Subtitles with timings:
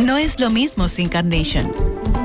[0.00, 1.72] No es lo mismo sin Carnation.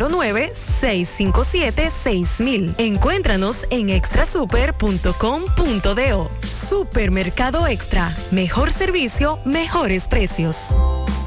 [0.00, 2.74] 809-657-6000.
[2.78, 6.30] Encuéntranos en extrasuper.com.do.
[6.48, 8.16] Supermercado Extra.
[8.30, 10.76] Mejor servicio, mejores precios.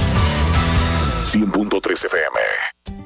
[1.32, 3.05] 100.3 FM.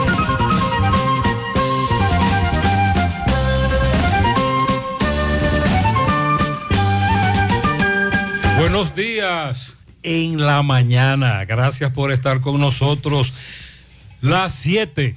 [8.61, 11.43] Buenos días en la mañana.
[11.45, 13.33] Gracias por estar con nosotros.
[14.21, 15.15] Las 7.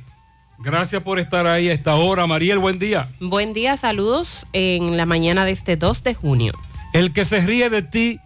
[0.61, 2.27] Gracias por estar ahí a esta hora.
[2.27, 3.11] Mariel, buen día.
[3.21, 6.55] Buen día, saludos en la mañana de este 2 de junio.
[6.95, 8.19] El que se ríe de ti,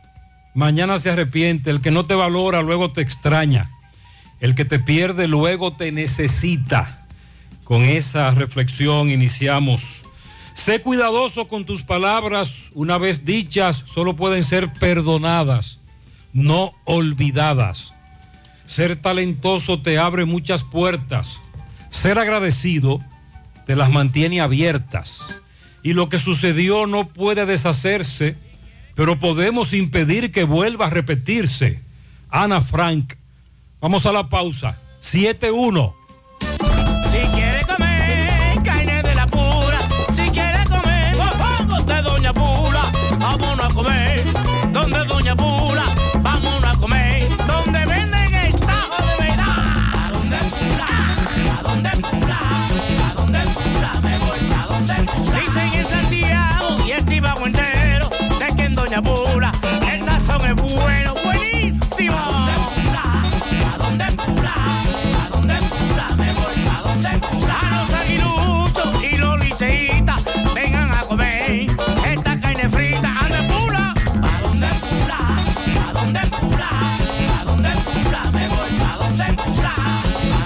[0.54, 1.70] mañana se arrepiente.
[1.70, 3.68] El que no te valora, luego te extraña.
[4.38, 7.08] El que te pierde, luego te necesita.
[7.64, 10.02] Con esa reflexión iniciamos.
[10.58, 15.78] Sé cuidadoso con tus palabras, una vez dichas, solo pueden ser perdonadas,
[16.32, 17.92] no olvidadas.
[18.66, 21.38] Ser talentoso te abre muchas puertas.
[21.90, 23.00] Ser agradecido
[23.66, 25.26] te las mantiene abiertas.
[25.84, 28.36] Y lo que sucedió no puede deshacerse,
[28.96, 31.80] pero podemos impedir que vuelva a repetirse.
[32.30, 33.14] Ana Frank,
[33.80, 34.76] vamos a la pausa.
[35.02, 35.97] 7-1.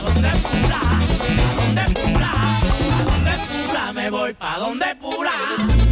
[0.02, 5.91] donde pura, a donde pura, a donde pura me voy, pa' donde pura.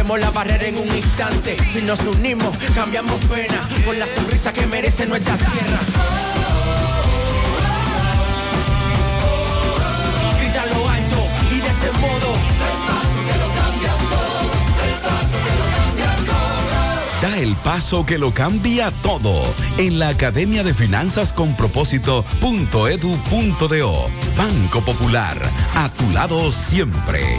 [0.00, 1.58] rompemos la barrera en un instante.
[1.72, 5.78] Si nos unimos, cambiamos pena por la sonrisa que merece nuestra tierra.
[10.40, 11.16] Grita lo alto
[11.50, 12.34] y de ese modo.
[17.20, 19.42] Da el paso que lo cambia todo
[19.76, 24.10] en la Academia de Finanzas con Propósito.edu.do.
[24.38, 25.36] Banco Popular,
[25.74, 27.38] a tu lado siempre.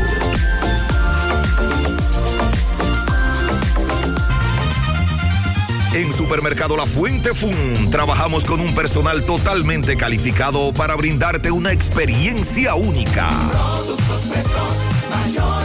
[5.94, 12.75] En Supermercado La Fuente Fun trabajamos con un personal totalmente calificado para brindarte una experiencia
[12.75, 13.28] única.
[13.51, 14.78] Productos frescos,
[15.10, 15.65] mayor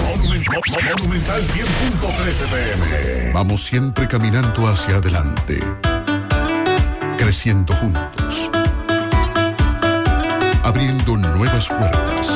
[0.98, 1.64] Monumental 100.13
[2.50, 3.32] pm.
[3.32, 5.62] Vamos siempre caminando hacia adelante,
[7.16, 8.50] creciendo juntos,
[10.62, 12.35] abriendo nuevas puertas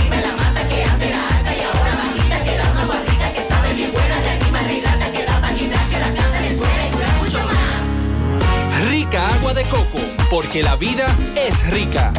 [9.11, 9.99] Rica agua de coco,
[10.29, 12.13] porque la vida es rica.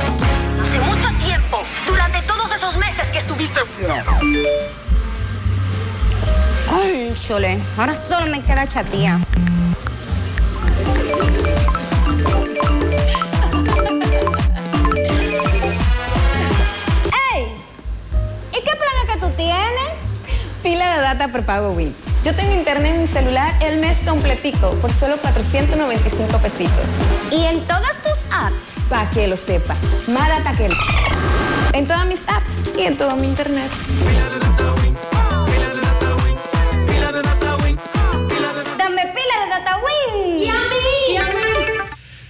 [0.63, 3.61] Hace mucho tiempo, durante todos esos meses que estuviste...
[6.71, 9.19] Ay, chole, ahora solo me queda chatía.
[17.33, 17.47] ¡Ey!
[18.51, 19.93] ¿Y qué plan es que tú tienes?
[20.63, 22.12] Pila de data prepago Win.
[22.25, 26.91] Yo tengo internet en mi celular el mes completico por solo 495 pesitos.
[27.33, 28.63] ¿Y en todas tus apps?
[28.89, 29.75] Para que lo sepa.
[30.07, 30.69] Más data que...
[31.77, 33.69] En todas mis apps y en todo mi internet.
[38.79, 40.39] Dame pila de data Win.
[40.43, 41.35] ¿Y a mí?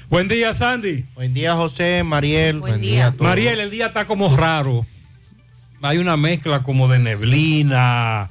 [0.08, 1.04] Buen día, Sandy.
[1.14, 2.60] Buen día, José, Mariel.
[2.60, 3.08] Buen, día.
[3.08, 3.28] a todos.
[3.28, 4.86] Mariel, el día está como raro.
[5.82, 8.30] Hay una mezcla como de neblina,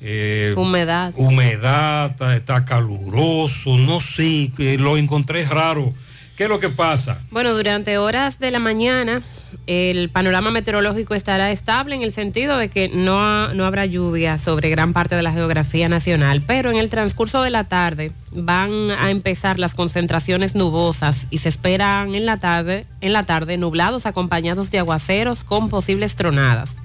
[0.00, 1.12] eh, Humedad.
[1.16, 5.92] humedad, está, está caluroso, no sé, que lo encontré raro.
[6.36, 7.20] ¿Qué es lo que pasa?
[7.30, 9.20] Bueno, durante horas de la mañana
[9.66, 14.38] el panorama meteorológico estará estable en el sentido de que no, ha- no habrá lluvia
[14.38, 18.90] sobre gran parte de la geografía nacional, pero en el transcurso de la tarde van
[18.92, 24.06] a empezar las concentraciones nubosas y se esperan en la tarde, en la tarde nublados
[24.06, 26.76] acompañados de aguaceros con posibles tronadas.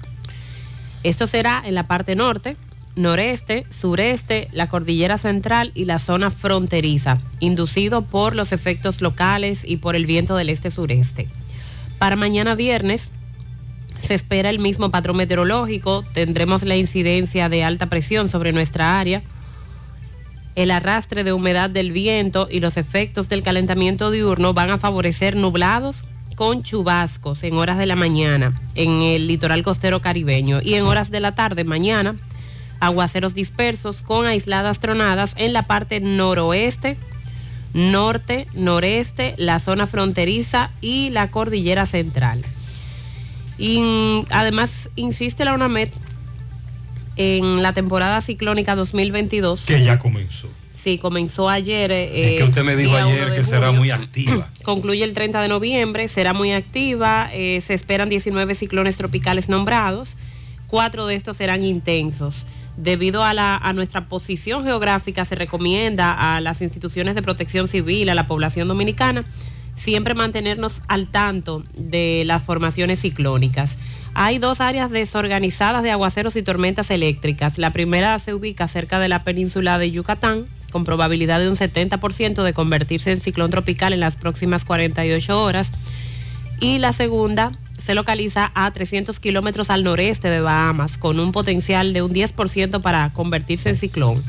[1.02, 2.56] Esto será en la parte norte,
[2.96, 9.76] noreste, sureste, la cordillera central y la zona fronteriza, inducido por los efectos locales y
[9.76, 11.28] por el viento del este-sureste.
[11.98, 13.10] Para mañana viernes
[14.00, 19.22] se espera el mismo patrón meteorológico, tendremos la incidencia de alta presión sobre nuestra área,
[20.54, 25.36] el arrastre de humedad del viento y los efectos del calentamiento diurno van a favorecer
[25.36, 30.84] nublados con chubascos en horas de la mañana en el litoral costero caribeño y en
[30.84, 32.16] horas de la tarde mañana
[32.80, 36.96] aguaceros dispersos con aisladas tronadas en la parte noroeste,
[37.74, 42.42] norte, noreste, la zona fronteriza y la cordillera central.
[43.58, 45.88] Y además insiste la UNAMED
[47.16, 49.64] en la temporada ciclónica 2022.
[49.64, 50.48] Que ya comenzó.
[50.76, 51.90] Sí, comenzó ayer.
[51.90, 54.48] eh, es que usted me dijo ayer 1 de que será muy activa.
[54.62, 60.16] Concluye el 30 de noviembre, será muy activa, eh, se esperan 19 ciclones tropicales nombrados,
[60.68, 62.44] cuatro de estos serán intensos.
[62.76, 68.08] Debido a, la, a nuestra posición geográfica, se recomienda a las instituciones de protección civil,
[68.08, 69.24] a la población dominicana,
[69.76, 73.78] siempre mantenernos al tanto de las formaciones ciclónicas.
[74.14, 77.58] Hay dos áreas desorganizadas de aguaceros y tormentas eléctricas.
[77.58, 82.42] La primera se ubica cerca de la península de Yucatán, con probabilidad de un 70%
[82.42, 85.72] de convertirse en ciclón tropical en las próximas 48 horas.
[86.60, 91.92] Y la segunda se localiza a 300 kilómetros al noreste de Bahamas, con un potencial
[91.92, 94.22] de un 10% para convertirse en ciclón.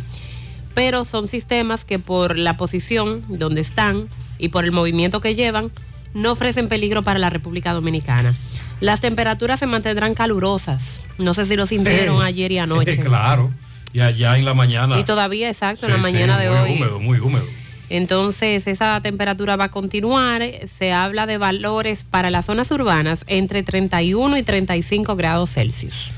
[0.74, 5.72] Pero son sistemas que por la posición donde están y por el movimiento que llevan,
[6.13, 8.36] no ofrecen peligro para la República Dominicana.
[8.80, 11.00] Las temperaturas se mantendrán calurosas.
[11.18, 13.00] No sé si lo sintieron Eh, ayer y anoche.
[13.00, 13.51] claro.
[13.94, 15.00] Y allá en la mañana.
[15.00, 16.72] Y todavía, exacto, en Sí, la sí, mañana de muy hoy.
[16.74, 17.46] húmedo, muy húmedo.
[17.89, 20.44] Entonces, esa temperatura va a continuar.
[20.67, 26.12] Se habla de valores para las zonas urbanas entre 31 y 35 grados Celsius.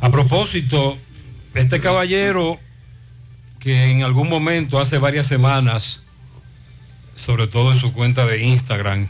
[0.00, 0.96] A propósito,
[1.54, 2.58] este caballero
[3.58, 6.02] que en algún momento, hace varias semanas,
[7.14, 9.08] sobre todo en su cuenta de Instagram,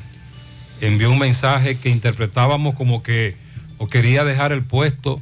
[0.80, 3.36] envió un mensaje que interpretábamos como que
[3.78, 5.20] o quería dejar el puesto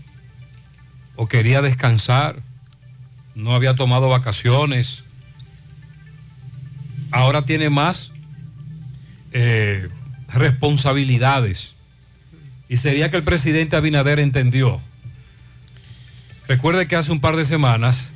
[1.17, 2.41] o quería descansar,
[3.35, 5.03] no había tomado vacaciones,
[7.17, 8.13] ahora tiene más
[9.33, 9.89] eh,
[10.33, 11.75] responsabilidades.
[12.69, 14.81] Y sería que el presidente Abinader entendió.
[16.47, 18.13] Recuerde que hace un par de semanas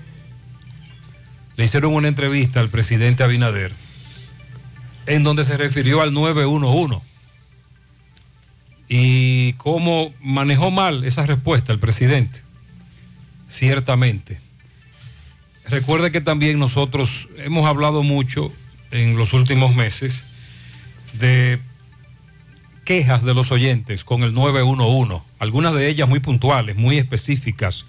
[1.57, 3.73] le hicieron una entrevista al presidente Abinader
[5.07, 7.01] en donde se refirió al 911
[8.89, 12.43] y cómo manejó mal esa respuesta el presidente.
[13.49, 14.41] Ciertamente.
[15.69, 18.53] Recuerde que también nosotros hemos hablado mucho
[18.91, 20.27] en los últimos meses
[21.13, 21.61] de
[22.85, 27.87] quejas de los oyentes con el 911, algunas de ellas muy puntuales, muy específicas,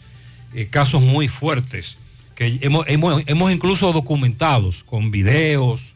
[0.54, 1.98] eh, casos muy fuertes,
[2.36, 5.96] que hemos, hemos, hemos incluso documentados con videos,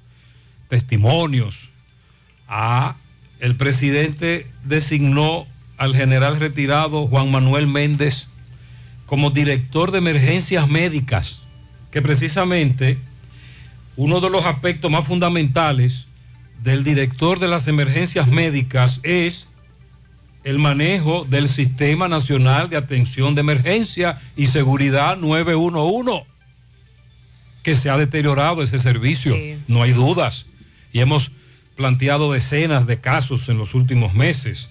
[0.67, 1.69] testimonios.
[2.47, 2.95] A
[3.39, 5.45] el presidente designó
[5.77, 8.27] al general retirado Juan Manuel Méndez
[9.05, 11.41] como director de emergencias médicas,
[11.91, 12.97] que precisamente
[13.97, 16.05] uno de los aspectos más fundamentales
[16.63, 19.47] del director de las emergencias médicas es
[20.43, 26.23] el manejo del Sistema Nacional de Atención de Emergencia y Seguridad 911,
[27.63, 29.57] que se ha deteriorado ese servicio, Sí.
[29.67, 30.45] no hay dudas.
[30.93, 31.31] Y hemos
[31.75, 34.69] planteado decenas de casos en los últimos meses.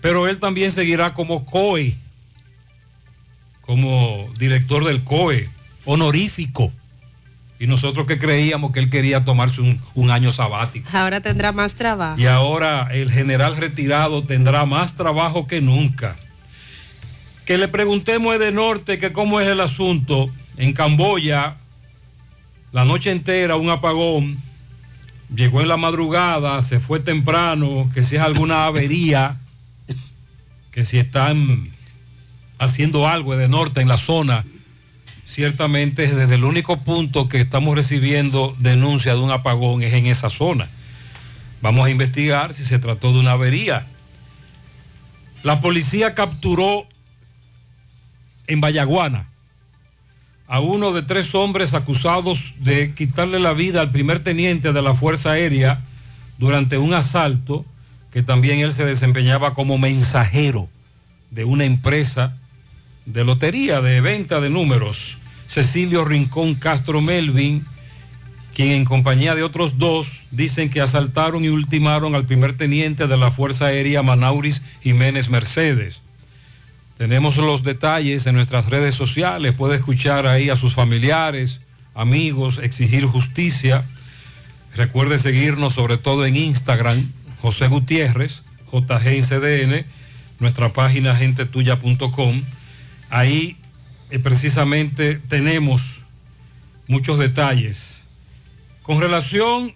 [0.00, 1.94] Pero él también seguirá como COE,
[3.60, 5.48] como director del COE,
[5.84, 6.72] honorífico.
[7.62, 10.88] Y nosotros que creíamos que él quería tomarse un, un año sabático.
[10.92, 12.20] Ahora tendrá más trabajo.
[12.20, 16.16] Y ahora el general retirado tendrá más trabajo que nunca.
[17.44, 20.28] Que le preguntemos de norte que cómo es el asunto.
[20.56, 21.54] En Camboya,
[22.72, 24.38] la noche entera un apagón.
[25.32, 29.36] Llegó en la madrugada, se fue temprano, que si es alguna avería,
[30.72, 31.68] que si están
[32.58, 34.44] haciendo algo de norte en la zona,
[35.24, 40.06] ciertamente es desde el único punto que estamos recibiendo denuncia de un apagón es en
[40.06, 40.68] esa zona.
[41.60, 43.86] Vamos a investigar si se trató de una avería.
[45.42, 46.86] La policía capturó
[48.46, 49.28] en Vallaguana
[50.48, 54.94] a uno de tres hombres acusados de quitarle la vida al primer teniente de la
[54.94, 55.80] Fuerza Aérea
[56.38, 57.64] durante un asalto
[58.12, 60.68] que también él se desempeñaba como mensajero
[61.30, 62.36] de una empresa
[63.06, 65.16] de lotería, de venta de números.
[65.52, 67.66] Cecilio Rincón Castro Melvin,
[68.54, 73.18] quien en compañía de otros dos dicen que asaltaron y ultimaron al primer teniente de
[73.18, 76.00] la Fuerza Aérea Manauris Jiménez Mercedes.
[76.96, 81.60] Tenemos los detalles en nuestras redes sociales, puede escuchar ahí a sus familiares,
[81.94, 83.84] amigos, exigir justicia.
[84.74, 87.12] Recuerde seguirnos sobre todo en Instagram,
[87.42, 89.84] José Gutiérrez, JGICDN,
[90.38, 92.40] nuestra página gentetuya.com.
[93.10, 93.58] Ahí
[94.12, 96.00] eh, precisamente tenemos
[96.86, 98.04] muchos detalles.
[98.82, 99.74] Con relación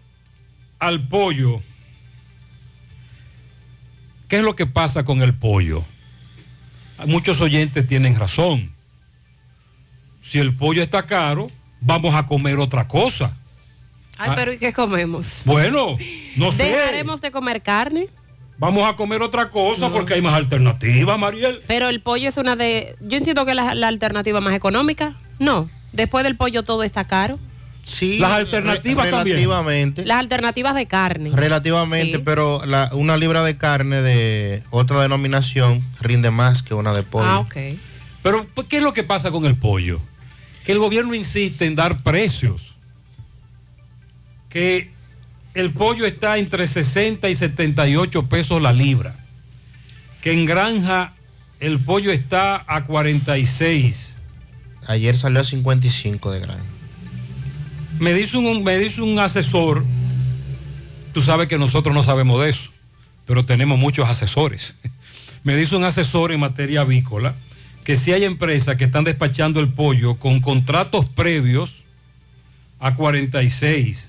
[0.79, 1.62] al pollo,
[4.29, 5.87] ¿qué es lo que pasa con el pollo?
[7.07, 8.70] Muchos oyentes tienen razón.
[10.22, 11.46] Si el pollo está caro,
[11.81, 13.35] vamos a comer otra cosa.
[14.18, 15.40] Ay, pero ¿y qué comemos?
[15.46, 15.96] Bueno,
[16.37, 16.64] no sé.
[16.64, 18.09] ¿Dejaremos de comer carne?
[18.59, 21.61] Vamos a comer otra cosa porque hay más alternativas, Mariel.
[21.66, 22.97] Pero el pollo es una de...
[23.01, 25.14] Yo entiendo que la, la alternativa más económica.
[25.38, 25.69] No.
[25.92, 27.38] Después del pollo todo está caro.
[27.85, 29.37] Sí, Las alternativas re- también.
[29.37, 30.05] Relativamente.
[30.07, 31.31] Las alternativas de carne.
[31.35, 32.23] Relativamente, Sí.
[32.25, 37.27] pero la- una libra de carne de otra denominación rinde más que una de pollo.
[37.29, 37.57] Ah, ok.
[38.23, 40.01] Pero ¿por ¿qué es lo que pasa con el pollo?
[40.64, 42.75] Que el gobierno insiste en dar precios.
[44.49, 44.90] Que
[45.57, 49.16] el pollo está entre 60 y 78 pesos la libra.
[50.21, 51.14] Que en granja
[51.61, 54.16] el pollo está a 46.
[54.87, 56.62] Ayer salió a 55 de grano.
[57.99, 59.83] Me dice un, me dice un asesor,
[61.14, 62.69] tú sabes que nosotros no sabemos de eso,
[63.25, 64.75] pero tenemos muchos asesores.
[65.42, 67.33] Me dice un asesor en materia avícola
[67.85, 71.77] que si hay empresas que están despachando el pollo con contratos previos
[72.81, 74.09] a 46.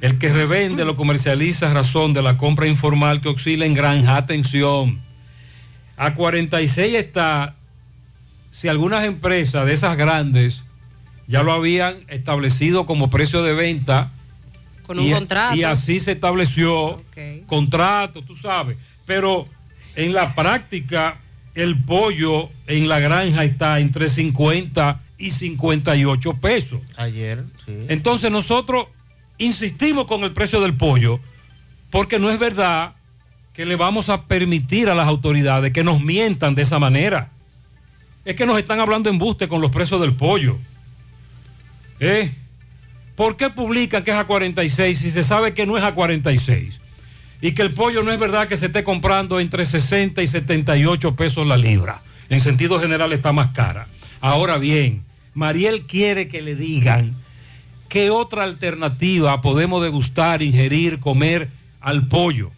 [0.00, 4.16] El que revende lo comercializa a razón de la compra informal que oscila en granja.
[4.16, 4.98] Atención.
[5.96, 7.54] A 46 está,
[8.50, 10.62] si algunas empresas de esas grandes
[11.26, 14.10] ya lo habían establecido como precio de venta.
[14.86, 15.54] Con un y, contrato.
[15.54, 17.02] Y así se estableció
[17.46, 18.78] contrato, tú sabes.
[19.04, 19.46] Pero
[19.96, 21.18] en la práctica,
[21.54, 26.80] el pollo en la granja está entre 50 y 58 pesos.
[26.96, 27.76] Ayer, sí.
[27.88, 28.86] Entonces nosotros
[29.40, 31.18] insistimos con el precio del pollo
[31.90, 32.92] porque no es verdad
[33.52, 37.30] que le vamos a permitir a las autoridades que nos mientan de esa manera.
[38.24, 40.56] Es que nos están hablando embuste con los precios del pollo.
[41.98, 42.32] ¿Eh?
[43.16, 46.80] ¿Por qué publican que es a 46 si se sabe que no es a 46?
[47.42, 51.16] Y que el pollo no es verdad que se esté comprando entre 60 y 78
[51.16, 52.02] pesos la libra.
[52.28, 53.88] En sentido general está más cara.
[54.20, 55.02] Ahora bien,
[55.34, 57.16] Mariel quiere que le digan
[57.90, 61.50] qué otra alternativa podemos degustar, ingerir, comer
[61.80, 62.50] al pollo.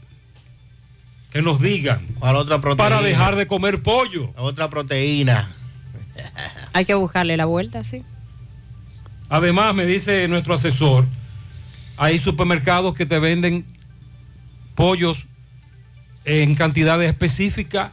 [1.33, 2.07] que nos digan.
[2.19, 2.91] ¿Cuál otra proteína?
[2.91, 4.31] Para dejar de comer pollo.
[4.37, 5.51] Otra proteína.
[6.75, 8.05] Hay que buscarle la vuelta, sí.
[9.31, 11.07] Además, me dice nuestro asesor,
[11.97, 13.65] hay supermercados que te venden
[14.75, 15.25] pollos
[16.27, 17.93] en cantidades específicas.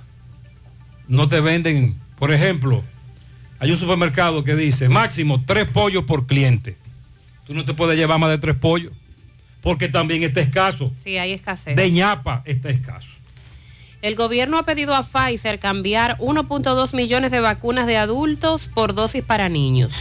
[1.08, 2.84] No te venden, por ejemplo,
[3.60, 6.76] hay un supermercado que dice máximo tres pollos por cliente.
[7.50, 8.94] Tú no te puedes llevar más de tres pollos,
[9.62, 10.92] porque también está escaso.
[11.04, 11.76] Sí, hay escasez.
[11.76, 13.10] De ñapa está escaso.
[14.04, 19.24] El gobierno ha pedido a Pfizer cambiar 1.2 millones de vacunas de adultos por dosis
[19.24, 19.96] para niños.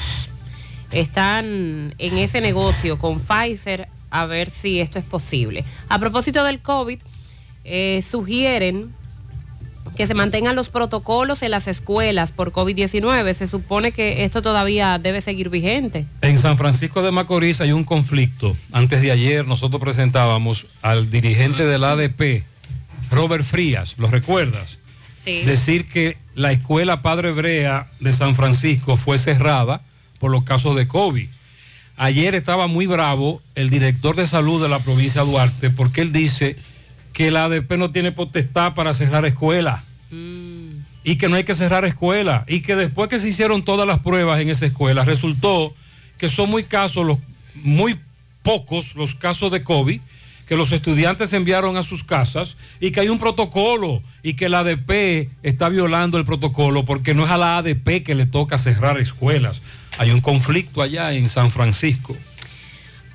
[0.90, 5.64] Están en ese negocio con Pfizer a ver si esto es posible.
[5.88, 7.00] A propósito del COVID,
[7.64, 8.92] eh, sugieren
[9.98, 13.34] que se mantengan los protocolos en las escuelas por COVID-19.
[13.34, 16.06] Se supone que esto todavía debe seguir vigente.
[16.22, 18.56] En San Francisco de Macorís hay un conflicto.
[18.70, 22.44] Antes de ayer nosotros presentábamos al dirigente del ADP,
[23.11, 24.78] Robert Frías, ¿lo recuerdas?
[25.20, 25.42] Sí.
[25.42, 29.82] Decir que la escuela Padre Brea de San Francisco fue cerrada
[30.20, 31.28] por los casos de COVID.
[31.96, 36.12] Ayer estaba muy bravo el director de salud de la provincia de Duarte porque él
[36.12, 36.54] dice
[37.12, 41.85] que la ADP no tiene potestad para cerrar escuelas y que no hay que cerrar
[41.85, 45.75] escuelas y que después que se hicieron todas las pruebas en esa escuela resultó
[46.16, 47.18] que son muy casos, los,
[47.57, 47.99] muy
[48.42, 50.01] pocos los casos de COVID
[50.49, 54.61] que los estudiantes enviaron a sus casas y que hay un protocolo y que la
[54.61, 58.99] ADP está violando el protocolo porque no es a la ADP que le toca cerrar
[58.99, 59.61] escuelas.
[59.99, 62.16] Hay un conflicto allá en San Francisco.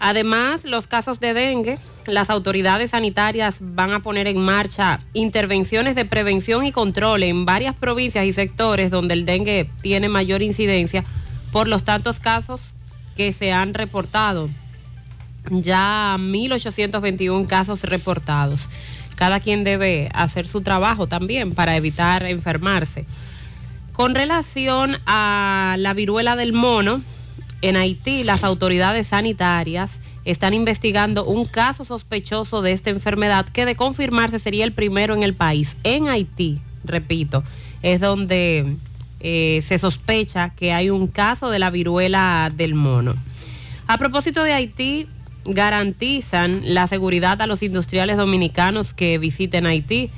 [0.05, 6.03] Además, los casos de dengue, las autoridades sanitarias van a poner en marcha intervenciones de
[6.03, 11.05] prevención y control en varias provincias y sectores donde el dengue tiene mayor incidencia
[11.53, 12.73] por los tantos casos
[13.15, 14.49] que se han reportado.
[15.49, 18.67] Ya 1.821 casos reportados.
[19.15, 23.05] Cada quien debe hacer su trabajo también para evitar enfermarse.
[23.93, 27.01] Con relación a la viruela del mono,
[27.63, 33.75] en Haití las autoridades sanitarias están investigando un caso sospechoso de esta enfermedad que de
[33.75, 35.77] confirmarse sería el primero en el país.
[35.85, 37.41] En Haití, repito,
[37.81, 38.75] es donde
[39.21, 43.15] eh, se sospecha que hay un caso de la viruela del mono.
[43.87, 45.07] A propósito de Haití,
[45.45, 50.09] garantizan la seguridad a los industriales dominicanos que visiten Haití.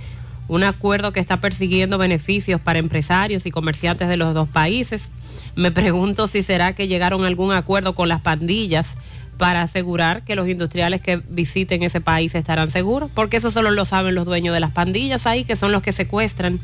[0.48, 5.12] Un acuerdo que está persiguiendo beneficios para empresarios y comerciantes de los dos países.
[5.56, 8.98] Me pregunto si será que llegaron a algún acuerdo con las pandillas
[9.38, 13.86] para asegurar que los industriales que visiten ese país estarán seguros, porque eso solo lo
[13.86, 16.60] saben los dueños de las pandillas ahí, que son los que secuestran.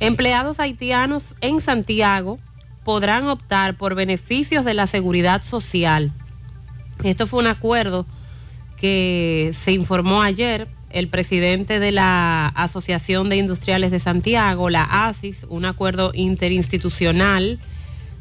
[0.00, 2.38] Empleados haitianos en Santiago
[2.84, 6.12] podrán optar por beneficios de la seguridad social.
[7.02, 8.06] Esto fue un acuerdo
[8.76, 15.46] que se informó ayer el presidente de la Asociación de Industriales de Santiago, la ASIS,
[15.48, 17.58] un acuerdo interinstitucional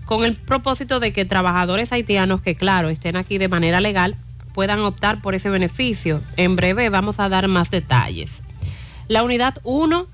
[0.06, 4.16] con el propósito de que trabajadores haitianos que, claro, estén aquí de manera legal
[4.54, 6.22] puedan optar por ese beneficio.
[6.38, 8.42] En breve vamos a dar más detalles.
[9.08, 10.08] La unidad 1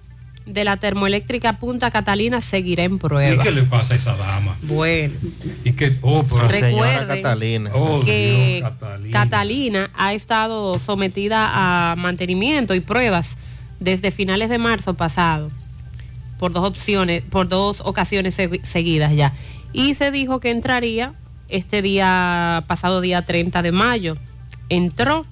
[0.47, 3.35] de la termoeléctrica Punta Catalina seguirá en prueba.
[3.35, 4.55] ¿Y qué le pasa a esa dama?
[4.63, 5.13] Bueno.
[5.63, 7.69] Y que, oh, pero Recuerden Catalina.
[7.73, 9.11] Oh, que Dios, Catalina.
[9.11, 13.37] Catalina ha estado sometida a mantenimiento y pruebas
[13.79, 15.51] desde finales de marzo pasado
[16.39, 19.33] por dos opciones, por dos ocasiones segui- seguidas ya.
[19.73, 21.13] Y se dijo que entraría
[21.49, 24.17] este día pasado día 30 de mayo.
[24.69, 25.25] Entró,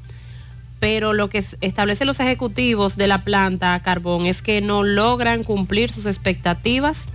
[0.79, 5.91] pero lo que establecen los ejecutivos de la planta Carbón es que no logran cumplir
[5.91, 7.09] sus expectativas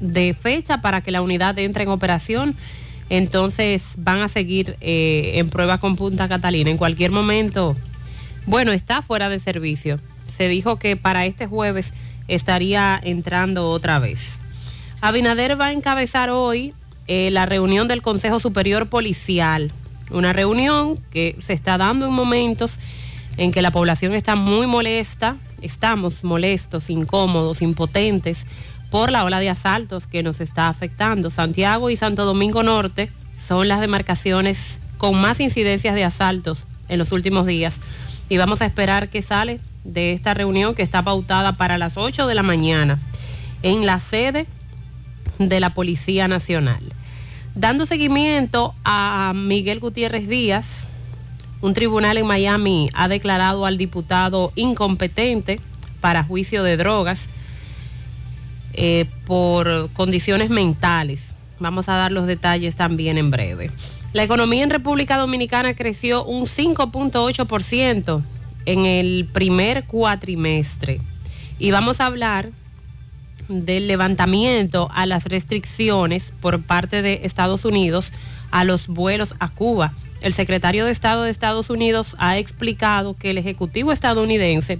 [0.00, 2.54] de fecha para que la unidad entre en operación.
[3.08, 6.70] Entonces van a seguir eh, en prueba con Punta Catalina.
[6.70, 7.76] En cualquier momento,
[8.46, 10.00] bueno, está fuera de servicio.
[10.26, 11.92] Se dijo que para este jueves
[12.28, 14.40] estaría entrando otra vez.
[15.00, 16.74] Abinader va a encabezar hoy
[17.06, 19.70] eh, la reunión del Consejo Superior Policial.
[20.10, 22.76] Una reunión que se está dando en momentos
[23.36, 28.46] en que la población está muy molesta, estamos molestos, incómodos, impotentes
[28.90, 31.30] por la ola de asaltos que nos está afectando.
[31.30, 33.10] Santiago y Santo Domingo Norte
[33.46, 37.80] son las demarcaciones con más incidencias de asaltos en los últimos días.
[38.28, 42.26] Y vamos a esperar que sale de esta reunión que está pautada para las 8
[42.26, 42.98] de la mañana
[43.62, 44.46] en la sede
[45.38, 46.82] de la Policía Nacional.
[47.54, 50.86] Dando seguimiento a Miguel Gutiérrez Díaz,
[51.62, 55.58] un tribunal en Miami ha declarado al diputado incompetente
[56.00, 57.28] para juicio de drogas
[58.74, 61.34] eh, por condiciones mentales.
[61.58, 63.70] Vamos a dar los detalles también en breve.
[64.12, 68.22] La economía en República Dominicana creció un 5.8%
[68.66, 71.00] en el primer cuatrimestre.
[71.58, 72.50] Y vamos a hablar
[73.48, 78.12] del levantamiento a las restricciones por parte de Estados Unidos
[78.50, 79.92] a los vuelos a Cuba.
[80.22, 84.78] El secretario de Estado de Estados Unidos ha explicado que el Ejecutivo estadounidense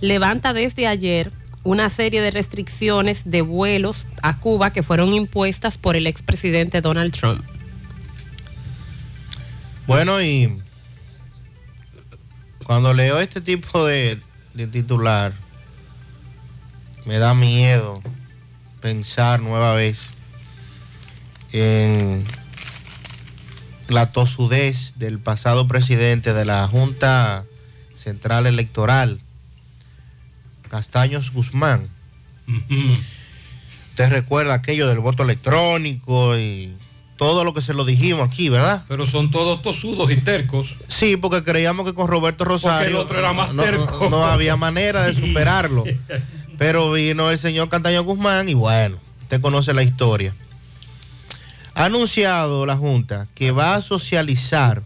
[0.00, 1.30] levanta desde ayer
[1.62, 7.12] una serie de restricciones de vuelos a Cuba que fueron impuestas por el expresidente Donald
[7.12, 7.44] Trump.
[9.86, 10.58] Bueno, y
[12.64, 14.18] cuando leo este tipo de,
[14.54, 15.32] de titular,
[17.06, 18.02] me da miedo
[18.80, 20.10] pensar nueva vez
[21.52, 22.24] en
[23.88, 27.44] la tosudez del pasado presidente de la Junta
[27.94, 29.20] Central Electoral,
[30.68, 31.88] Castaños Guzmán.
[33.90, 36.74] Usted recuerda aquello del voto electrónico y
[37.16, 38.84] todo lo que se lo dijimos aquí, ¿verdad?
[38.88, 40.74] Pero son todos tosudos y tercos.
[40.88, 45.14] Sí, porque creíamos que con Roberto Rosario el otro era más no, había manera de
[45.26, 45.84] superarlo.
[46.58, 50.34] Pero vino el señor Castaño Guzmán y bueno, usted conoce la historia.
[51.74, 54.82] Ha anunciado la Junta que va a socializar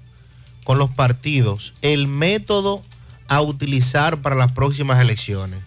[0.64, 2.82] con los partidos el método
[3.28, 5.62] a utilizar para las próximas elecciones.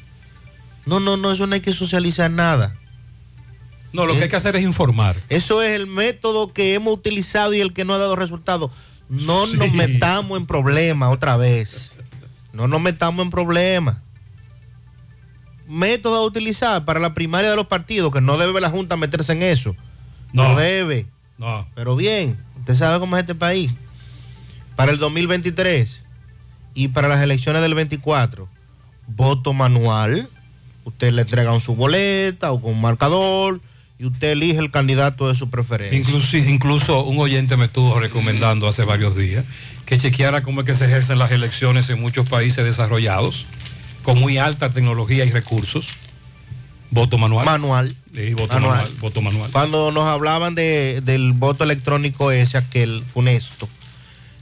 [0.85, 2.75] No, no, no, eso no hay que socializar nada.
[3.93, 5.15] No, lo que hay que hacer es informar.
[5.29, 8.71] Eso es el método que hemos utilizado y el que no ha dado resultados.
[9.07, 11.93] No nos metamos en problemas otra vez.
[12.51, 13.97] No nos metamos en problemas.
[15.73, 19.33] Método a utilizar para la primaria de los partidos, que no debe la Junta meterse
[19.33, 19.75] en eso.
[20.31, 20.55] No, No.
[20.55, 21.05] debe.
[21.37, 21.67] No.
[21.75, 23.71] Pero bien, usted sabe cómo es este país.
[24.75, 26.03] Para el 2023
[26.75, 28.47] y para las elecciones del 24,
[29.07, 30.29] voto manual.
[30.85, 33.61] Usted le entregan su boleta o con un marcador
[33.97, 35.97] y usted elige el candidato de su preferencia.
[35.97, 39.45] Incluso, incluso un oyente me estuvo recomendando hace varios días
[39.85, 43.45] que chequeara cómo es que se ejercen las elecciones en muchos países desarrollados,
[44.03, 45.87] con muy alta tecnología y recursos.
[46.91, 47.45] Voto manual.
[47.45, 47.95] Manual.
[48.13, 48.75] Sí, voto Manual.
[48.77, 48.93] manual.
[48.99, 49.51] Voto manual.
[49.51, 53.67] Cuando nos hablaban de- del voto electrónico ese, aquel funesto,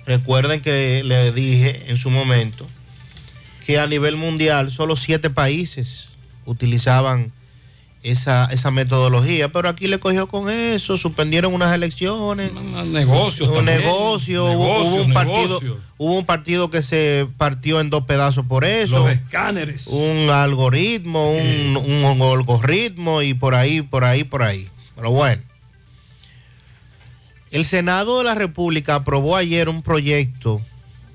[0.06, 2.68] recuerden que le dije en su momento
[3.66, 6.10] que a nivel mundial solo siete países
[6.46, 7.32] utilizaban
[8.04, 12.52] esa, esa metodología, pero aquí le cogió con eso, suspendieron unas elecciones.
[12.88, 13.80] Negocios Un también.
[13.82, 15.60] negocio, hubo- un partido,
[15.98, 19.00] hubo un partido que se partió en dos pedazos por eso.
[19.00, 19.86] Los escáneres.
[19.88, 24.68] Un algoritmo, un, un algoritmo y por ahí, por ahí, por ahí.
[24.96, 25.42] Pero bueno.
[27.52, 30.62] El Senado de la República aprobó ayer un proyecto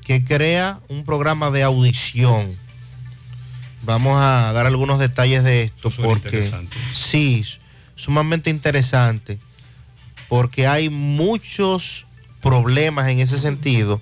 [0.05, 2.55] que crea un programa de audición.
[3.87, 6.51] Vamos a dar algunos detalles de esto porque
[6.93, 7.47] sí,
[7.95, 9.39] sumamente interesante,
[10.29, 12.05] porque hay muchos
[12.43, 14.01] problemas en ese sentido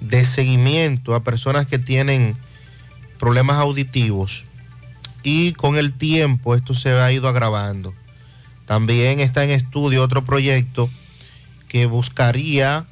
[0.00, 2.36] de seguimiento a personas que tienen
[3.20, 4.44] problemas auditivos
[5.22, 7.94] y con el tiempo esto se ha ido agravando.
[8.66, 10.90] También está en estudio otro proyecto
[11.68, 12.84] que buscaría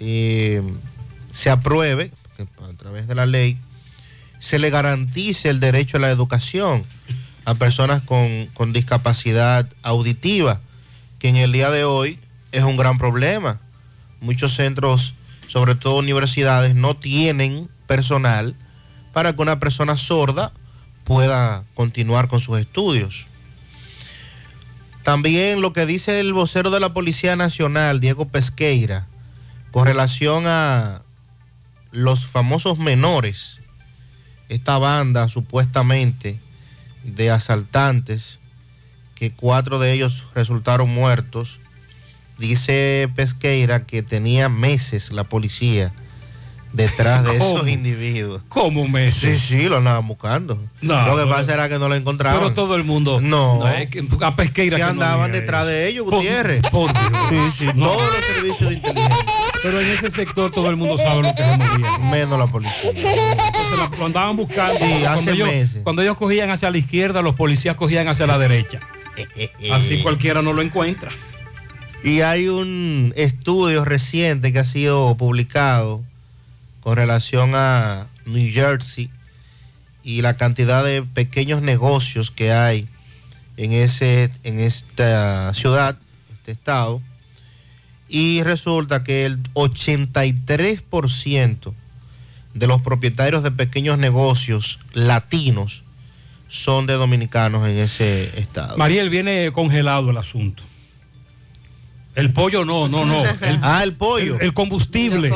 [0.00, 0.62] eh,
[1.34, 3.58] se apruebe a través de la ley
[4.42, 6.84] se le garantice el derecho a la educación
[7.44, 10.60] a personas con, con discapacidad auditiva,
[11.20, 12.18] que en el día de hoy
[12.50, 13.60] es un gran problema.
[14.20, 15.14] Muchos centros,
[15.46, 18.56] sobre todo universidades, no tienen personal
[19.12, 20.52] para que una persona sorda
[21.04, 23.26] pueda continuar con sus estudios.
[25.04, 29.06] También lo que dice el vocero de la Policía Nacional, Diego Pesqueira,
[29.70, 31.02] con relación a
[31.92, 33.61] los famosos menores,
[34.52, 36.38] esta banda supuestamente
[37.04, 38.38] de asaltantes,
[39.14, 41.58] que cuatro de ellos resultaron muertos,
[42.38, 45.92] dice Pesqueira que tenía meses la policía
[46.72, 47.56] detrás de ¿Cómo?
[47.56, 48.42] esos individuos.
[48.48, 49.40] ¿Cómo meses?
[49.40, 50.58] Sí, sí, lo andaban buscando.
[50.80, 52.38] No, lo que pasa era que no lo encontraban.
[52.40, 53.20] Pero todo el mundo.
[53.20, 53.66] No.
[53.68, 55.70] es que a pesqueira que no andaban detrás eso.
[55.70, 56.62] de ellos, Gutiérrez.
[56.70, 57.12] por Dios.
[57.28, 57.36] Sí,
[57.66, 57.86] sí, No.
[57.88, 59.26] todos los servicios de inteligencia.
[59.62, 61.98] Pero en ese sector todo el mundo sabe lo que movía.
[62.10, 62.90] Menos la policía.
[63.76, 64.74] La- lo andaban buscando.
[64.74, 65.80] Sí, cuando, hace ellos, meses.
[65.82, 68.80] cuando ellos cogían hacia la izquierda, los policías cogían hacia la derecha.
[69.72, 71.10] Así cualquiera no lo encuentra.
[72.04, 76.02] Y hay un estudio reciente que ha sido publicado
[76.80, 79.08] con relación a New Jersey
[80.02, 82.88] y la cantidad de pequeños negocios que hay
[83.56, 85.96] en, ese, en esta ciudad,
[86.32, 87.00] este estado.
[88.08, 91.72] Y resulta que el 83%
[92.54, 95.82] de los propietarios de pequeños negocios latinos
[96.48, 98.76] son de dominicanos en ese estado.
[98.76, 100.62] Mariel, viene congelado el asunto.
[102.14, 103.24] El pollo no, no, no.
[103.40, 104.36] El, ah, el pollo.
[104.36, 105.30] El, el combustible.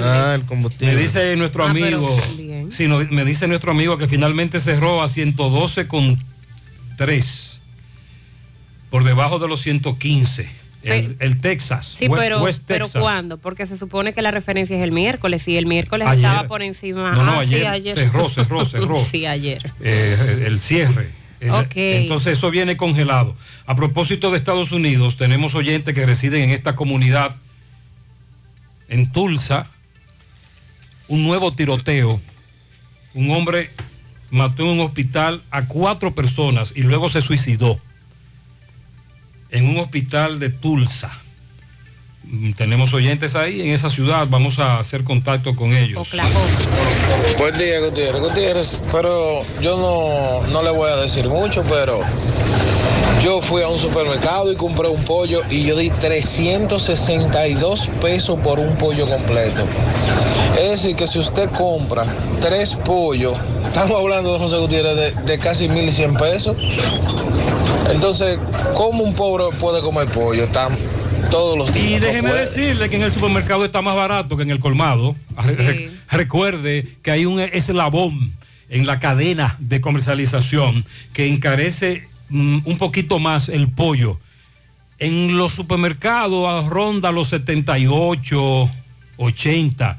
[0.00, 0.94] Ah, el combustible.
[0.94, 2.70] Me dice nuestro Ah, pero amigo.
[2.70, 6.16] Sí, no, me dice nuestro amigo que finalmente cerró a 112 con
[6.96, 7.60] 3.
[8.88, 10.61] Por debajo de los 115.
[10.84, 11.94] El, el Texas.
[11.98, 12.86] Sí, pero, West pero.
[12.90, 13.38] ¿cuándo?
[13.38, 16.24] Porque se supone que la referencia es el miércoles y el miércoles Ayer.
[16.24, 17.12] estaba por encima.
[17.12, 19.04] No, no, Ah, sí, ayer cerró, cerró, cerró.
[19.10, 19.70] sí, ayer.
[19.80, 21.10] eh, el cierre.
[21.40, 21.72] El- Ok.
[21.76, 23.36] Entonces eso viene congelado.
[23.66, 27.36] A propósito de Estados Unidos, tenemos oyentes que residen en esta comunidad,
[28.88, 29.68] en Tulsa,
[31.08, 32.20] un nuevo tiroteo.
[33.14, 33.70] Un hombre
[34.30, 37.78] mató en un hospital a cuatro personas y luego se suicidó
[39.52, 41.21] en un hospital de Tulsa.
[42.32, 46.08] Mm, Tenemos oyentes ahí en esa ciudad, vamos a hacer contacto con ellos.
[47.38, 48.22] Buen día, Gutiérrez.
[48.22, 52.00] Gutiérrez, pero yo no, no le voy a decir mucho, pero
[53.22, 58.58] yo fui a un supermercado y compré un pollo y yo di 362 pesos por
[58.58, 59.66] un pollo completo.
[60.58, 62.06] Es decir, que si usted compra
[62.40, 66.56] tres pollos, estamos hablando de José Gutiérrez de, de casi 1.100 pesos.
[67.90, 68.38] Entonces,
[68.74, 70.78] ¿cómo un pobre puede comer pollo tan
[71.32, 71.90] todos los días?
[71.90, 75.16] Y déjeme decirle que en el supermercado está más barato que en el colmado.
[75.36, 78.32] Re- Recuerde que hay un eslabón
[78.68, 84.20] en la cadena de comercialización que encarece mm, un poquito más el pollo.
[84.98, 88.70] En los supermercados ronda los 78,
[89.16, 89.98] 80,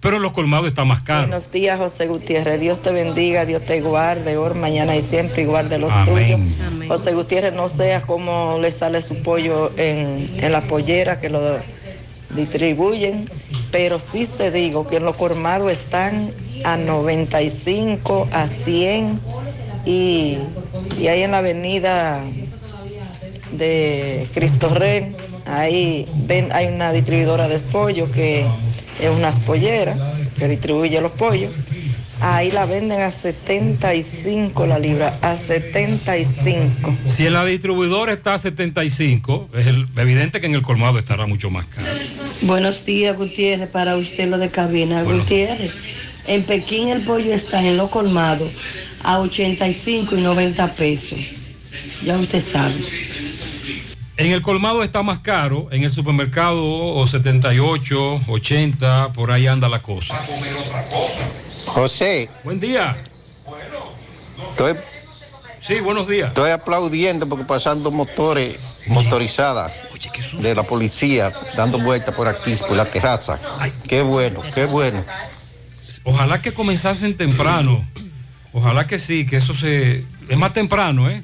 [0.00, 1.22] pero en los colmados está más caro.
[1.22, 2.60] Buenos días, José Gutiérrez.
[2.60, 6.14] Dios te bendiga, Dios te guarde hoy, mañana y siempre, y guarde los Amén.
[6.14, 6.88] tuyos.
[6.88, 11.58] José Gutiérrez, no sea cómo le sale su pollo en, en la pollera que lo
[12.30, 13.28] distribuyen,
[13.70, 16.30] pero sí te digo que en los colmados están
[16.64, 19.20] a 95, a 100
[19.84, 20.38] y,
[20.98, 22.20] y ahí en la avenida
[23.52, 28.44] de Cristo Rey, ahí ven, hay una distribuidora de pollo que
[29.00, 29.98] es unas polleras
[30.38, 31.52] que distribuye los pollos.
[32.20, 36.96] Ahí la venden a 75 la libra, a 75.
[37.08, 41.26] Si en la distribuidora está a 75, es el- evidente que en el colmado estará
[41.26, 41.86] mucho más caro.
[42.42, 45.02] Buenos días, Gutiérrez, para usted lo de cabina.
[45.04, 45.70] Gutiérrez,
[46.26, 48.48] en Pekín el pollo está en lo colmado
[49.04, 51.18] a 85 y 90 pesos.
[52.04, 52.74] Ya usted sabe.
[54.18, 59.68] En el colmado está más caro, en el supermercado o 78, 80, por ahí anda
[59.68, 60.12] la cosa.
[61.66, 62.28] José.
[62.42, 62.96] Buen día.
[64.50, 64.74] Estoy,
[65.64, 66.30] sí, buenos días.
[66.30, 69.70] Estoy aplaudiendo porque pasando motores motorizadas
[70.40, 73.38] de la policía dando vueltas por aquí, por la terraza.
[73.86, 75.04] Qué bueno, qué bueno.
[76.02, 77.86] Ojalá que comenzasen temprano.
[78.52, 80.04] Ojalá que sí, que eso se...
[80.28, 81.22] Es más temprano, ¿eh?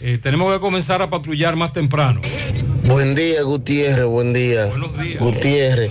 [0.00, 2.20] Eh, tenemos que comenzar a patrullar más temprano.
[2.84, 4.70] Buen día, Gutiérrez, buen día.
[5.18, 5.90] Gutiérrez.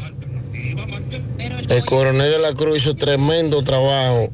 [1.69, 4.29] El coronel de la Cruz hizo tremendo trabajo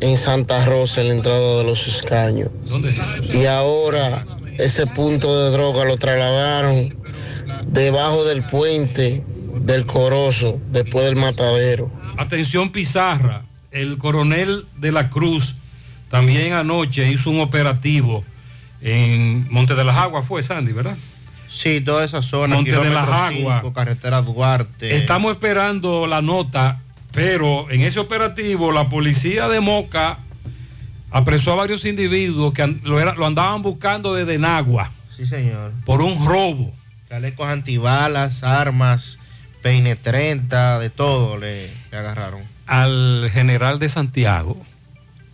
[0.00, 2.48] en Santa Rosa, en la entrada de los escaños.
[3.34, 4.24] Y ahora
[4.58, 6.96] ese punto de droga lo trasladaron
[7.66, 9.22] debajo del puente
[9.60, 11.90] del Corozo, después del matadero.
[12.16, 15.56] Atención Pizarra, el coronel de la Cruz
[16.10, 18.24] también anoche hizo un operativo
[18.82, 20.96] en Monte de las Aguas, fue Sandy, ¿verdad?
[21.48, 23.62] Sí, toda esa zona, Monte de las Aguas.
[23.74, 24.96] carretera Duarte.
[24.96, 26.80] Estamos esperando la nota,
[27.12, 30.18] pero en ese operativo la policía de Moca
[31.10, 35.72] apresó a varios individuos que lo, era- lo andaban buscando desde Nagua Sí, señor.
[35.84, 36.74] por un robo.
[37.10, 39.18] Chalecos antibalas, armas,
[39.60, 42.40] peine 30, de todo le, le agarraron.
[42.66, 44.56] Al general de Santiago,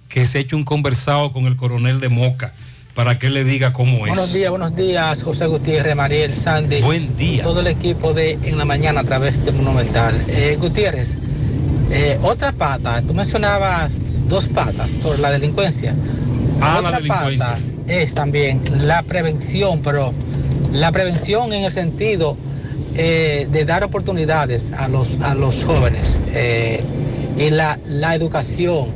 [0.09, 2.53] que se ha hecho un conversado con el coronel de Moca
[2.99, 4.09] para que le diga cómo es.
[4.09, 6.81] Buenos días, buenos días, José Gutiérrez, Mariel, Sandy.
[6.81, 7.45] Buen día.
[7.45, 10.21] Todo el equipo de En la Mañana a través de Monumental.
[10.27, 11.21] Eh, Gutiérrez,
[11.93, 15.95] eh, otra pata, tú mencionabas dos patas por la delincuencia.
[16.61, 17.47] Ah, otra la delincuencia.
[17.51, 20.13] pata es también la prevención, pero
[20.73, 22.37] la prevención en el sentido
[22.97, 26.83] eh, de dar oportunidades a los, a los jóvenes eh,
[27.39, 28.89] y la, la educación,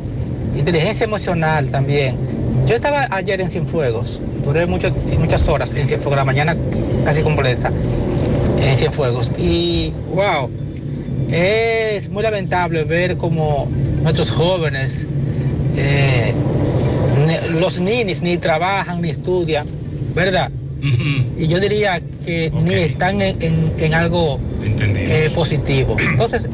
[0.56, 2.41] inteligencia emocional también.
[2.72, 6.56] Yo estaba ayer en Cienfuegos, duré mucho- muchas horas en Cienfuegos, la mañana
[7.04, 7.70] casi completa
[8.62, 9.30] en Cienfuegos.
[9.36, 10.48] Y wow,
[11.30, 13.68] es muy lamentable ver como
[14.02, 15.06] nuestros jóvenes,
[15.76, 16.32] eh,
[17.60, 19.66] los ninis ni trabajan ni estudian,
[20.14, 20.50] ¿verdad?
[21.38, 24.38] Y yo diría que ni están en, en- en algo
[25.10, 25.94] eh, positivo.
[26.00, 26.48] Entonces,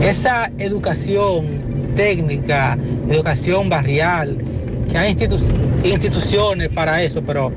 [0.00, 1.46] esa educación
[1.96, 2.78] técnica,
[3.10, 4.38] educación barrial,
[4.90, 5.40] que hay institu-
[5.84, 7.52] instituciones para eso, pero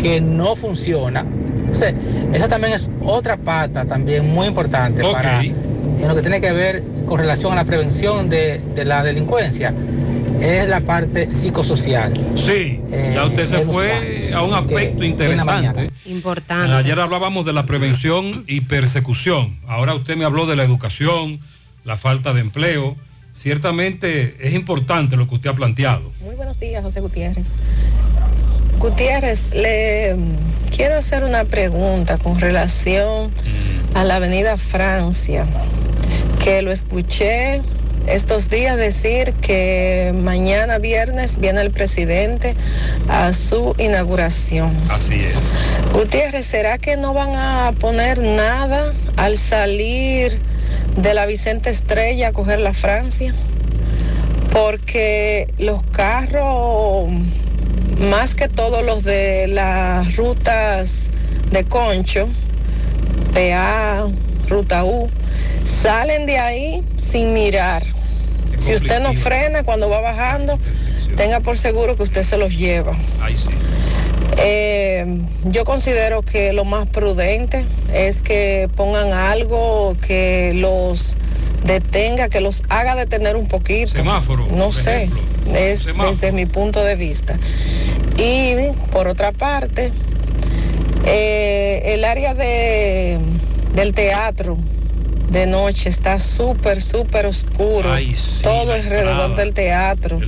[0.00, 1.24] que no funciona.
[1.60, 1.94] Entonces,
[2.32, 6.82] esa también es otra pata también muy importante para en lo que tiene que ver
[7.06, 9.72] con relación a la prevención de, de la delincuencia
[10.40, 12.12] es la parte psicosocial.
[12.36, 12.80] Sí,
[13.14, 15.90] ya usted se fue a un que, aspecto interesante.
[16.04, 16.72] Importante.
[16.74, 19.56] Ayer hablábamos de la prevención y persecución.
[19.66, 21.40] Ahora usted me habló de la educación,
[21.84, 22.96] la falta de empleo.
[23.36, 26.10] Ciertamente es importante lo que usted ha planteado.
[26.22, 27.44] Muy buenos días, José Gutiérrez.
[28.78, 33.30] Gutiérrez, le mm, quiero hacer una pregunta con relación
[33.92, 35.44] a la avenida Francia,
[36.42, 37.60] que lo escuché
[38.06, 42.54] estos días decir que mañana viernes viene el presidente
[43.08, 44.74] a su inauguración.
[44.88, 45.58] Así es.
[45.92, 50.40] Gutiérrez, ¿será que no van a poner nada al salir
[50.96, 53.34] de la Vicente Estrella a coger la Francia?
[54.50, 57.08] Porque los carros,
[57.98, 61.10] más que todos los de las rutas
[61.50, 62.28] de Concho,
[63.34, 64.08] PA,
[64.48, 65.10] Ruta U,
[65.64, 67.82] salen de ahí sin mirar.
[68.56, 70.58] Si usted no frena cuando va bajando,
[71.16, 72.96] tenga por seguro que usted se los lleva.
[74.38, 81.16] Eh, yo considero que lo más prudente es que pongan algo que los
[81.64, 83.92] detenga, que los haga detener un poquito.
[83.92, 84.46] Semáforo.
[84.50, 85.22] No sé, ejemplo.
[85.54, 86.10] es Semáforo.
[86.12, 87.38] desde mi punto de vista.
[88.18, 88.54] Y
[88.92, 89.92] por otra parte,
[91.06, 93.18] eh, el área de,
[93.74, 94.56] del teatro
[95.30, 97.90] de noche está súper, súper oscuro.
[98.42, 100.20] Todo alrededor del teatro.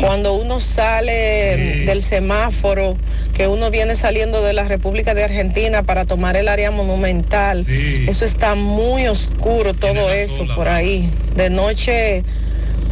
[0.00, 2.96] Cuando uno sale del semáforo,
[3.38, 8.24] que uno viene saliendo de la República de Argentina para tomar el área monumental, eso
[8.24, 11.08] está muy oscuro, todo eso por ahí.
[11.36, 12.24] De noche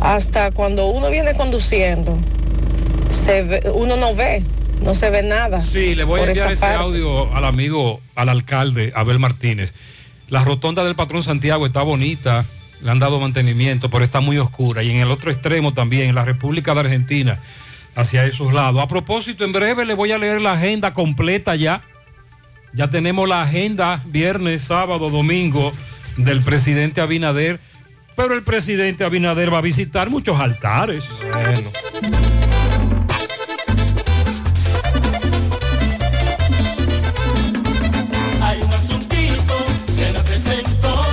[0.01, 2.17] hasta cuando uno viene conduciendo,
[3.11, 4.45] se ve- uno no ve,
[4.81, 5.63] no se ve nada.
[5.63, 6.77] Sí, le voy a enviar ese parte.
[6.77, 9.75] audio al amigo, al alcalde Abel Martínez.
[10.29, 12.45] La rotonda del patrón Santiago está bonita,
[12.83, 14.85] le han dado mantenimiento, pero está muy oscura.
[14.85, 17.41] Y en el otro extremo también, en la República de Argentina,
[17.97, 18.81] hacia esos lados.
[18.81, 21.83] A propósito, en breve le voy a leer la agenda completa ya.
[22.73, 25.73] Ya tenemos la agenda viernes, sábado, domingo
[26.17, 27.59] del presidente Abinader.
[28.15, 31.09] Pero el presidente Abinader va a visitar muchos altares.
[38.43, 41.07] Hay un asuntito, se me presentó,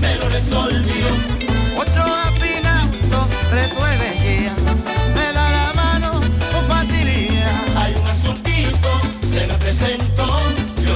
[0.00, 1.41] me lo resolvió.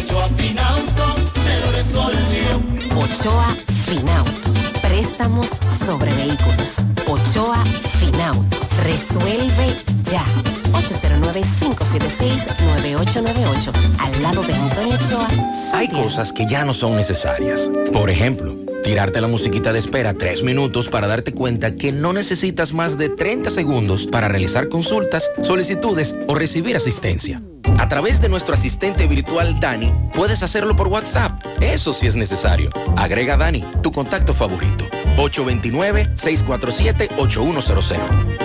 [0.06, 2.62] Y ocho afinauto me lo resolvió.
[2.96, 4.50] Ochoa Finauto.
[4.82, 5.48] Préstamos
[5.84, 6.76] sobre vehículos.
[7.06, 7.62] Ochoa
[7.98, 8.56] Finauto.
[8.84, 9.76] Resuelve
[10.10, 10.24] ya.
[10.72, 13.72] 809-576-9898.
[13.98, 15.28] Al lado de Antonio Ochoa.
[15.72, 17.70] Hay cosas que ya no son necesarias.
[17.92, 18.54] Por ejemplo,
[18.86, 23.08] tirarte la musiquita de espera tres minutos para darte cuenta que no necesitas más de
[23.08, 27.42] 30 segundos para realizar consultas, solicitudes o recibir asistencia.
[27.78, 31.32] A través de nuestro asistente virtual Dani, puedes hacerlo por WhatsApp.
[31.60, 32.70] Eso sí es necesario.
[32.96, 34.84] Agrega Dani, tu contacto favorito.
[35.16, 37.96] 829-647-8100.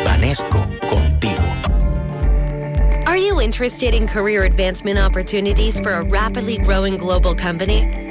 [0.04, 1.44] Vanesco, contigo.
[3.06, 8.11] Are you interested in career advancement opportunities for a rapidly growing global company?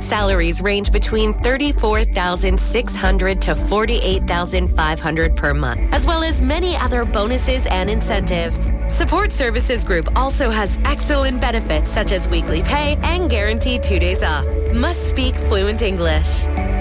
[0.00, 7.90] Salaries range between 34,600 to 48,500 per month, as well as many other bonuses and
[7.90, 8.70] incentives.
[8.88, 14.22] Support Services Group also has excellent benefits such as weekly pay and guaranteed two days
[14.22, 14.44] off.
[14.72, 16.44] Must speak fluent English.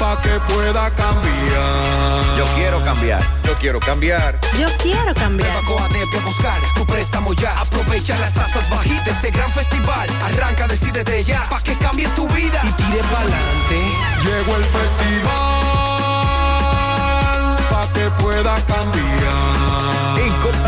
[0.00, 2.36] pa' que pueda cambiar.
[2.38, 3.22] Yo quiero cambiar.
[3.44, 4.40] Yo quiero cambiar.
[4.58, 5.62] Yo quiero cambiar.
[5.64, 7.50] Coatep a buscar tu préstamo ya.
[7.60, 10.08] Aprovecha las tasas bajitas de este gran festival.
[10.24, 13.80] Arranca, decídete ya, pa' que cambie tu vida y tire pa'lante.
[14.24, 15.30] Llegó el festival
[17.70, 19.70] pa' que pueda cambiar.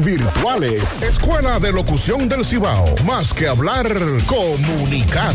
[0.00, 1.02] virtuales.
[1.02, 2.94] Escuela de Locución del Cibao.
[3.04, 3.86] Más que hablar,
[4.26, 5.34] comunicar.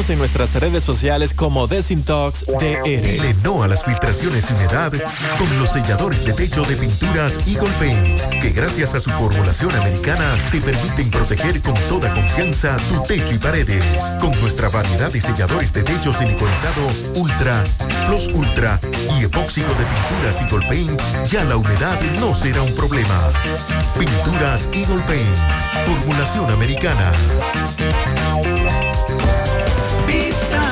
[0.09, 2.83] en nuestras redes sociales como Desintox DR.
[2.83, 4.91] Dile no a las filtraciones y humedad
[5.37, 10.35] con los selladores de techo de pinturas Eagle Paint, que gracias a su formulación americana
[10.51, 13.83] te permiten proteger con toda confianza tu techo y paredes.
[14.19, 17.63] Con nuestra variedad de selladores de techo siliconizado Ultra,
[18.07, 18.79] Plus Ultra
[19.19, 23.29] y epóxico de pinturas Eagle Paint, ya la humedad no será un problema.
[23.99, 25.37] Pinturas Eagle Paint,
[25.85, 27.11] formulación americana.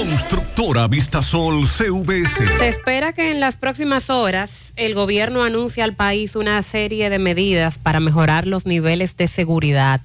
[0.00, 2.56] Constructora Vistasol CVS.
[2.56, 7.18] Se espera que en las próximas horas el gobierno anuncie al país una serie de
[7.18, 10.00] medidas para mejorar los niveles de seguridad.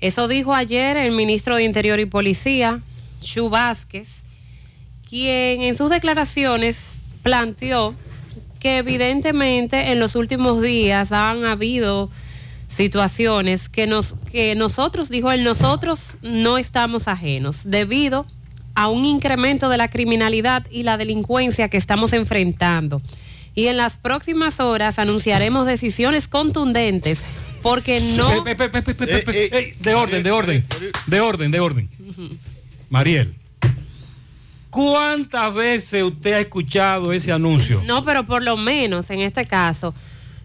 [0.00, 2.82] Eso dijo ayer el ministro de Interior y Policía,
[3.22, 4.24] Chu Vázquez,
[5.08, 7.94] quien en sus declaraciones planteó
[8.60, 12.10] que evidentemente en los últimos días han habido
[12.68, 18.26] situaciones que, nos, que nosotros, dijo él, nosotros no estamos ajenos debido
[18.74, 23.00] a un incremento de la criminalidad y la delincuencia que estamos enfrentando.
[23.54, 27.22] Y en las próximas horas anunciaremos decisiones contundentes
[27.62, 28.42] porque no...
[28.44, 30.64] De orden, de orden,
[31.06, 31.88] de orden, de orden.
[32.90, 33.34] Mariel,
[34.70, 37.82] ¿cuántas veces usted ha escuchado ese anuncio?
[37.86, 39.94] No, pero por lo menos en este caso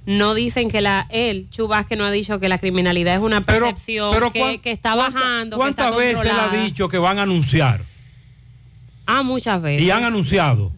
[0.06, 4.12] no dicen que la él, Chubasque no ha dicho que la criminalidad es una percepción
[4.14, 5.58] pero que, cuán- que está bajando.
[5.60, 7.84] que está ¿Cuántas veces él ha dicho que van a anunciar?
[9.10, 9.86] Ah, muchas veces.
[9.86, 10.72] Y han anunciado.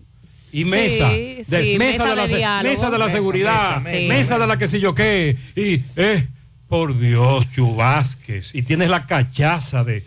[0.54, 1.10] y mesa.
[1.12, 2.70] Sí, de, sí, mesa, mesa de la, de se- diálogo.
[2.74, 4.40] mesa de la Mesa, seguridad, mesa, mesa, mesa.
[4.40, 5.38] de la que sé yo qué.
[5.56, 6.28] Y, eh,
[6.68, 8.52] por Dios, Chubásquez.
[8.54, 10.04] Y tienes la cachaza de,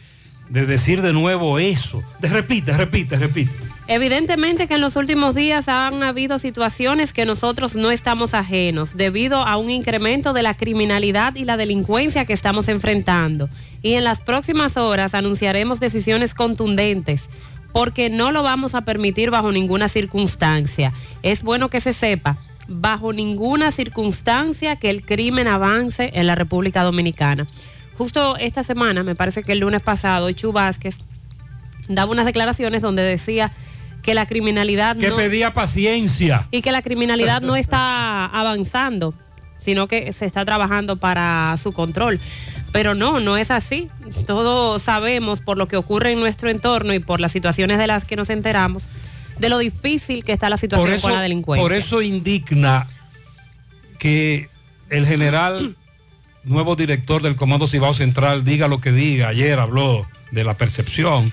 [0.50, 2.02] de decir de nuevo eso.
[2.20, 3.52] De repite, repite, repite.
[3.86, 9.42] Evidentemente que en los últimos días han habido situaciones que nosotros no estamos ajenos debido
[9.46, 13.50] a un incremento de la criminalidad y la delincuencia que estamos enfrentando.
[13.82, 17.28] Y en las próximas horas anunciaremos decisiones contundentes
[17.74, 20.92] porque no lo vamos a permitir bajo ninguna circunstancia.
[21.24, 26.84] Es bueno que se sepa, bajo ninguna circunstancia que el crimen avance en la República
[26.84, 27.48] Dominicana.
[27.98, 30.98] Justo esta semana, me parece que el lunes pasado, Chu Vázquez
[31.88, 33.52] daba unas declaraciones donde decía
[34.04, 36.46] que la criminalidad Que no, pedía paciencia.
[36.52, 39.14] y que la criminalidad no está avanzando,
[39.58, 42.20] sino que se está trabajando para su control.
[42.74, 43.88] Pero no, no es así.
[44.26, 48.04] Todos sabemos por lo que ocurre en nuestro entorno y por las situaciones de las
[48.04, 48.82] que nos enteramos,
[49.38, 51.62] de lo difícil que está la situación Por eso, con la delincuencia.
[51.62, 52.84] por eso indigna
[54.00, 54.48] que
[54.90, 55.76] el general,
[56.42, 59.28] nuevo director del Comando Cibao Central, diga lo que diga.
[59.28, 61.30] Ayer habló de la percepción.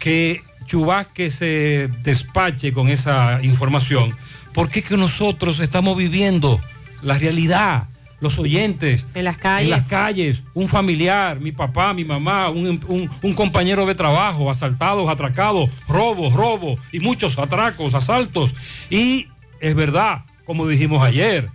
[0.00, 4.14] Que Chubasque se despache con esa información.
[4.52, 6.60] Porque es que nosotros estamos viviendo
[7.00, 7.84] la realidad.
[8.20, 9.06] Los oyentes.
[9.14, 9.64] En las calles.
[9.64, 10.42] En las calles.
[10.54, 16.32] Un familiar, mi papá, mi mamá, un, un- un compañero de trabajo, asaltados, atracados, robos,
[16.34, 18.54] robos y muchos atracos, asaltos.
[18.90, 19.28] Y
[19.60, 21.48] es verdad, como dijimos ayer,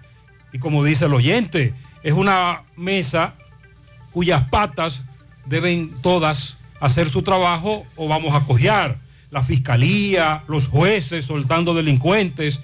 [0.53, 3.33] y como dice el oyente, es una mesa
[4.11, 5.01] cuyas patas
[5.45, 8.97] deben todas hacer su trabajo o vamos a cojear.
[9.31, 12.59] La fiscalía, los jueces soltando delincuentes.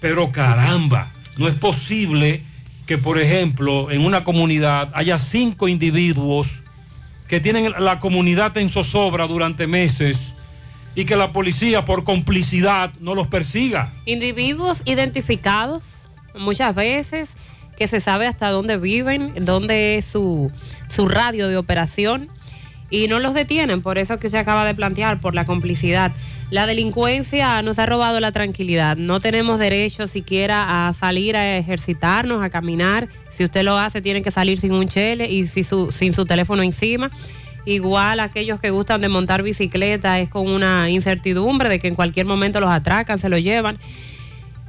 [0.00, 2.42] Pero caramba, no es posible
[2.86, 6.62] que, por ejemplo, en una comunidad haya cinco individuos
[7.28, 10.32] que tienen la comunidad en zozobra durante meses
[10.94, 13.90] y que la policía por complicidad no los persiga.
[14.04, 15.82] individuos identificados
[16.34, 17.30] muchas veces
[17.76, 20.50] que se sabe hasta dónde viven, dónde es su,
[20.88, 22.28] su radio de operación
[22.92, 26.12] y no los detienen, por eso que se acaba de plantear, por la complicidad.
[26.50, 32.44] La delincuencia nos ha robado la tranquilidad, no tenemos derecho siquiera a salir a ejercitarnos,
[32.44, 36.12] a caminar, si usted lo hace tiene que salir sin un chele y su- sin
[36.12, 37.10] su teléfono encima.
[37.64, 42.26] Igual aquellos que gustan de montar bicicleta es con una incertidumbre de que en cualquier
[42.26, 43.78] momento los atracan, se los llevan.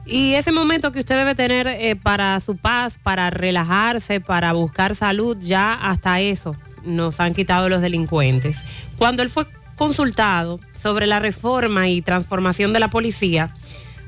[0.06, 4.96] Y ese momento que usted debe tener eh, para su paz, para relajarse, para buscar
[4.96, 6.56] salud, ya hasta eso
[6.86, 8.64] nos han quitado los delincuentes.
[8.98, 13.54] Cuando él fue consultado sobre la reforma y transformación de la policía,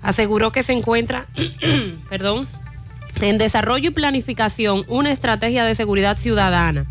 [0.01, 1.25] aseguró que se encuentra,
[2.09, 2.47] perdón,
[3.21, 6.85] en desarrollo y planificación una estrategia de seguridad ciudadana.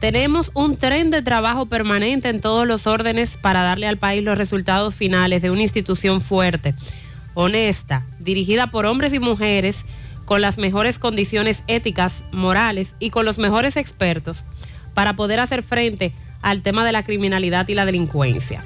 [0.00, 4.36] Tenemos un tren de trabajo permanente en todos los órdenes para darle al país los
[4.36, 6.74] resultados finales de una institución fuerte,
[7.34, 9.84] honesta, dirigida por hombres y mujeres
[10.24, 14.44] con las mejores condiciones éticas, morales y con los mejores expertos
[14.94, 18.62] para poder hacer frente al tema de la criminalidad y la delincuencia.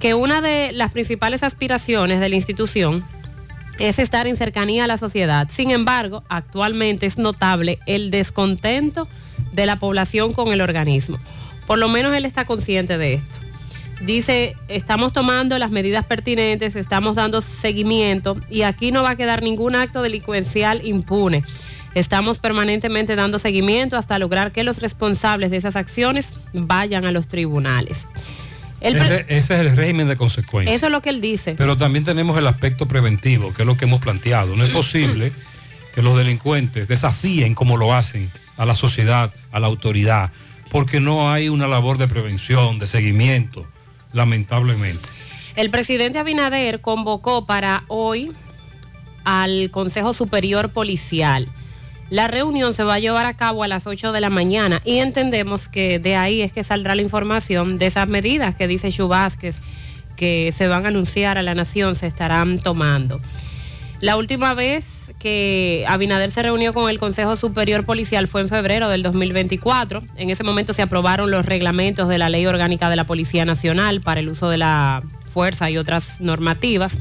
[0.00, 3.04] Que una de las principales aspiraciones de la institución
[3.78, 5.48] es estar en cercanía a la sociedad.
[5.50, 9.08] Sin embargo, actualmente es notable el descontento
[9.52, 11.18] de la población con el organismo.
[11.66, 13.38] Por lo menos él está consciente de esto.
[14.02, 19.42] Dice, estamos tomando las medidas pertinentes, estamos dando seguimiento y aquí no va a quedar
[19.42, 21.42] ningún acto delincuencial impune.
[21.94, 27.28] Estamos permanentemente dando seguimiento hasta lograr que los responsables de esas acciones vayan a los
[27.28, 28.06] tribunales.
[28.80, 30.76] El ese es el régimen de consecuencias.
[30.76, 31.54] eso es lo que él dice.
[31.56, 34.56] Pero también tenemos el aspecto preventivo, que es lo que hemos planteado.
[34.56, 35.32] No es posible
[35.94, 40.32] que los delincuentes desafíen como lo hacen a la sociedad, a la autoridad,
[40.70, 43.66] porque no hay una labor de prevención, de seguimiento,
[44.12, 45.08] lamentablemente.
[45.56, 48.32] El presidente Abinader convocó para hoy
[49.24, 51.48] al Consejo Superior Policial.
[52.14, 54.98] La reunión se va a llevar a cabo a las 8 de la mañana y
[54.98, 59.08] entendemos que de ahí es que saldrá la información de esas medidas que dice Chu
[59.08, 59.60] Vázquez
[60.14, 63.20] que se van a anunciar a la nación, se estarán tomando.
[64.00, 68.88] La última vez que Abinader se reunió con el Consejo Superior Policial fue en febrero
[68.88, 70.04] del 2024.
[70.16, 74.02] En ese momento se aprobaron los reglamentos de la Ley Orgánica de la Policía Nacional
[74.02, 75.02] para el uso de la
[75.32, 76.96] fuerza y otras normativas.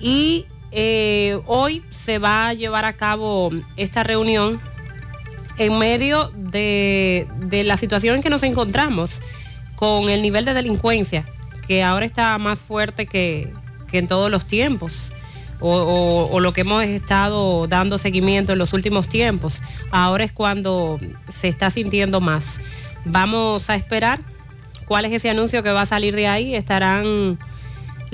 [0.00, 4.60] Y eh, hoy se va a llevar a cabo esta reunión
[5.56, 7.28] en medio de,
[7.64, 9.20] la situación en que nos encontramos
[9.76, 11.24] con el nivel de delincuencia,
[11.68, 13.52] que ahora está más fuerte que,
[13.92, 15.12] en todos los tiempos.
[15.60, 19.60] O- o lo que hemos estado dando seguimiento en los últimos tiempos.
[19.92, 20.98] Ahora es cuando
[21.30, 22.60] se está sintiendo más.
[23.04, 24.18] Vamos a esperar
[24.86, 26.54] cuál es ese anuncio que va a salir de ahí.
[26.56, 27.38] Estarán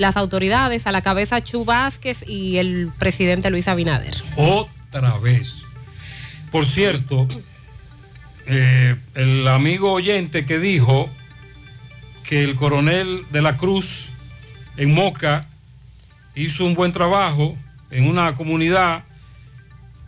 [0.01, 4.15] las autoridades, a la cabeza Chu Vázquez y el presidente Luis Abinader.
[4.35, 5.63] Otra vez.
[6.51, 7.27] Por cierto,
[8.47, 11.09] eh, el amigo oyente que dijo
[12.25, 14.11] que el coronel de la Cruz
[14.75, 15.47] en Moca
[16.35, 17.55] hizo un buen trabajo
[17.91, 19.03] en una comunidad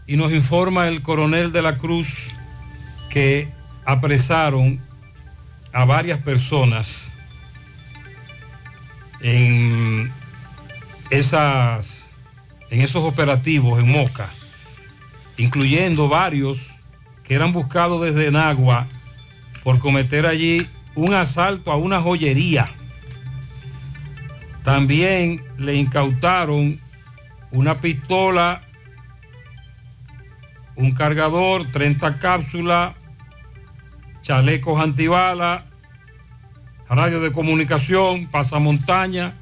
[0.07, 2.31] y nos informa el coronel de la Cruz
[3.09, 3.47] que
[3.85, 4.81] apresaron
[5.71, 7.12] a varias personas
[9.23, 10.11] en
[11.09, 12.11] esas
[12.69, 14.29] en esos operativos en Moca,
[15.37, 16.71] incluyendo varios
[17.23, 18.87] que eran buscados desde Nagua
[19.63, 22.69] por cometer allí un asalto a una joyería.
[24.63, 26.79] También le incautaron
[27.51, 28.63] una pistola,
[30.75, 32.95] un cargador, 30 cápsulas,
[34.23, 35.65] chalecos antibala,
[36.95, 39.33] radio de comunicación, pasamontaña,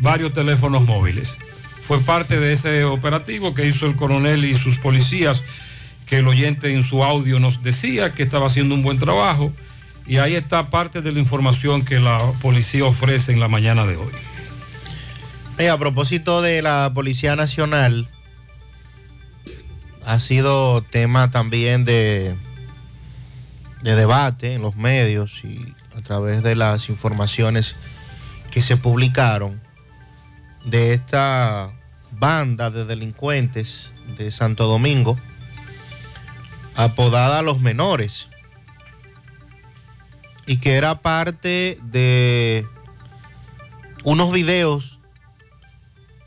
[0.00, 1.38] varios teléfonos móviles.
[1.82, 5.42] Fue parte de ese operativo que hizo el coronel y sus policías,
[6.06, 9.52] que el oyente en su audio nos decía que estaba haciendo un buen trabajo.
[10.06, 13.96] Y ahí está parte de la información que la policía ofrece en la mañana de
[13.96, 14.12] hoy.
[15.58, 18.08] Eh, a propósito de la Policía Nacional,
[20.04, 22.34] ha sido tema también de,
[23.82, 27.76] de debate en los medios y a través de las informaciones
[28.50, 29.60] que se publicaron
[30.64, 31.70] de esta
[32.12, 35.16] banda de delincuentes de Santo Domingo,
[36.74, 38.28] apodada Los Menores,
[40.46, 42.66] y que era parte de
[44.04, 44.98] unos videos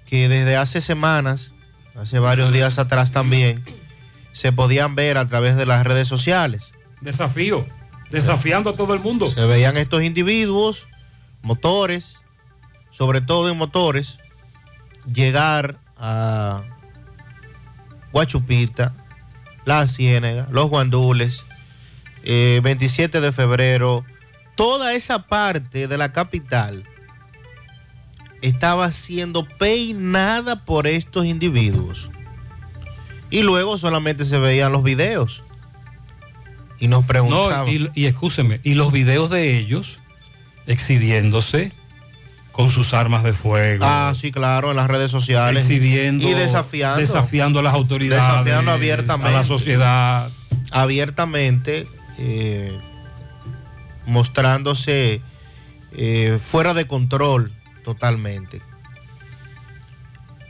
[0.06, 1.54] que desde hace semanas,
[1.96, 3.64] hace varios días atrás también,
[4.34, 6.74] se podían ver a través de las redes sociales.
[7.02, 7.66] Desafío,
[8.12, 9.30] desafiando a todo el mundo.
[9.30, 10.88] Se veían estos individuos,
[11.42, 12.16] motores,
[12.92, 14.18] sobre todo en motores,
[15.12, 16.64] llegar a
[18.12, 18.94] Guachupita,
[19.66, 21.44] La Ciénega, Los Guandules,
[22.24, 24.06] eh, 27 de febrero,
[24.56, 26.84] toda esa parte de la capital
[28.42, 32.10] estaba siendo peinada por estos individuos.
[33.30, 35.44] Y luego solamente se veían los videos.
[36.80, 37.66] Y nos preguntaban.
[37.66, 40.00] No, y, y excúseme, y los videos de ellos
[40.68, 41.72] exhibiéndose
[42.52, 43.86] con sus armas de fuego.
[43.88, 45.64] Ah, sí, claro, en las redes sociales.
[45.66, 46.30] Exhibiendo.
[46.30, 47.00] Y desafiando.
[47.00, 48.26] Desafiando a las autoridades.
[48.26, 49.30] Desafiando abiertamente.
[49.30, 50.30] A la sociedad.
[50.72, 51.88] Abiertamente.
[52.20, 52.78] eh,
[54.06, 55.22] mostrándose
[55.94, 57.54] eh, fuera de control
[57.84, 58.62] totalmente.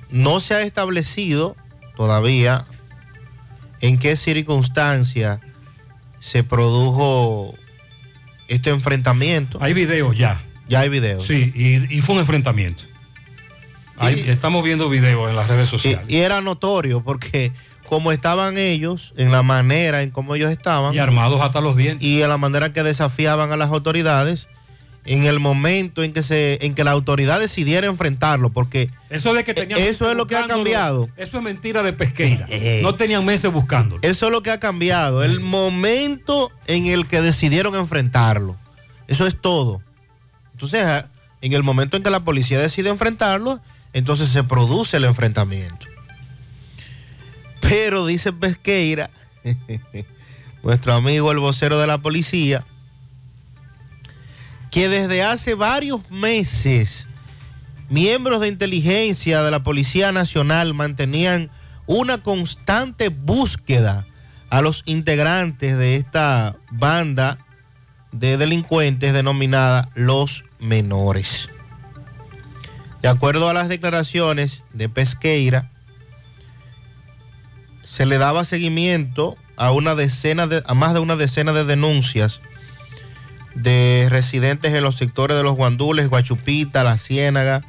[0.09, 1.55] No se ha establecido
[1.95, 2.65] todavía
[3.81, 5.39] en qué circunstancia
[6.19, 7.53] se produjo
[8.47, 9.57] este enfrentamiento.
[9.61, 10.41] Hay videos ya.
[10.67, 11.25] Ya hay videos.
[11.25, 12.83] Sí, y, y fue un enfrentamiento.
[13.97, 16.05] Hay- estamos viendo videos en las redes Y, sociales.
[16.07, 17.51] y era notorio porque
[17.87, 20.93] como estaban ellos, en la manera en cómo ellos estaban.
[20.93, 22.05] Y armados hasta los dientes.
[22.07, 24.47] Y en la manera que desafiaban a las autoridades,
[25.05, 29.43] en el momento en que se, en que la autoridad decidiera enfrentarlo, porque Eso de
[29.43, 31.09] que tenían eso es lo que ha cambiado.
[31.17, 32.47] Eso es mentira de pesqueira.
[32.81, 34.01] No tenían meses buscándolo.
[34.03, 35.23] Eso es lo que ha cambiado.
[35.23, 38.55] El momento en el que decidieron enfrentarlo.
[39.07, 39.81] Eso es todo.
[40.53, 41.07] Entonces, ah,
[41.41, 43.59] en el momento en que la policía decide enfrentarlo,
[43.93, 45.87] entonces se produce el enfrentamiento.
[47.61, 49.09] Pero dice Pesqueira,
[50.63, 52.63] nuestro amigo el vocero de la policía,
[54.71, 57.07] que desde hace varios meses
[57.89, 61.49] miembros de inteligencia de la Policía Nacional mantenían
[61.87, 64.05] una constante búsqueda
[64.49, 67.39] a los integrantes de esta banda
[68.11, 71.49] de delincuentes denominada Los Menores.
[73.01, 75.69] De acuerdo a las declaraciones de Pesqueira,
[77.83, 82.41] se le daba seguimiento a una decena de, a más de una decena de denuncias
[83.61, 87.63] de residentes en los sectores de los Guandules, Guachupita, La Ciénaga,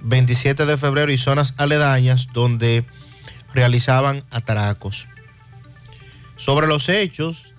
[0.00, 2.84] 27 de febrero y zonas aledañas donde
[3.52, 5.06] realizaban atracos.
[6.36, 7.54] Sobre los hechos,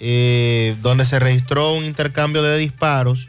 [0.00, 3.28] eh, donde se registró un intercambio de disparos,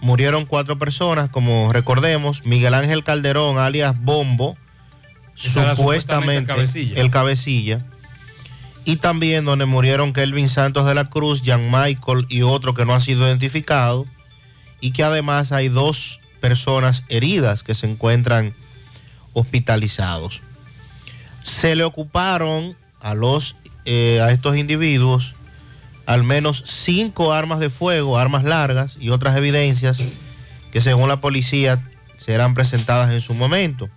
[0.00, 4.56] murieron cuatro personas, como recordemos, Miguel Ángel Calderón, alias Bombo,
[5.34, 7.00] supuestamente supuestamente el cabecilla.
[7.00, 7.86] el cabecilla,
[8.84, 12.94] y también donde murieron Kelvin Santos de la Cruz, Jan Michael y otro que no
[12.94, 14.06] ha sido identificado,
[14.80, 18.52] y que además hay dos personas heridas que se encuentran
[19.32, 20.42] hospitalizados.
[21.44, 25.34] Se le ocuparon a los eh, a estos individuos
[26.06, 30.02] al menos cinco armas de fuego, armas largas y otras evidencias
[30.72, 31.80] que según la policía
[32.16, 33.88] serán presentadas en su momento.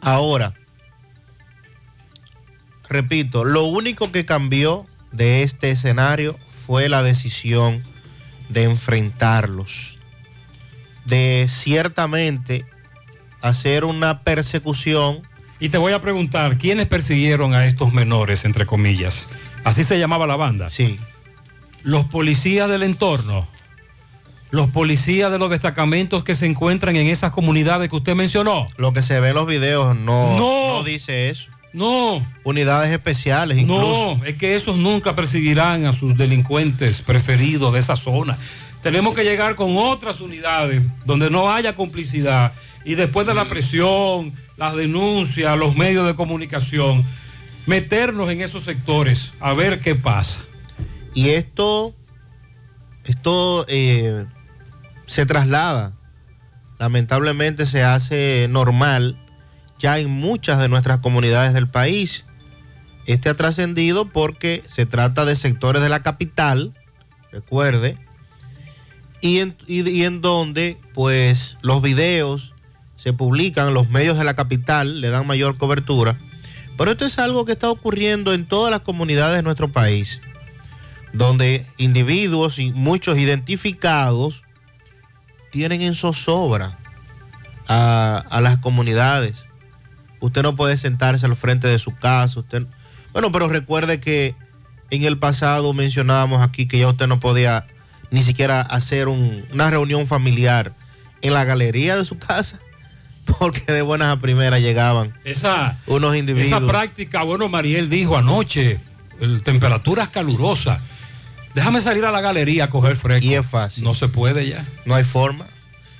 [0.00, 0.54] Ahora,
[2.92, 7.82] repito, lo único que cambió de este escenario fue la decisión
[8.48, 9.98] de enfrentarlos,
[11.04, 12.64] de ciertamente
[13.40, 15.22] hacer una persecución.
[15.58, 19.28] Y te voy a preguntar, ¿quiénes persiguieron a estos menores, entre comillas?
[19.64, 20.68] Así se llamaba la banda.
[20.68, 20.98] Sí.
[21.82, 23.46] Los policías del entorno,
[24.50, 28.66] los policías de los destacamentos que se encuentran en esas comunidades que usted mencionó.
[28.76, 30.68] Lo que se ve en los videos no, No.
[30.78, 31.48] no dice eso.
[31.72, 32.26] No.
[32.44, 34.16] Unidades especiales incluso.
[34.16, 38.38] No, es que esos nunca perseguirán a sus delincuentes preferidos de esa zona.
[38.82, 42.52] Tenemos que llegar con otras unidades donde no haya complicidad
[42.84, 47.04] y después de la presión, las denuncias, los medios de comunicación,
[47.66, 50.40] meternos en esos sectores a ver qué pasa.
[51.14, 51.94] Y esto,
[53.04, 54.26] esto eh,
[55.06, 55.92] se traslada,
[56.78, 59.16] lamentablemente se hace normal
[59.82, 62.24] ya en muchas de nuestras comunidades del país.
[63.06, 66.72] Este ha trascendido porque se trata de sectores de la capital,
[67.32, 67.98] recuerde,
[69.20, 72.54] y en, y- en donde pues los videos
[72.96, 76.16] se publican, los medios de la capital le dan mayor cobertura.
[76.78, 80.20] Pero esto es algo que está ocurriendo en todas las comunidades de nuestro país
[81.12, 84.42] donde individuos y muchos identificados
[85.50, 86.78] tienen en zozobra
[87.68, 89.44] a, a las comunidades.
[90.22, 92.40] Usted no puede sentarse al frente de su casa.
[92.40, 92.62] Usted,
[93.12, 94.34] bueno, pero recuerde que
[94.90, 97.66] en el pasado mencionábamos aquí que ya usted no podía
[98.10, 100.72] ni siquiera hacer un- una reunión familiar
[101.22, 102.58] en la galería de su casa,
[103.38, 106.48] porque de buenas a primeras llegaban Esa, unos individuos.
[106.48, 108.78] esa práctica, bueno, Mariel dijo anoche,
[109.20, 110.80] el- temperaturas calurosas.
[111.54, 113.26] Déjame salir a la galería a coger fresco.
[113.26, 113.84] Y es fácil.
[113.84, 114.64] No se puede ya.
[114.86, 115.44] No hay forma.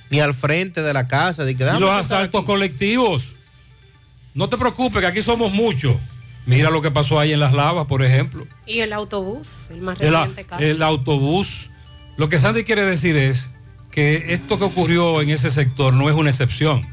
[0.09, 1.43] Ni al frente de la casa.
[1.45, 2.45] De que, Y "Déjame los asaltos aquí".
[2.47, 3.23] colectivos.
[4.33, 5.95] No te preocupes, que aquí somos muchos.
[6.45, 8.45] Mira lo que pasó ahí en Las Lavas, por ejemplo.
[8.65, 10.63] Y el autobús, el más El, reciente caso.
[10.63, 11.69] el autobús.
[12.17, 13.49] Lo que Sandy quiere decir es
[13.91, 16.85] que esto que ocurrió en ese sector no es una excepción.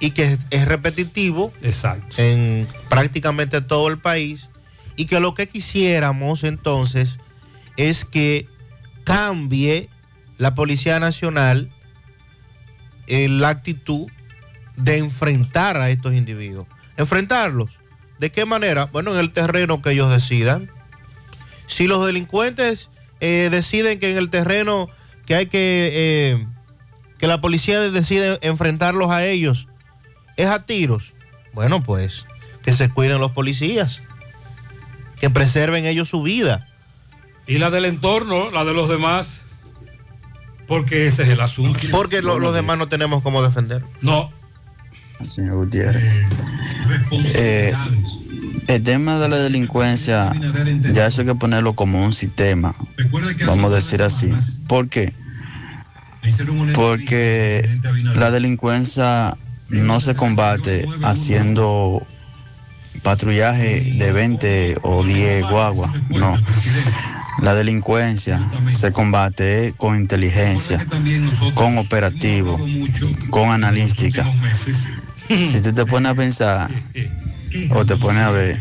[0.00, 2.14] y que es, es repetitivo Exacto.
[2.22, 4.48] en prácticamente todo el país
[4.94, 7.18] y que lo que quisiéramos entonces
[7.76, 8.46] es que
[9.02, 9.88] cambie
[10.38, 11.68] la Policía Nacional
[13.08, 14.06] en la actitud
[14.78, 16.66] de enfrentar a estos individuos.
[16.96, 17.78] Enfrentarlos.
[18.18, 18.86] ¿De qué manera?
[18.86, 20.70] Bueno, en el terreno que ellos decidan.
[21.66, 22.88] Si los delincuentes
[23.20, 24.88] eh, deciden que en el terreno
[25.26, 26.46] que hay que, eh,
[27.18, 29.66] que la policía decide enfrentarlos a ellos,
[30.36, 31.12] es a tiros.
[31.52, 32.24] Bueno, pues
[32.62, 34.00] que se cuiden los policías,
[35.20, 36.66] que preserven ellos su vida.
[37.46, 39.42] Y la del entorno, la de los demás,
[40.66, 41.80] porque ese es el asunto.
[41.90, 43.82] Porque lo- los demás no tenemos cómo defender.
[44.02, 44.32] No.
[45.26, 46.04] Señor Gutiérrez.
[47.34, 47.72] Eh,
[48.68, 50.32] el tema de la delincuencia,
[50.92, 52.74] ya eso hay que ponerlo como un sistema,
[53.46, 54.32] vamos a decir así.
[54.66, 55.14] ¿Por qué?
[56.74, 57.68] Porque
[58.16, 59.36] la delincuencia
[59.70, 62.06] no se combate haciendo
[63.02, 66.36] patrullaje de 20 o 10 guaguas, no.
[67.40, 68.40] La delincuencia
[68.74, 70.84] se combate con inteligencia,
[71.54, 72.58] con operativo,
[73.30, 74.26] con analística.
[75.28, 76.70] Si tú te pones a pensar
[77.70, 78.58] o te pones a ver,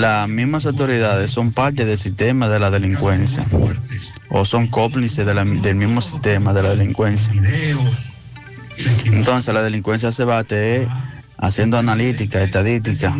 [0.00, 3.44] las mismas autoridades son parte del sistema de la delincuencia
[4.30, 7.32] o son cómplices de del mismo sistema de la delincuencia.
[9.06, 10.88] Entonces la delincuencia se bate
[11.38, 13.14] haciendo analítica, estadística,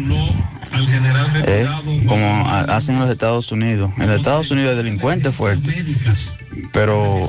[1.47, 1.67] eh,
[2.07, 3.91] como ha- hacen en los Estados Unidos.
[3.99, 5.75] En los Estados Unidos hay delincuentes fuertes,
[6.73, 7.29] pero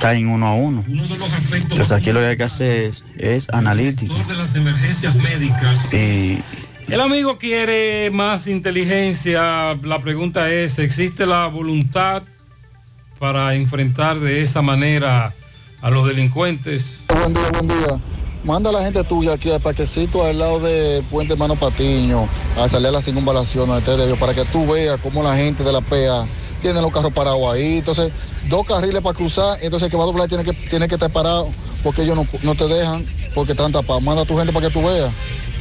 [0.00, 0.84] caen uno a uno.
[0.88, 4.12] Entonces aquí lo que hay que hacer es, es analítica.
[4.28, 5.92] de las emergencias médicas.
[5.94, 6.42] Y
[6.88, 9.74] El amigo quiere más inteligencia.
[9.82, 12.22] La pregunta es, ¿existe la voluntad
[13.18, 15.32] para enfrentar de esa manera
[15.80, 17.00] a los delincuentes?
[17.08, 18.00] Buen día, buen día.
[18.44, 22.68] Manda a la gente tuya aquí al parquecito al lado de Puente Mano Patiño a
[22.68, 25.72] salir a la circunvalación a este debió, para que tú veas cómo la gente de
[25.72, 26.24] la PEA
[26.60, 27.78] tiene los carros parados ahí.
[27.78, 28.12] Entonces,
[28.48, 31.10] dos carriles para cruzar, entonces el que va a doblar tiene que, tiene que estar
[31.10, 31.50] parado
[31.82, 33.04] porque ellos no, no te dejan
[33.34, 34.02] porque están tapados.
[34.02, 35.12] Manda a tu gente para que tú veas.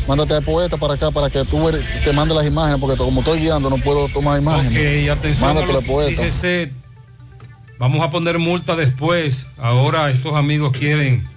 [0.07, 1.69] Mándate al poeta para acá para que tú
[2.03, 4.71] te mande las imágenes porque como estoy guiando no puedo tomar imágenes.
[4.71, 6.21] Ok, atención a Mándate poeta.
[7.79, 9.47] Vamos a poner multa después.
[9.57, 11.27] Ahora estos amigos quieren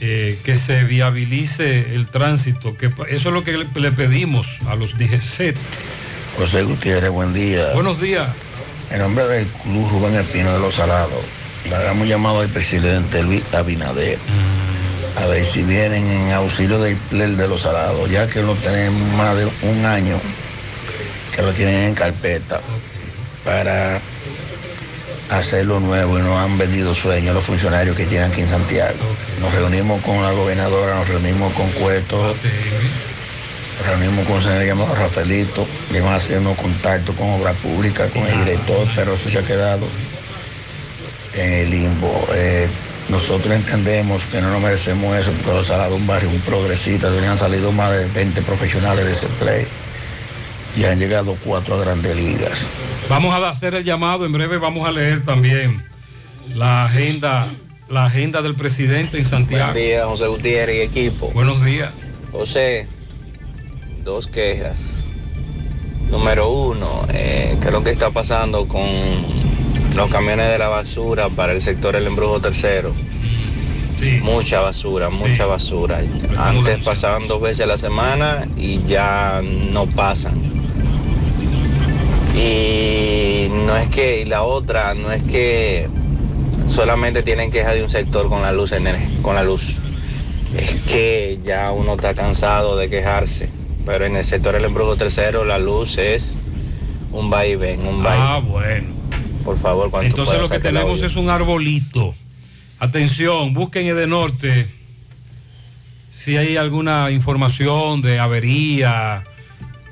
[0.00, 2.76] eh, que se viabilice el tránsito.
[2.76, 5.54] Que eso es lo que le, le pedimos a los DGC.
[6.36, 7.70] José Gutiérrez, buen día.
[7.74, 8.28] Buenos días.
[8.90, 11.24] En nombre del Club Rubén Espino de los Salados,
[11.68, 14.18] le hagamos llamado al presidente Luis Abinader
[15.16, 19.00] a ver si vienen en auxilio del del de los Salados, ya que lo tenemos
[19.14, 20.20] más de un año
[21.34, 22.60] que lo tienen en carpeta
[23.44, 24.00] para
[25.30, 28.98] hacerlo nuevo y nos han vendido sueños los funcionarios que tienen aquí en Santiago.
[29.40, 32.34] Nos reunimos con la gobernadora, nos reunimos con Cueto,
[33.86, 38.08] reunimos con un señor llamado Rafaelito, le van a hacer unos contactos con obra pública,
[38.10, 39.86] con el director, pero eso se ha quedado
[41.34, 42.26] en el limbo.
[42.34, 42.68] Eh,
[43.08, 47.26] nosotros entendemos que no nos merecemos eso, porque los salados un barrio muy progresista, donde
[47.26, 49.66] han salido más de 20 profesionales de ese play
[50.76, 52.66] y han llegado cuatro a grandes ligas.
[53.08, 55.84] Vamos a hacer el llamado, en breve vamos a leer también
[56.54, 57.48] la agenda,
[57.88, 59.72] la agenda del presidente en Santiago.
[59.72, 61.30] Buen día, José Gutiérrez y equipo.
[61.32, 61.90] Buenos días.
[62.32, 62.88] José,
[64.04, 65.02] dos quejas.
[66.10, 68.84] Número uno, eh, ¿qué es lo que está pasando con
[69.96, 72.92] los camiones de la basura para el sector El Embrujo Tercero?
[73.90, 74.20] Sí.
[74.22, 76.02] Mucha basura, mucha basura.
[76.36, 80.34] Antes pasaban dos veces a la semana y ya no pasan.
[82.34, 85.88] Y no es que, y la otra, no es que
[86.68, 88.74] solamente tienen queja de un sector con la luz
[89.22, 89.76] con la luz.
[90.56, 93.63] Es que ya uno está cansado de quejarse.
[93.84, 96.36] Pero en el sector del embrujo tercero la luz es
[97.12, 98.88] un va y ven, un va y Ah, bueno.
[99.44, 102.14] Por favor, cuando Entonces lo que tenemos es un arbolito.
[102.78, 104.66] Atención, busquen en Norte
[106.24, 109.24] si hay alguna información de avería,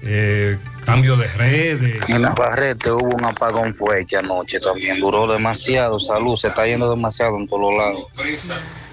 [0.03, 2.01] eh, cambio de redes.
[2.09, 6.89] En la Barrete hubo un apagón fuerte anoche también, duró demasiado, salud, se está yendo
[6.89, 8.07] demasiado en todos lados.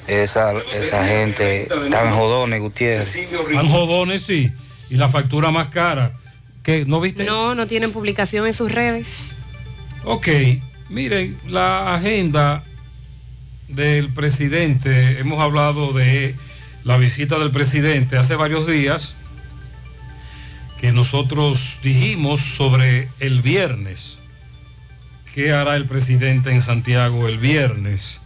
[0.05, 3.29] Esa, esa gente tan jodones, Gutiérrez.
[3.53, 4.51] Van jodones, sí.
[4.89, 6.13] Y la factura más cara.
[6.63, 6.85] ¿Qué?
[6.85, 7.23] ¿No viste?
[7.23, 9.35] No, no tienen publicación en sus redes.
[10.03, 10.27] Ok,
[10.89, 12.63] miren, la agenda
[13.67, 16.35] del presidente, hemos hablado de
[16.83, 19.13] la visita del presidente hace varios días,
[20.79, 24.17] que nosotros dijimos sobre el viernes.
[25.35, 28.21] ¿Qué hará el presidente en Santiago el viernes?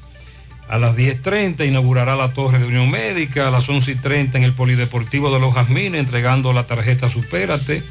[0.70, 5.32] A las 10.30 inaugurará la Torre de Unión Médica, a las 11.30 en el Polideportivo
[5.32, 7.84] de los Jazmines, entregando la tarjeta Supérate.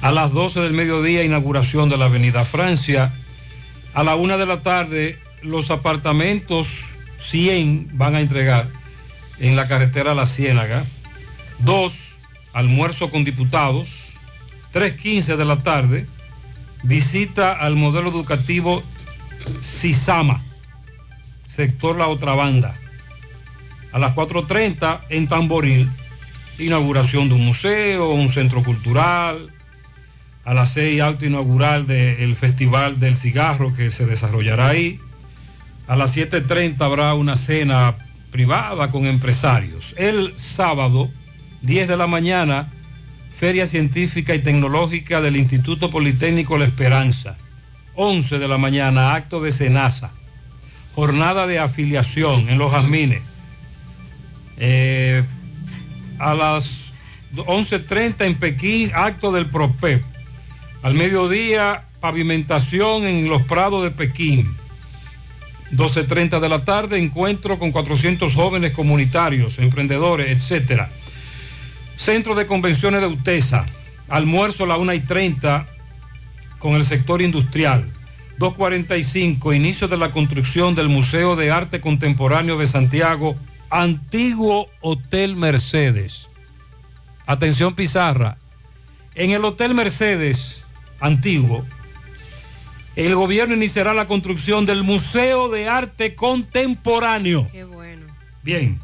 [0.00, 3.12] A las 12 del mediodía, inauguración de la Avenida Francia.
[3.94, 6.68] A la 1 de la tarde, los apartamentos
[7.20, 8.68] 100 van a entregar
[9.40, 10.84] en la carretera La Ciénaga.
[11.60, 12.16] 2,
[12.52, 14.12] almuerzo con diputados.
[14.72, 16.06] 3.15 de la tarde,
[16.82, 18.82] visita al modelo educativo
[19.60, 20.42] Sisama,
[21.54, 22.74] sector La Otra Banda.
[23.92, 25.88] A las 4.30 en Tamboril,
[26.58, 29.50] inauguración de un museo, un centro cultural.
[30.44, 34.98] A las 6 acto inaugural del Festival del Cigarro que se desarrollará ahí.
[35.86, 37.94] A las 7.30 habrá una cena
[38.32, 39.94] privada con empresarios.
[39.96, 41.08] El sábado,
[41.62, 42.68] 10 de la mañana,
[43.32, 47.36] Feria Científica y Tecnológica del Instituto Politécnico La Esperanza.
[47.94, 50.10] 11 de la mañana, acto de cenaza.
[50.94, 53.22] Jornada de afiliación en Los Jazmines.
[54.56, 55.22] Eh,
[56.18, 56.92] a las
[57.34, 60.02] 11.30 en Pekín, acto del PROPEP.
[60.82, 64.54] Al mediodía, pavimentación en los prados de Pekín.
[65.72, 70.88] 12.30 de la tarde, encuentro con 400 jóvenes comunitarios, emprendedores, etcétera.
[71.96, 73.66] Centro de Convenciones de UTESA,
[74.08, 75.66] almuerzo a la 1 y 30
[76.58, 77.90] con el sector industrial.
[78.38, 83.36] 2.45, inicio de la construcción del Museo de Arte Contemporáneo de Santiago,
[83.70, 86.28] antiguo Hotel Mercedes.
[87.26, 88.38] Atención Pizarra,
[89.14, 90.64] en el Hotel Mercedes
[91.00, 91.64] antiguo,
[92.96, 97.48] el gobierno iniciará la construcción del Museo de Arte Contemporáneo.
[97.50, 98.06] Qué bueno.
[98.42, 98.78] Bien,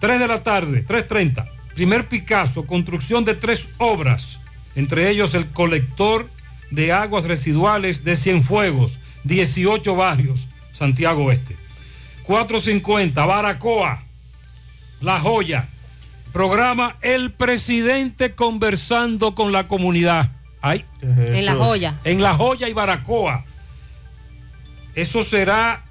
[0.00, 1.46] 3 de la tarde, 3.30.
[1.74, 4.38] Primer Picasso, construcción de tres obras,
[4.74, 6.28] entre ellos el colector
[6.70, 11.56] de aguas residuales de Cienfuegos, 18 barrios, Santiago Oeste.
[12.26, 14.02] 4.50, Baracoa,
[15.00, 15.68] La Joya.
[16.32, 20.32] Programa El Presidente conversando con la comunidad.
[20.60, 20.84] Ay.
[21.00, 21.94] En La Joya.
[22.04, 23.44] En La Joya y Baracoa.
[24.94, 25.84] Eso será,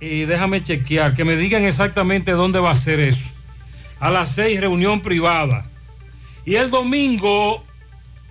[0.00, 3.28] eh, déjame chequear, que me digan exactamente dónde va a ser eso.
[4.00, 5.66] A las seis, reunión privada.
[6.44, 7.64] Y el domingo,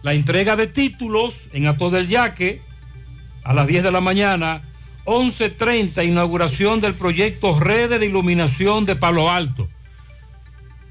[0.04, 2.62] la entrega de títulos en Ato del Yaque,
[3.44, 4.62] a las 10 de la mañana,
[5.06, 9.70] 11.30, inauguración del proyecto Redes de Iluminación de Palo Alto,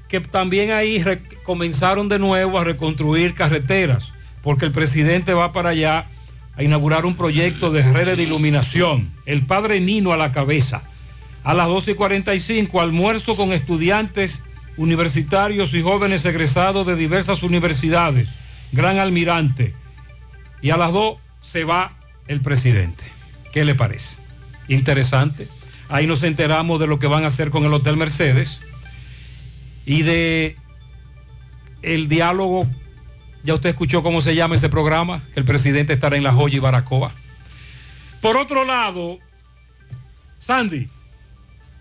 [0.07, 1.03] que también ahí
[1.43, 6.07] comenzaron de nuevo a reconstruir carreteras, porque el presidente va para allá
[6.55, 9.11] a inaugurar un proyecto de redes de iluminación.
[9.25, 10.81] El padre Nino a la cabeza.
[11.43, 14.41] A las 12 y 45, almuerzo con estudiantes
[14.75, 18.29] universitarios y jóvenes egresados de diversas universidades.
[18.71, 19.73] Gran almirante.
[20.61, 21.93] Y a las 2 se va
[22.27, 23.03] el presidente.
[23.53, 24.17] ¿Qué le parece?
[24.67, 25.47] Interesante.
[25.89, 28.59] Ahí nos enteramos de lo que van a hacer con el Hotel Mercedes
[29.85, 30.57] y de
[31.81, 32.67] el diálogo.
[33.43, 36.59] Ya usted escuchó cómo se llama ese programa, el presidente estará en La Joya y
[36.59, 37.13] Baracoa.
[38.21, 39.19] Por otro lado,
[40.39, 40.89] Sandy,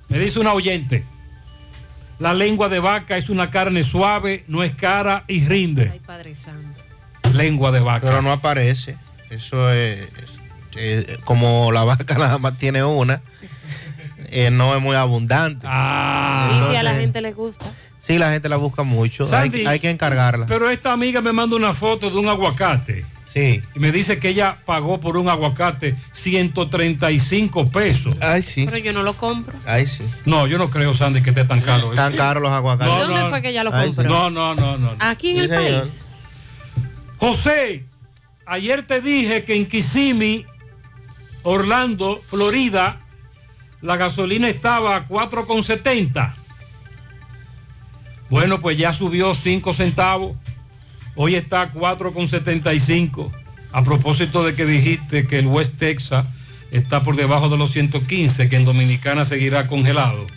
[0.08, 1.04] me dice una oyente,
[2.20, 5.90] la lengua de vaca es una carne suave, no es cara y rinde.
[5.92, 6.75] Ay, Padre Santo.
[7.36, 8.06] Lengua de vaca.
[8.06, 8.96] Pero no aparece.
[9.30, 10.08] Eso es,
[10.76, 13.20] es- como la vaca nada más tiene una,
[14.28, 15.66] eh, no es muy abundante.
[15.68, 16.62] Ah.
[16.66, 17.66] y si a la gente le gusta.
[17.98, 19.24] Sí, la gente la busca mucho.
[19.24, 20.46] Hay, Sandy, hay que encargarla.
[20.46, 23.04] Pero esta amiga me manda una foto de un aguacate.
[23.24, 23.60] Sí.
[23.74, 28.16] Y me dice que ella pagó por un aguacate 135 pesos.
[28.20, 28.64] Ay, sí.
[28.64, 29.58] Pero yo no lo compro.
[29.66, 30.04] Ay, sí.
[30.24, 31.90] No, yo no creo, Sandy, que esté tan caro.
[31.94, 32.92] Tan caros los aguacates.
[32.94, 34.02] No, ¿Dónde no, fue que ella lo compró?
[34.04, 34.08] sí.
[34.08, 34.94] No, no, no, no.
[35.00, 35.82] Aquí en Sí, el señor.
[35.82, 36.04] país.
[37.28, 37.82] José,
[38.46, 40.46] ayer te dije que en Kissimmee,
[41.42, 43.00] Orlando, Florida,
[43.82, 46.36] la gasolina estaba a 4,70.
[48.30, 50.36] Bueno, pues ya subió 5 centavos.
[51.16, 53.32] Hoy está a 4,75.
[53.72, 56.26] A propósito de que dijiste que el West Texas
[56.70, 60.28] está por debajo de los 115, que en Dominicana seguirá congelado.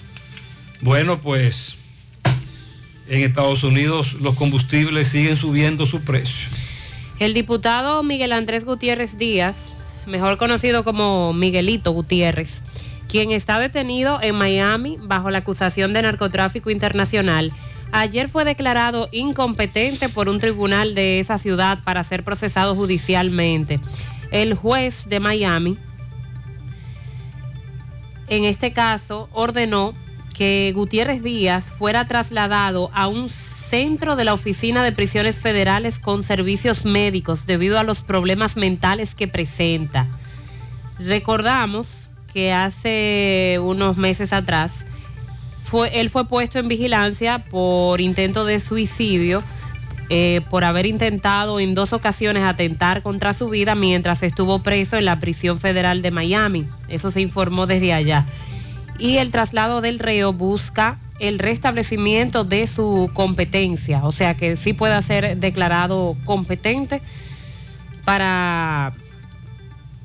[0.81, 1.75] Bueno, pues
[3.07, 6.49] en Estados Unidos los combustibles siguen subiendo su precio.
[7.19, 12.63] El diputado Miguel Andrés Gutiérrez Díaz, mejor conocido como Miguelito Gutiérrez,
[13.09, 17.51] quien está detenido en Miami bajo la acusación de narcotráfico internacional,
[17.91, 23.81] ayer fue declarado incompetente por un tribunal de esa ciudad para ser procesado judicialmente.
[24.31, 25.77] El juez de Miami,
[28.29, 29.93] en este caso, ordenó
[30.33, 33.29] que Gutiérrez Díaz fuera trasladado a un
[33.69, 39.13] centro de la Oficina de Prisiones Federales con servicios médicos debido a los problemas mentales
[39.13, 40.07] que presenta.
[40.97, 44.87] Recordamos que hace unos meses atrás
[45.63, 49.43] fue, él fue puesto en vigilancia por intento de suicidio,
[50.09, 55.05] eh, por haber intentado en dos ocasiones atentar contra su vida mientras estuvo preso en
[55.05, 56.65] la prisión federal de Miami.
[56.87, 58.25] Eso se informó desde allá.
[58.97, 64.73] Y el traslado del reo busca el restablecimiento de su competencia, o sea que sí
[64.73, 67.01] pueda ser declarado competente
[68.05, 68.93] para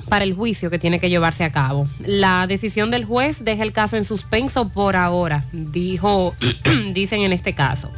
[0.08, 1.88] para el juicio que tiene que llevarse a cabo.
[2.04, 6.34] La decisión del juez deja el caso en suspenso por ahora, dijo,
[6.92, 7.90] dicen en este caso.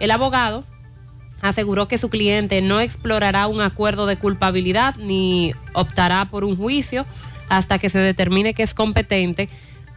[0.00, 0.64] El abogado
[1.40, 7.06] aseguró que su cliente no explorará un acuerdo de culpabilidad ni optará por un juicio
[7.48, 9.48] hasta que se determine que es competente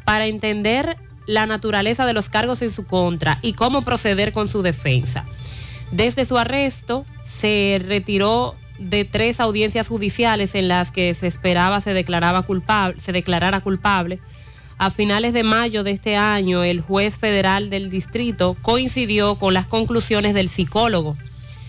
[0.04, 4.62] para entender la naturaleza de los cargos en su contra y cómo proceder con su
[4.62, 5.26] defensa.
[5.92, 11.94] Desde su arresto se retiró de tres audiencias judiciales en las que se esperaba se
[11.94, 14.20] declaraba culpable, se declarara culpable.
[14.78, 19.68] A finales de mayo de este año, el juez federal del distrito coincidió con las
[19.68, 21.16] conclusiones del psicólogo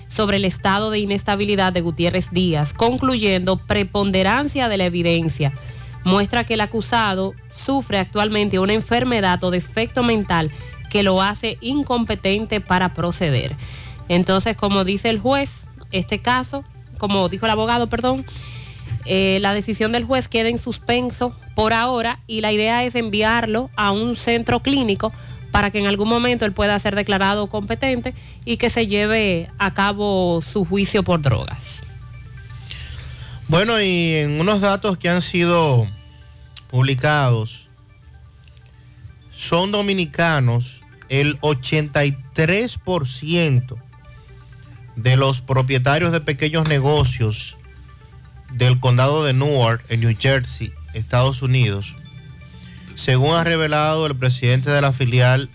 [0.09, 5.53] sobre el estado de inestabilidad de Gutiérrez Díaz, concluyendo preponderancia de la evidencia.
[6.07, 10.53] Muestra que el acusado sufre actualmente una enfermedad o defecto mental
[10.89, 13.57] que lo hace incompetente para proceder.
[14.09, 16.63] Entonces, como dice el juez, este caso,
[16.99, 18.25] como dijo el abogado, perdón,
[19.05, 23.69] eh, la decisión del juez queda en suspenso por ahora y la idea es enviarlo
[23.75, 25.13] a un centro clínico
[25.51, 28.15] para que en algún momento él pueda ser declarado competente
[28.45, 31.83] y que se lleve a cabo su juicio por drogas.
[33.49, 35.89] Bueno, y en unos datos que han sido
[36.69, 37.69] publicados,
[39.33, 43.77] son dominicanos el 83%
[44.97, 47.57] de los propietarios de pequeños negocios
[48.53, 51.95] del condado de Newark, en New Jersey, Estados Unidos,
[52.95, 55.51] según ha revelado el presidente de la filial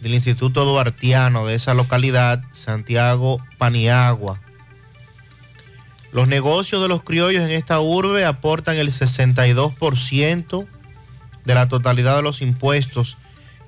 [0.00, 4.40] del Instituto Duartiano de esa localidad, Santiago Paniagua.
[6.12, 10.66] Los negocios de los criollos en esta urbe aportan el 62%
[11.44, 13.16] de la totalidad de los impuestos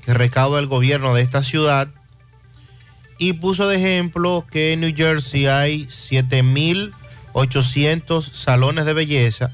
[0.04, 1.86] que recauda el gobierno de esta ciudad
[3.18, 9.52] y puso de ejemplo que en New Jersey hay 7.800 salones de belleza,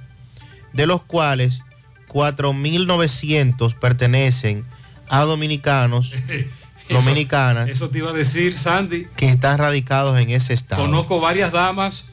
[0.73, 1.61] de los cuales
[2.09, 4.65] 4.900 pertenecen
[5.11, 6.15] a dominicanos,
[6.89, 9.07] dominicanas, Eso te iba a decir, Sandy.
[9.17, 10.81] que están radicados en ese estado.
[10.83, 12.05] Conozco varias damas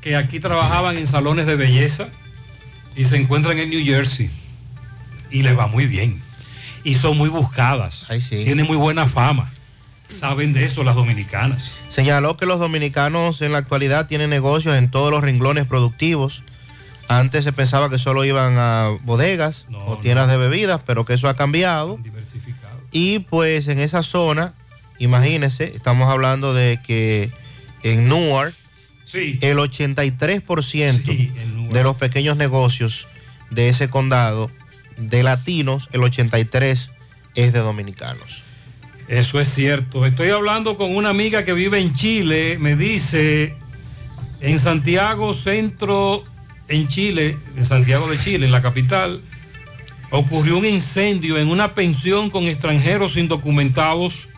[0.00, 2.08] que aquí trabajaban en salones de belleza
[2.96, 4.30] y se encuentran en New Jersey
[5.30, 6.20] y les va muy bien.
[6.82, 8.06] Y son muy buscadas.
[8.28, 9.52] Tienen muy buena fama.
[10.12, 11.72] Saben de eso las dominicanas.
[11.88, 16.42] Señaló que los dominicanos en la actualidad tienen negocios en todos los renglones productivos.
[17.06, 21.28] Antes se pensaba que solo iban a bodegas o tiendas de bebidas, pero que eso
[21.28, 21.98] ha cambiado.
[22.92, 24.54] Y pues en esa zona,
[24.98, 27.30] imagínense, estamos hablando de que
[27.82, 28.54] en Newark,
[29.14, 33.06] el 83% de los pequeños negocios
[33.50, 34.50] de ese condado,
[34.96, 36.90] de latinos, el 83%
[37.34, 38.42] es de dominicanos.
[39.08, 40.06] Eso es cierto.
[40.06, 42.58] Estoy hablando con una amiga que vive en Chile.
[42.60, 43.56] Me dice,
[44.40, 46.24] en Santiago Centro,
[46.68, 49.20] en Chile, en Santiago de Chile, en la capital,
[50.10, 54.28] ocurrió un incendio en una pensión con extranjeros indocumentados.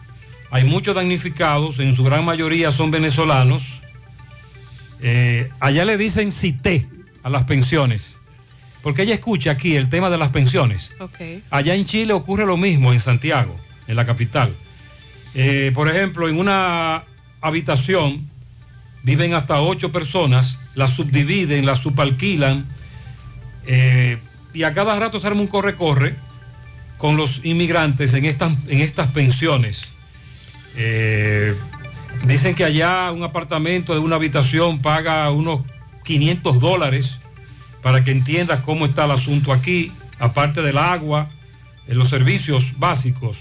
[0.50, 3.81] Hay muchos damnificados, en su gran mayoría son venezolanos.
[5.02, 6.86] Eh, allá le dicen cité
[7.22, 8.18] a las pensiones,
[8.82, 10.92] porque ella escucha aquí el tema de las pensiones.
[11.50, 13.56] Allá en Chile ocurre lo mismo, en Santiago,
[13.86, 14.54] en la capital.
[15.34, 17.04] Eh, por ejemplo, en una
[17.40, 18.28] habitación
[19.02, 22.66] viven hasta ocho personas, las subdividen, las subalquilan
[23.66, 24.18] eh,
[24.52, 26.14] y a cada rato se arma un corre-corre
[26.98, 29.88] con los inmigrantes en estas, en estas pensiones.
[30.76, 31.54] Eh,
[32.24, 35.60] dicen que allá un apartamento de una habitación paga unos
[36.04, 37.18] 500 dólares
[37.82, 41.28] para que entiendas cómo está el asunto aquí, aparte del agua,
[41.86, 43.38] los servicios básicos.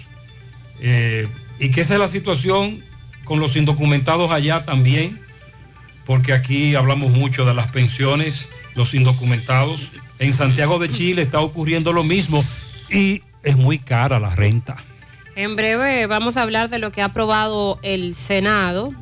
[1.59, 2.83] Y que esa es la situación
[3.23, 5.21] con los indocumentados allá también,
[6.05, 9.89] porque aquí hablamos mucho de las pensiones, los indocumentados.
[10.17, 12.43] En Santiago de Chile está ocurriendo lo mismo
[12.89, 14.83] y es muy cara la renta.
[15.35, 18.93] En breve vamos a hablar de lo que ha aprobado el Senado.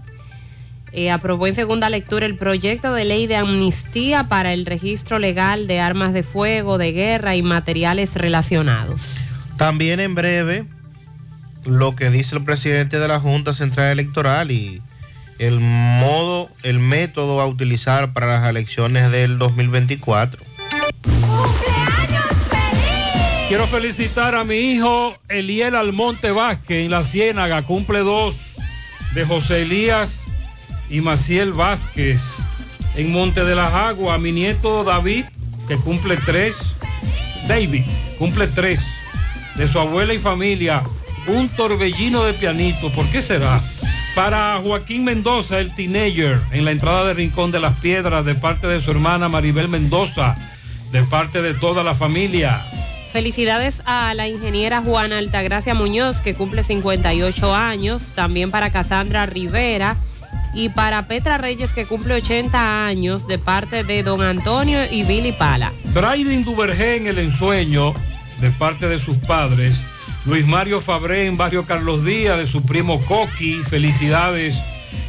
[0.91, 5.68] Eh, aprobó en segunda lectura el proyecto de ley de amnistía para el registro legal
[5.68, 9.15] de armas de fuego, de guerra y materiales relacionados.
[9.57, 10.65] También en breve
[11.65, 14.81] lo que dice el presidente de la Junta Central Electoral y
[15.38, 20.48] el modo, el método a utilizar para las elecciones del 2024.
[23.49, 28.57] Quiero felicitar a mi hijo Eliel Almonte Vázquez en la Ciénaga, cumple dos,
[29.15, 30.27] de José Elías
[30.88, 32.43] y Maciel Vázquez
[32.95, 35.26] en Monte de las Aguas, mi nieto David,
[35.67, 36.57] que cumple tres,
[37.47, 37.85] David,
[38.19, 38.81] cumple tres,
[39.55, 40.84] de su abuela y familia,
[41.26, 42.91] un torbellino de pianito.
[42.91, 43.59] ¿Por qué será?
[44.13, 48.67] Para Joaquín Mendoza, el teenager, en la entrada de Rincón de las Piedras, de parte
[48.67, 50.35] de su hermana Maribel Mendoza,
[50.91, 52.63] de parte de toda la familia.
[53.11, 58.03] Felicidades a la ingeniera Juana Altagracia Muñoz, que cumple 58 años.
[58.14, 59.98] También para Casandra Rivera.
[60.53, 65.31] Y para Petra Reyes, que cumple 80 años, de parte de don Antonio y Billy
[65.31, 65.72] Pala.
[65.94, 67.94] Braiden Duvergé en el ensueño,
[68.41, 69.81] de parte de sus padres.
[70.26, 73.61] Luis Mario Fabré en Barrio Carlos Díaz, de su primo Coqui.
[73.69, 74.60] Felicidades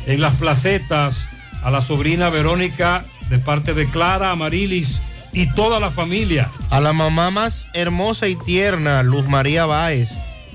[0.07, 1.27] en las placetas
[1.63, 5.01] a la sobrina Verónica de parte de Clara, Amarilis
[5.33, 6.49] y toda la familia.
[6.71, 10.11] A la mamá más hermosa y tierna, Luz María Báez,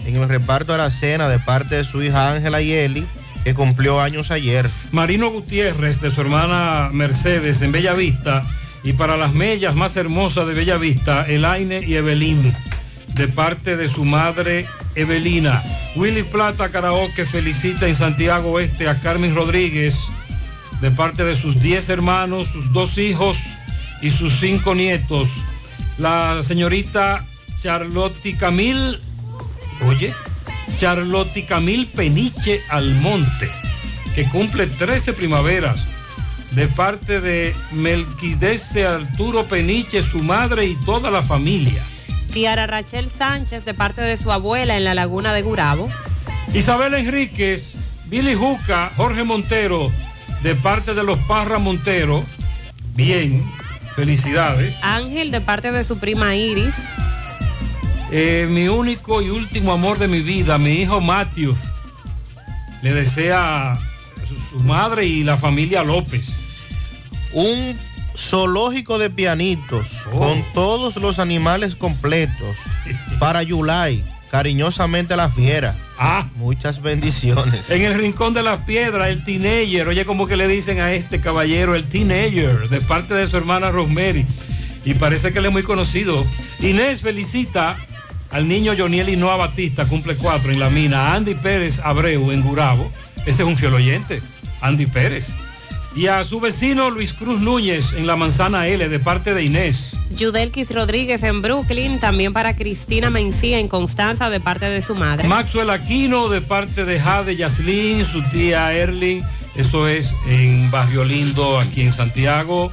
[0.06, 3.06] en el reparto de la cena de parte de su hija Ángela Yeli,
[3.43, 4.69] que cumplió años ayer.
[4.91, 8.43] Marino Gutiérrez de su hermana Mercedes en Bella Vista
[8.84, 12.53] y para las mellas más hermosas de Bella Vista, Elaine y Evelyn
[13.15, 14.65] de parte de su madre
[14.95, 15.64] Evelina.
[15.95, 19.97] Willy Plata Karaoke felicita en Santiago Oeste a Carmen Rodríguez
[20.81, 23.39] de parte de sus 10 hermanos, sus dos hijos
[24.06, 25.30] y sus cinco nietos.
[25.98, 27.26] La señorita
[27.60, 29.02] Charlotte Camil,
[29.88, 30.14] oye,
[30.77, 33.49] Charlotte Camil Peniche Almonte,
[34.14, 35.84] que cumple 13 primaveras,
[36.52, 41.82] de parte de Melquidese Arturo Peniche, su madre y toda la familia.
[42.32, 45.90] Tiara Rachel Sánchez de parte de su abuela en la laguna de Gurabo.
[46.53, 47.73] Isabel Enríquez,
[48.06, 49.91] Billy Juca, Jorge Montero
[50.44, 52.23] de parte de los Parra Montero.
[52.95, 53.44] Bien,
[53.96, 54.84] felicidades.
[54.84, 56.76] Ángel de parte de su prima Iris.
[58.12, 61.56] Eh, mi único y último amor de mi vida, mi hijo Matthew,
[62.82, 63.80] le desea
[64.28, 66.30] su, su madre y la familia López.
[67.34, 67.76] Un
[68.18, 72.56] zoológico de pianitos con todos los animales completos
[73.20, 74.04] para Yulai,
[74.36, 75.78] cariñosamente la fiera.
[75.98, 77.70] Ah, muchas bendiciones.
[77.70, 81.22] En el rincón de las piedras, el teenager, oye como que le dicen a este
[81.22, 84.26] caballero, el teenager, de parte de su hermana Rosemary.
[84.84, 86.26] Y parece que él es muy conocido.
[86.60, 87.78] Inés felicita
[88.30, 91.14] al niño Joniel Hinoa Batista, cumple cuatro en la mina.
[91.14, 92.91] Andy Pérez Abreu en Gurabo.
[93.26, 94.22] Ese es un fiel oyente,
[94.60, 95.30] Andy Pérez.
[95.96, 99.92] Y a su vecino Luis Cruz Núñez en la manzana L de parte de Inés.
[100.12, 105.28] Yudelkis Rodríguez en Brooklyn, también para Cristina Mencía en Constanza de parte de su madre.
[105.28, 109.24] Maxwell Aquino de parte de Jade Yaslin, su tía Erling,
[109.56, 112.72] eso es en Barrio Lindo, aquí en Santiago.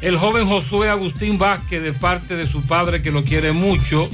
[0.00, 4.08] El joven Josué Agustín Vázquez de parte de su padre que lo quiere mucho,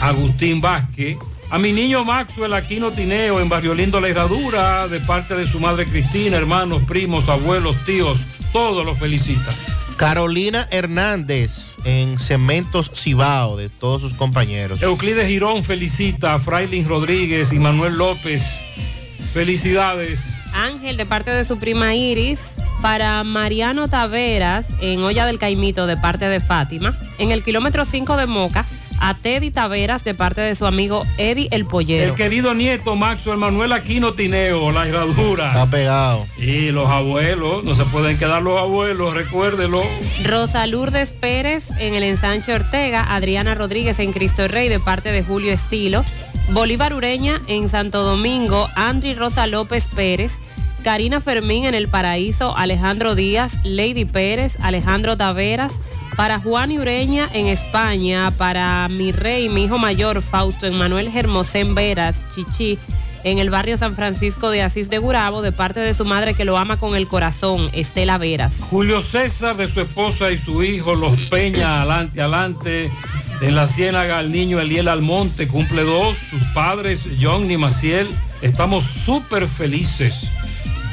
[0.00, 1.18] Agustín Vázquez.
[1.50, 5.58] A mi niño Maxwell Aquino Tineo en Barrio Lindo La Herradura de parte de su
[5.58, 8.20] madre Cristina, hermanos, primos, abuelos, tíos,
[8.52, 9.54] todos los felicitan.
[9.96, 14.80] Carolina Hernández en Cementos Cibao, de todos sus compañeros.
[14.80, 18.42] Euclides Girón felicita a Frailin Rodríguez y Manuel López.
[19.32, 20.52] Felicidades.
[20.54, 22.54] Ángel de parte de su prima Iris.
[22.80, 26.96] Para Mariano Taveras en Olla del Caimito de parte de Fátima.
[27.18, 28.64] En el kilómetro 5 de Moca.
[29.00, 32.10] A Teddy Taveras de parte de su amigo Eddie el Pollero.
[32.10, 35.48] El querido nieto Maxwell Manuel Aquino Tineo, la herradura.
[35.48, 36.26] Está pegado.
[36.38, 39.82] Y los abuelos, no se pueden quedar los abuelos, recuérdelo.
[40.24, 45.22] Rosa Lourdes Pérez en el ensanche Ortega, Adriana Rodríguez en Cristo Rey de parte de
[45.22, 46.04] Julio Estilo,
[46.50, 50.32] Bolívar Ureña en Santo Domingo, Andri Rosa López Pérez,
[50.82, 55.72] Karina Fermín en El Paraíso, Alejandro Díaz, Lady Pérez, Alejandro Taveras,
[56.20, 61.74] para Juan y Ureña en España, para mi rey, mi hijo mayor, Fausto Emanuel Germosén
[61.74, 62.78] Veras, Chichi,
[63.24, 66.44] en el barrio San Francisco de Asís de Gurabo, de parte de su madre que
[66.44, 68.52] lo ama con el corazón, Estela Veras.
[68.68, 72.90] Julio César de su esposa y su hijo, Los Peña, adelante, adelante.
[73.40, 76.18] En la Ciénaga, el niño Eliel Almonte cumple dos.
[76.18, 78.06] Sus padres, John y Maciel,
[78.42, 80.30] estamos súper felices.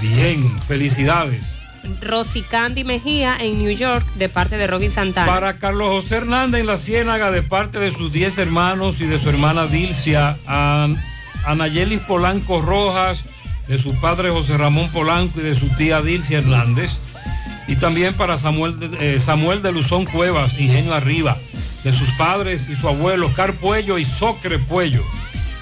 [0.02, 1.56] Bien, felicidades.
[2.01, 5.31] Rosy Candy Mejía en New York, de parte de Robin Santana.
[5.31, 9.19] Para Carlos José Hernández en la Ciénaga, de parte de sus 10 hermanos y de
[9.19, 10.88] su hermana Dilcia, a
[11.45, 13.23] Anayelis Polanco Rojas,
[13.68, 16.97] de su padre José Ramón Polanco y de su tía Dilcia Hernández.
[17.68, 21.38] Y también para Samuel de, eh, Samuel de Luzón Cuevas, Ingenio Arriba,
[21.84, 25.03] de sus padres y su abuelo, Car Puello y Socre Puello.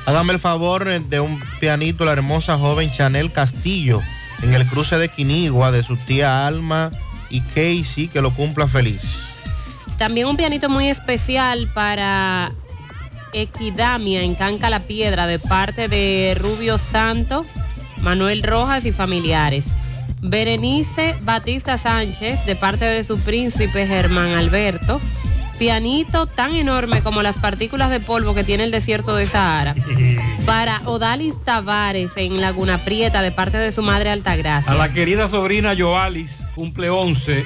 [0.06, 4.02] Hágame el favor de un pianito, la hermosa joven Chanel Castillo,
[4.45, 6.91] en el cruce de Quinigua, de su tía Alma
[7.30, 9.17] y Casey, que lo cumpla feliz.
[9.97, 12.51] También un pianito muy especial para
[13.34, 17.43] Equidamia en Canca la Piedra, de parte de Rubio Santo,
[18.01, 19.65] Manuel Rojas y familiares.
[20.22, 25.01] Berenice Batista Sánchez, de parte de su príncipe Germán Alberto.
[25.57, 29.76] Pianito tan enorme como las partículas de polvo que tiene el desierto de Sahara.
[30.45, 34.72] Para Odalis Tavares en Laguna Prieta, de parte de su madre Altagracia.
[34.72, 37.44] A la querida sobrina Joalis, cumple 11,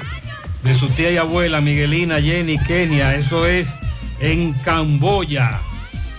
[0.62, 3.74] de su tía y abuela Miguelina, Jenny, Kenia, eso es
[4.20, 5.60] en Camboya.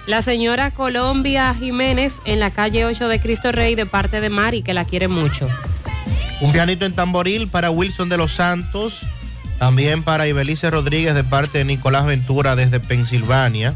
[0.07, 4.63] La señora Colombia Jiménez en la calle 8 de Cristo Rey, de parte de Mari,
[4.63, 5.47] que la quiere mucho.
[6.41, 9.05] Un pianito en tamboril para Wilson de los Santos.
[9.61, 13.75] También para Ibelice Rodríguez de parte de Nicolás Ventura desde Pensilvania.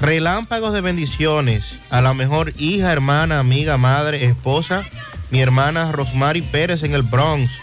[0.00, 4.84] Relámpagos de bendiciones a la mejor hija, hermana, amiga, madre, esposa,
[5.30, 7.60] mi hermana Rosmary Pérez en el Bronx,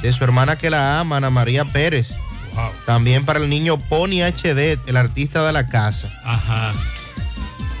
[0.00, 2.14] de su hermana que la ama, Ana María Pérez.
[2.86, 6.08] También para el niño Pony HD, el artista de la casa.
[6.24, 6.72] Ajá.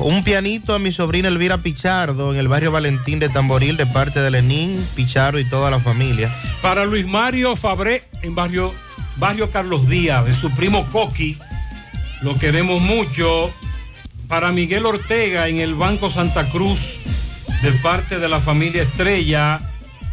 [0.00, 4.20] Un pianito a mi sobrina Elvira Pichardo en el barrio Valentín de Tamboril de parte
[4.20, 6.32] de Lenín, Pichardo y toda la familia.
[6.62, 8.72] Para Luis Mario Fabré en barrio,
[9.16, 11.36] barrio Carlos Díaz, de su primo Coqui,
[12.22, 13.50] lo queremos mucho.
[14.28, 17.00] Para Miguel Ortega en el Banco Santa Cruz,
[17.62, 19.60] de parte de la familia Estrella.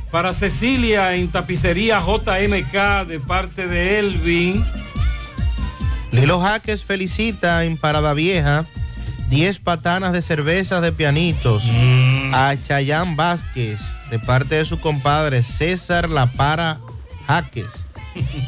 [0.10, 4.64] Para Cecilia en Tapicería JMK, de parte de Elvin.
[6.12, 8.66] Lilo Jaques felicita en Parada Vieja
[9.30, 11.64] 10 patanas de cervezas de pianitos
[12.34, 13.80] a Chayán Vázquez
[14.12, 16.78] de parte de su compadre César La Para
[17.28, 17.86] Jaques.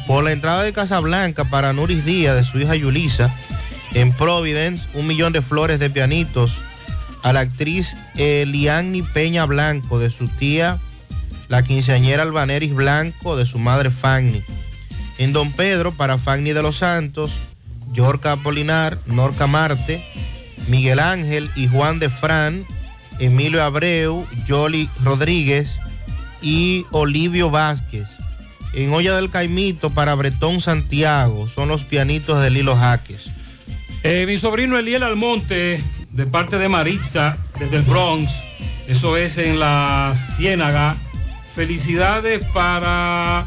[0.06, 3.34] Por la entrada de Casablanca para Nuris Díaz de su hija Yulisa
[3.94, 6.58] en Providence, un millón de flores de pianitos
[7.22, 10.78] a la actriz Eliani Peña Blanco de su tía,
[11.48, 14.42] la quinceañera Albaneris Blanco de su madre Fanny.
[15.18, 17.32] En Don Pedro para Fanny de los Santos,
[17.92, 20.02] Yorca Apolinar, Norca Marte,
[20.68, 22.64] Miguel Ángel y Juan de Fran,
[23.18, 25.78] Emilio Abreu, Jolly Rodríguez
[26.42, 28.08] y Olivio Vázquez.
[28.74, 33.30] En Olla del Caimito para Bretón Santiago son los pianitos de Lilo Jaques.
[34.02, 35.82] Eh, mi sobrino Eliel Almonte,
[36.12, 38.30] de parte de Maritza, desde el Bronx,
[38.86, 40.96] eso es en la Ciénaga.
[41.54, 43.44] Felicidades para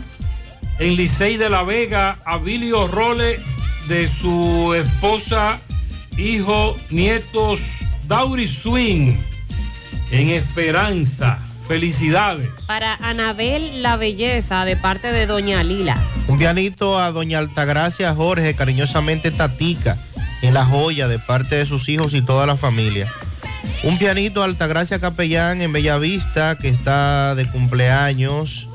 [0.80, 3.40] en Licey de la Vega, Abilio Role,
[3.88, 5.60] de su esposa,
[6.18, 7.62] hijo, nietos,
[8.08, 9.14] Dauri Swing,
[10.12, 11.40] en Esperanza.
[11.68, 12.50] Felicidades.
[12.68, 15.98] Para Anabel La Belleza, de parte de Doña Lila.
[16.28, 19.98] Un pianito a doña Altagracia Jorge, cariñosamente Tatica,
[20.42, 23.08] en La Joya, de parte de sus hijos y toda la familia.
[23.84, 28.68] Un pianito a Altagracia Capellán en Bellavista, que está de cumpleaños.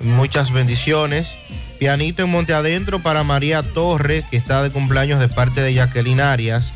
[0.00, 1.34] Muchas bendiciones.
[1.80, 6.20] Pianito en Monte Adentro para María Torres, que está de cumpleaños de parte de Jacqueline
[6.20, 6.74] Arias.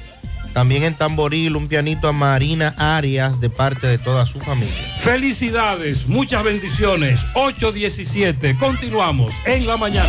[0.55, 4.73] También en Tamboril, un pianito a Marina Arias, de parte de toda su familia.
[5.01, 7.21] Felicidades, muchas bendiciones.
[7.35, 8.57] 817.
[8.57, 10.09] Continuamos en la mañana.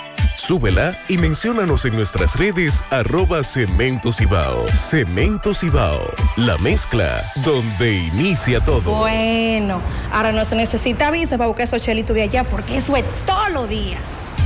[0.41, 4.65] Súbela y menciónanos en nuestras redes arroba Cemento Cibao.
[4.75, 6.01] Cemento Cibao,
[6.35, 8.95] la mezcla donde inicia todo.
[8.95, 9.79] Bueno,
[10.11, 13.49] ahora no se necesita visa para buscar esos chelitos de allá porque eso es todo
[13.49, 13.97] lo día.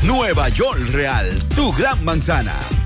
[0.04, 2.54] Nueva York Real, tu gran manzana.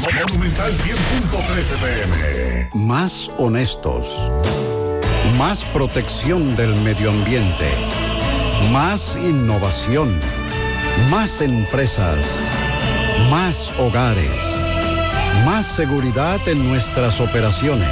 [0.00, 2.70] Monumental 100.13 pm.
[2.74, 4.30] Más honestos.
[5.38, 7.68] Más protección del medio ambiente.
[8.72, 10.18] Más innovación.
[11.10, 12.18] Más empresas.
[13.30, 14.69] Más hogares.
[15.44, 17.88] Más seguridad en nuestras operaciones.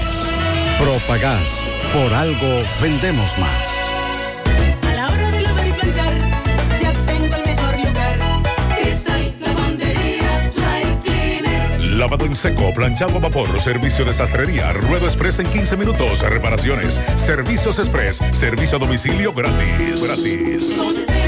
[0.79, 1.63] Propagás.
[1.93, 3.69] Por algo vendemos más.
[4.87, 6.13] A la hora de lavar y planchar,
[6.81, 8.19] ya tengo el mejor lugar.
[8.77, 11.81] Cristal, lavandería, dry cleaner.
[11.97, 17.01] Lavado en seco, planchado a vapor, servicio de sastrería, ruedo express en 15 minutos, reparaciones,
[17.17, 20.03] servicios express, servicio a domicilio gratis.
[20.03, 21.28] Gratis.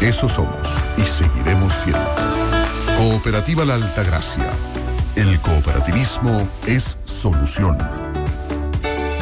[0.00, 0.68] Eso somos
[0.98, 2.14] y seguiremos siendo.
[2.96, 4.50] Cooperativa La Altagracia.
[5.16, 7.78] El cooperativismo es solución.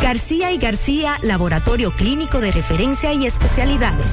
[0.03, 4.13] García y García, laboratorio clínico de referencia y especialidades.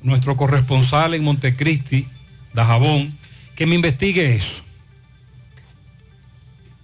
[0.01, 2.07] nuestro corresponsal en Montecristi,
[2.53, 3.17] Dajabón,
[3.55, 4.61] que me investigue eso.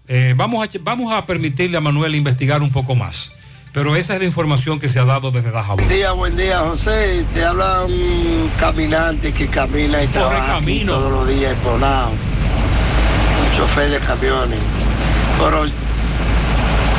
[0.08, 3.32] Eh, vamos, a, che- vamos a permitirle a Manuel investigar un poco más.
[3.74, 5.78] Pero esa es la información que se ha dado desde Dajabón.
[5.86, 7.26] Buen día, buen día, José.
[7.34, 12.10] Te habla un caminante que camina y trabaja todos los días Bonao.
[12.12, 14.60] Un chofer de camiones.
[15.44, 15.66] Pero,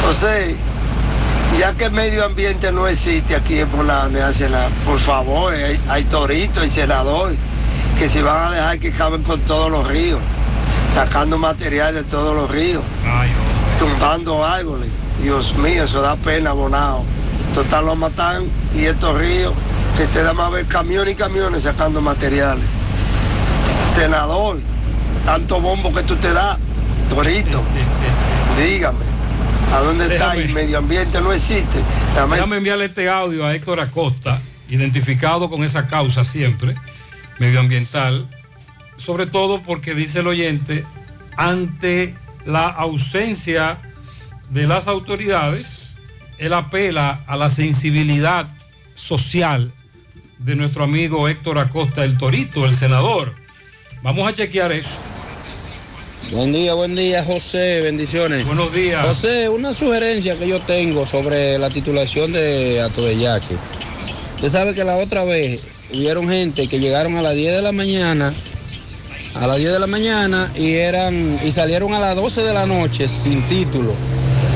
[0.05, 0.57] José,
[1.57, 6.67] ya que el medio ambiente no existe aquí en nada, por favor, hay, hay toritos
[6.67, 7.37] y senador
[7.97, 10.19] que se van a dejar que caben por todos los ríos,
[10.93, 12.83] sacando material de todos los ríos,
[13.79, 14.89] tumbando árboles.
[15.23, 17.05] Dios mío, eso da pena, Bonao.
[17.55, 19.53] Total lo matan y estos ríos,
[19.97, 22.65] que te da más ver camiones y camiones sacando materiales.
[23.95, 24.59] Senador,
[25.25, 26.59] tanto bombo que tú te das,
[27.09, 27.61] Torito,
[28.59, 29.05] dígame,
[29.73, 30.35] ¿a dónde está?
[30.37, 31.79] El medio ambiente no existe.
[32.15, 36.75] Dame- Déjame enviarle este audio a Héctor Acosta, identificado con esa causa siempre,
[37.39, 38.29] medioambiental,
[38.97, 40.85] sobre todo porque dice el oyente,
[41.37, 42.15] ante
[42.45, 43.79] la ausencia
[44.51, 45.95] de las autoridades,
[46.39, 48.47] él apela a la sensibilidad
[48.95, 49.73] social
[50.39, 53.35] de nuestro amigo Héctor Acosta, el Torito, el senador.
[54.03, 54.91] Vamos a chequear eso.
[56.33, 57.83] Buen día, buen día, José.
[57.83, 58.47] Bendiciones.
[58.47, 59.07] Buenos días.
[59.07, 63.55] José, una sugerencia que yo tengo sobre la titulación de Atobellaque.
[64.37, 65.61] Usted sabe que la otra vez
[65.93, 68.33] hubieron gente que llegaron a las 10 de la mañana,
[69.35, 72.65] a las 10 de la mañana y eran y salieron a las 12 de la
[72.65, 73.93] noche sin título.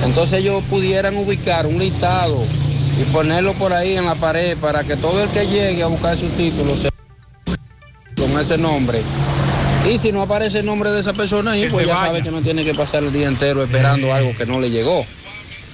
[0.03, 2.43] Entonces ellos pudieran ubicar un listado
[2.99, 6.17] y ponerlo por ahí en la pared para que todo el que llegue a buscar
[6.17, 6.89] su título se
[8.17, 9.03] con ese nombre.
[9.89, 12.07] Y si no aparece el nombre de esa persona ahí, pues ya vaya.
[12.07, 15.07] sabe que no tiene que pasar el día entero esperando algo que no le llegó.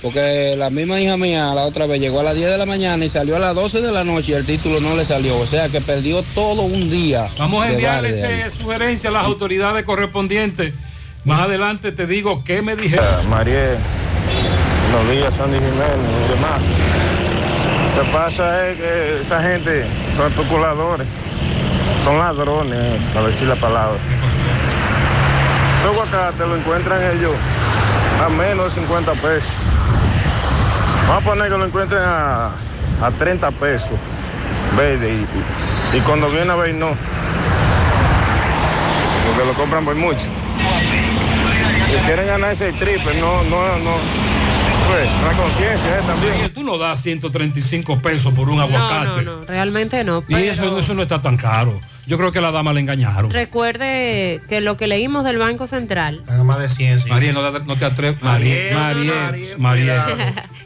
[0.03, 3.05] Porque la misma hija mía la otra vez llegó a las 10 de la mañana
[3.05, 5.39] y salió a las 12 de la noche y el título no le salió.
[5.39, 7.29] O sea que perdió todo un día.
[7.39, 10.75] Vamos a enviarle esa sugerencia a las autoridades correspondientes.
[11.25, 13.29] Más adelante te digo qué me dijeron.
[13.29, 13.77] Mariel,
[14.93, 16.61] buenos días, Sandy Jiménez y demás.
[17.97, 19.85] Lo que pasa es que esa gente
[20.17, 21.07] son especuladores,
[22.05, 23.99] son ladrones, para decir la palabra.
[25.81, 27.33] Esos aguacates lo encuentran ellos
[28.25, 29.51] a menos de 50 pesos.
[31.09, 32.47] Vamos a poner que lo encuentren a,
[33.03, 33.91] a 30 pesos
[34.77, 35.13] verde
[35.93, 36.89] y, y- cuando viene a ver no.
[39.27, 40.27] Porque lo compran por mucho.
[41.93, 43.97] Y quieren ganarse el triple, no, no, no.
[44.93, 46.35] Una conciencia eh, también.
[46.35, 49.23] Oye, Tú no das 135 pesos por un aguacate.
[49.25, 50.23] No, no, realmente no.
[50.29, 51.81] Y eso, eso no está tan caro.
[52.05, 53.31] Yo creo que la dama le engañaron.
[53.31, 57.09] Recuerde que lo que leímos del Banco Central, más de 100.
[57.09, 58.21] Mariel, no, no te atreves.
[58.23, 60.01] Mariel, Mariel, Mariel.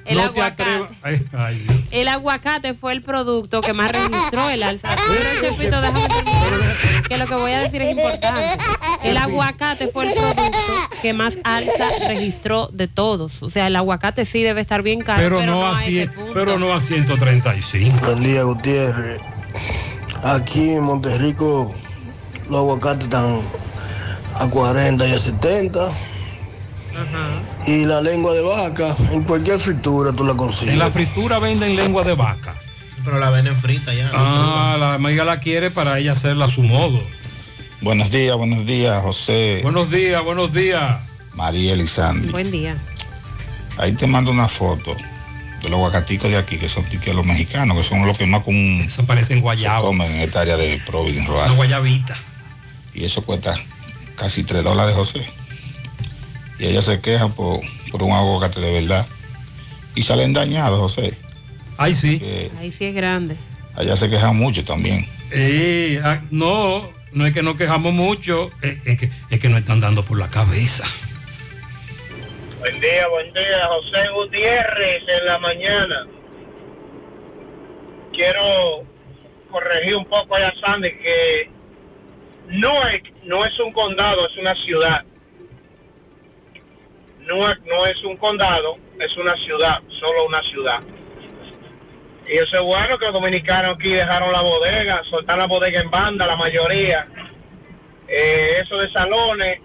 [0.06, 0.94] el, No te aguacate.
[1.02, 4.96] Ay, ay, el aguacate fue el producto que más registró el alza.
[5.08, 8.56] Pero Chepito, déjame terminar, que lo que voy a decir es importante.
[9.02, 10.42] El aguacate fue el producto
[11.02, 13.42] que más alza registró de todos.
[13.42, 16.12] O sea, el aguacate sí debe estar bien caro, Pero, pero, no, a ese 100,
[16.12, 16.32] punto.
[16.34, 17.98] pero no a 135.
[18.06, 19.20] Buen día, Gutiérrez.
[20.22, 21.72] Aquí en Monterrico
[22.48, 23.40] los aguacates están
[24.38, 25.88] a 40 y a 70.
[27.66, 30.72] Y la lengua de vaca, en cualquier fritura tú la consigues.
[30.72, 32.54] En la fritura venden lengua de vaca.
[33.04, 34.10] Pero la venden frita ya.
[34.12, 37.00] Ah, la amiga la quiere para ella hacerla a su modo.
[37.80, 39.60] Buenos días, buenos días, José.
[39.62, 40.98] Buenos días, buenos días.
[41.34, 42.28] María Elizandi.
[42.28, 42.76] Buen día.
[43.78, 44.96] Ahí te mando una foto
[45.62, 48.42] de los guacaticos de aquí, que son tiques los mexicanos, que son los que más
[48.42, 49.80] común Eso parecen guayaba.
[49.80, 51.56] se comen en esta área de Providence, Una Royal.
[51.56, 52.16] guayabita.
[52.94, 53.54] Y eso cuesta
[54.16, 55.26] casi 3 dólares, José.
[56.58, 59.06] Y ellos se quejan por, por un aguacate de verdad.
[59.94, 61.14] Y salen dañados, José.
[61.76, 62.22] Ay, sí.
[62.58, 63.36] Ahí sí es grande.
[63.74, 65.06] allá se quejan mucho también.
[65.30, 66.00] Eh,
[66.30, 70.28] no, no es que nos quejamos mucho, es, que, es nos están dando por la
[70.30, 70.84] cabeza.
[72.58, 73.66] Buen día, buen día.
[73.68, 76.06] José Gutiérrez en la mañana.
[78.12, 78.84] Quiero
[79.50, 81.48] corregir un poco allá, Sandy, que
[82.48, 85.02] no es, no es un condado, es una ciudad.
[87.20, 90.80] No, es- no es un condado, es una ciudad, solo una ciudad.
[92.28, 95.90] Y eso es bueno que los dominicanos aquí dejaron la bodega, soltaron la bodega en
[95.90, 97.06] banda, la mayoría.
[98.08, 99.60] Eh, eso de salones,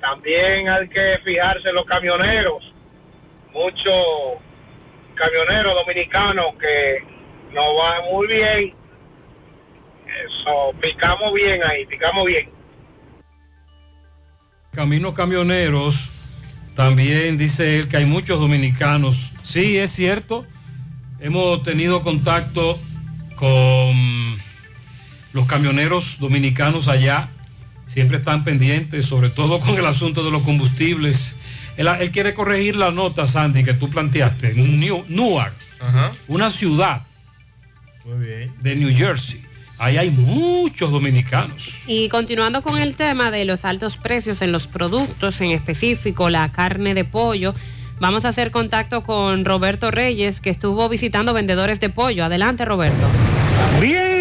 [0.00, 2.72] también hay que fijarse en los camioneros.
[3.52, 4.04] Muchos
[5.14, 7.04] camioneros dominicanos que
[7.52, 8.74] nos van muy bien.
[10.06, 12.48] Eso, picamos bien ahí, picamos bien.
[14.72, 16.10] Caminos camioneros,
[16.74, 19.32] también dice él que hay muchos dominicanos.
[19.42, 20.46] Sí, es cierto.
[21.22, 22.78] Hemos tenido contacto
[23.36, 24.38] con
[25.32, 27.28] los camioneros dominicanos allá.
[27.86, 31.36] Siempre están pendientes, sobre todo con el asunto de los combustibles.
[31.76, 34.54] Él, él quiere corregir la nota, Sandy, que tú planteaste.
[34.54, 35.54] New- Newark,
[36.26, 37.02] una ciudad
[38.04, 38.52] Muy bien.
[38.60, 39.42] de New Jersey.
[39.78, 41.70] Ahí hay muchos dominicanos.
[41.86, 46.50] Y continuando con el tema de los altos precios en los productos, en específico la
[46.52, 47.54] carne de pollo,
[48.02, 52.24] vamos a hacer contacto con Roberto Reyes, que estuvo visitando vendedores de pollo.
[52.24, 53.06] Adelante, Roberto.
[53.80, 54.11] Bien,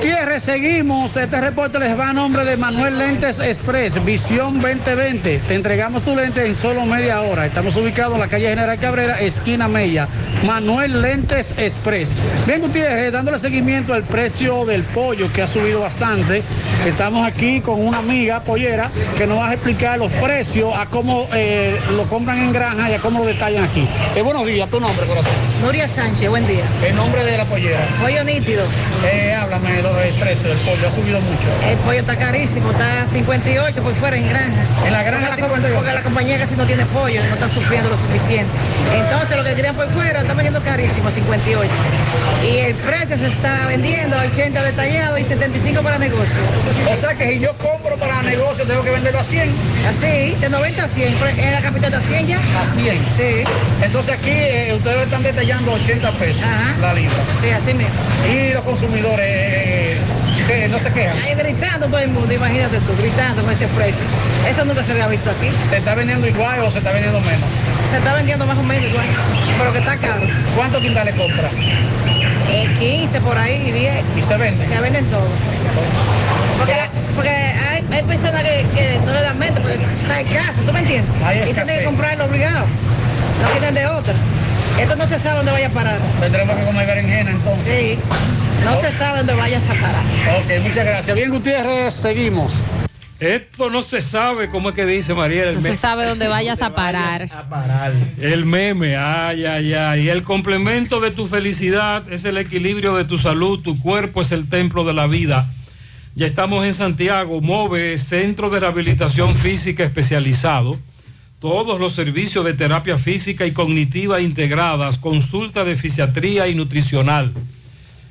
[0.00, 1.14] Gutiérrez, seguimos.
[1.14, 5.40] Este reporte les va a nombre de Manuel Lentes Express, Visión 2020.
[5.40, 7.44] Te entregamos tu lente en solo media hora.
[7.44, 10.08] Estamos ubicados en la calle General Cabrera, esquina Mella.
[10.46, 12.14] Manuel Lentes Express.
[12.46, 16.42] Bien, Gutiérrez, dándole seguimiento al precio del pollo que ha subido bastante.
[16.86, 21.28] Estamos aquí con una amiga pollera que nos va a explicar los precios, a cómo
[21.34, 23.86] eh, lo compran en granja y a cómo lo detallan aquí.
[24.16, 25.34] Eh, buenos días, tu nombre, corazón.
[25.62, 26.64] Nuria Sánchez, buen día.
[26.86, 27.80] El nombre de la pollera.
[28.00, 28.64] Pollo nítido.
[29.04, 31.48] Eh, háblame del precio del pollo, ha subido mucho.
[31.68, 34.62] El pollo está carísimo, está 58 por fuera en granja.
[34.86, 35.76] En la granja porque 58.
[35.76, 38.50] Porque la compañía casi no tiene pollo, no está sufriendo lo suficiente.
[38.94, 41.72] Entonces lo que querían por fuera está vendiendo carísimo, 58.
[42.44, 46.40] Y el precio se está vendiendo a 80 detallado y 75 para negocio.
[46.90, 49.50] O sea que si yo compro para negocio tengo que venderlo a 100.
[49.88, 51.14] Así, de 90 a 100.
[51.20, 52.38] pero En la capital está a 100 ya.
[52.38, 52.98] A 100.
[53.16, 53.44] Sí.
[53.82, 56.44] Entonces aquí eh, ustedes están detallando 80 pesos
[56.80, 57.14] la libra.
[57.40, 57.94] Sí, así mismo.
[58.32, 59.79] Y los consumidores eh,
[60.50, 61.16] que no se quejan.
[61.22, 64.04] Ahí gritando todo el mundo, imagínate tú, gritando con ese precio.
[64.48, 65.48] Eso nunca se había visto aquí.
[65.68, 67.48] ¿Se está vendiendo igual o se está vendiendo menos?
[67.90, 69.06] Se está vendiendo más o menos igual,
[69.58, 70.22] pero que está caro.
[70.56, 71.48] ¿Cuántos quintales compra?
[72.50, 73.94] Eh, 15 por ahí, 10.
[74.18, 74.68] ¿Y se venden?
[74.68, 75.30] Se venden todos.
[76.58, 76.74] Porque,
[77.14, 80.72] porque hay, hay personas que, que no le dan mente porque está en casa, ¿tú
[80.72, 81.22] me entiendes?
[81.24, 82.66] Hay y tienen que comprarlo obligado.
[83.42, 84.14] No tienen de otra.
[84.80, 85.98] Esto no se sabe dónde vaya a parar.
[86.20, 87.98] Tendremos que comer berenjena entonces.
[87.98, 87.98] Sí.
[88.64, 90.04] No se sabe dónde vayas a parar.
[90.38, 91.16] Ok, muchas gracias.
[91.16, 92.52] Bien, Gutiérrez, seguimos.
[93.18, 95.44] Esto no se sabe, ¿cómo es que dice María?
[95.50, 97.28] El No se sabe dónde vayas a parar.
[98.18, 100.00] El meme, ay, ay, ay.
[100.04, 103.60] Y el complemento de tu felicidad es el equilibrio de tu salud.
[103.60, 105.50] Tu cuerpo es el templo de la vida.
[106.14, 110.78] Ya estamos en Santiago, MOVE, Centro de Rehabilitación Física Especializado.
[111.40, 117.32] Todos los servicios de terapia física y cognitiva integradas, consulta de fisiatría y nutricional,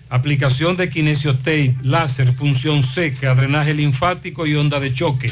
[0.09, 5.31] aplicación de kinesiotape, láser, punción seca, drenaje linfático y onda de choque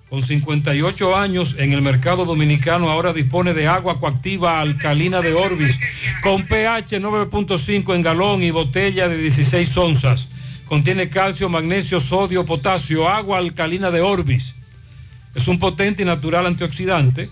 [0.10, 5.80] con 58 años en el mercado dominicano, ahora dispone de agua coactiva alcalina de Orbis,
[6.24, 10.28] con pH 9.5 en galón y botella de 16 onzas.
[10.66, 14.54] Contiene calcio, magnesio, sodio, potasio, agua alcalina de Orbis.
[15.36, 17.30] Es un potente y natural antioxidante.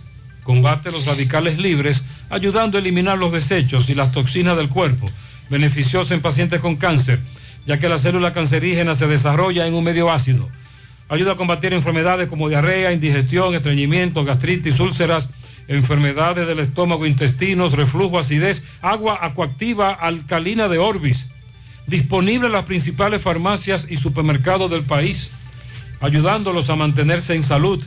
[0.47, 5.11] Combate los radicales libres, ayudando a eliminar los desechos y las toxinas del cuerpo.
[5.49, 7.19] Beneficioso en pacientes con cáncer,
[7.65, 10.49] ya que la célula cancerígena se desarrolla en un medio ácido.
[11.09, 15.27] Ayuda a combatir enfermedades como diarrea, indigestión, estreñimiento, gastritis, úlceras,
[15.67, 21.25] enfermedades del estómago, intestinos, reflujo, acidez, agua acuactiva alcalina de Orbis.
[21.87, 25.29] Disponible en las principales farmacias y supermercados del país,
[25.99, 27.83] ayudándolos a mantenerse en salud.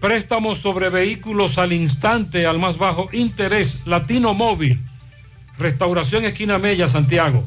[0.00, 4.78] Préstamos sobre vehículos al instante, al más bajo interés, Latino Móvil.
[5.58, 7.46] Restauración Esquina Mella, Santiago.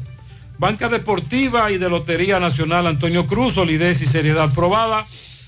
[0.58, 5.06] Banca Deportiva y de Lotería Nacional Antonio Cruz, solidez y seriedad probada.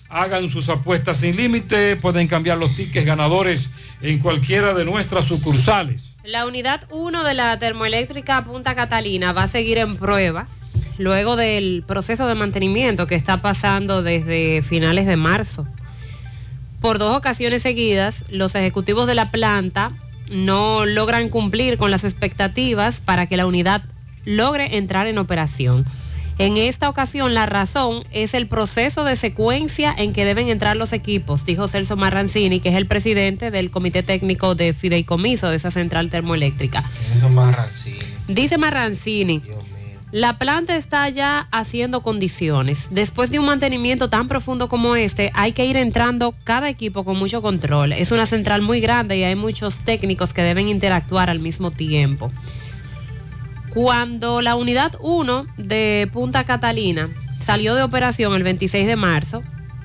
[0.09, 3.69] Hagan sus apuestas sin límite, pueden cambiar los tickets ganadores
[4.01, 6.15] en cualquiera de nuestras sucursales.
[6.25, 10.47] La unidad 1 de la termoeléctrica Punta Catalina va a seguir en prueba
[10.99, 15.67] luego del proceso de mantenimiento que está pasando desde finales de marzo.
[16.83, 19.93] Por dos ocasiones seguidas, los ejecutivos de la planta
[20.33, 23.83] no logran cumplir con las expectativas para que la unidad
[24.25, 25.87] logre entrar en operación.
[26.39, 30.93] En esta ocasión la razón es el proceso de secuencia en que deben entrar los
[30.93, 35.71] equipos, dijo Celso Marrancini, que es el presidente del Comité Técnico de Fideicomiso de esa
[35.71, 36.83] central termoeléctrica.
[38.27, 39.41] Dice Marrancini,
[40.13, 42.89] la planta está ya haciendo condiciones.
[42.91, 47.17] Después de un mantenimiento tan profundo como este, hay que ir entrando cada equipo con
[47.17, 47.93] mucho control.
[47.93, 52.31] Es una central muy grande y hay muchos técnicos que deben interactuar al mismo tiempo.
[53.73, 57.09] Cuando la unidad 1 de Punta Catalina
[57.41, 59.43] salió de operación el 26 de marzo,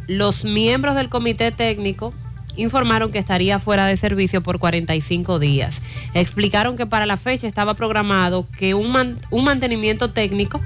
[0.07, 2.13] los miembros del comité técnico
[2.57, 5.81] informaron que estaría fuera de servicio por 45 días.
[6.13, 10.59] Explicaron que para la fecha estaba programado que un, man- un mantenimiento técnico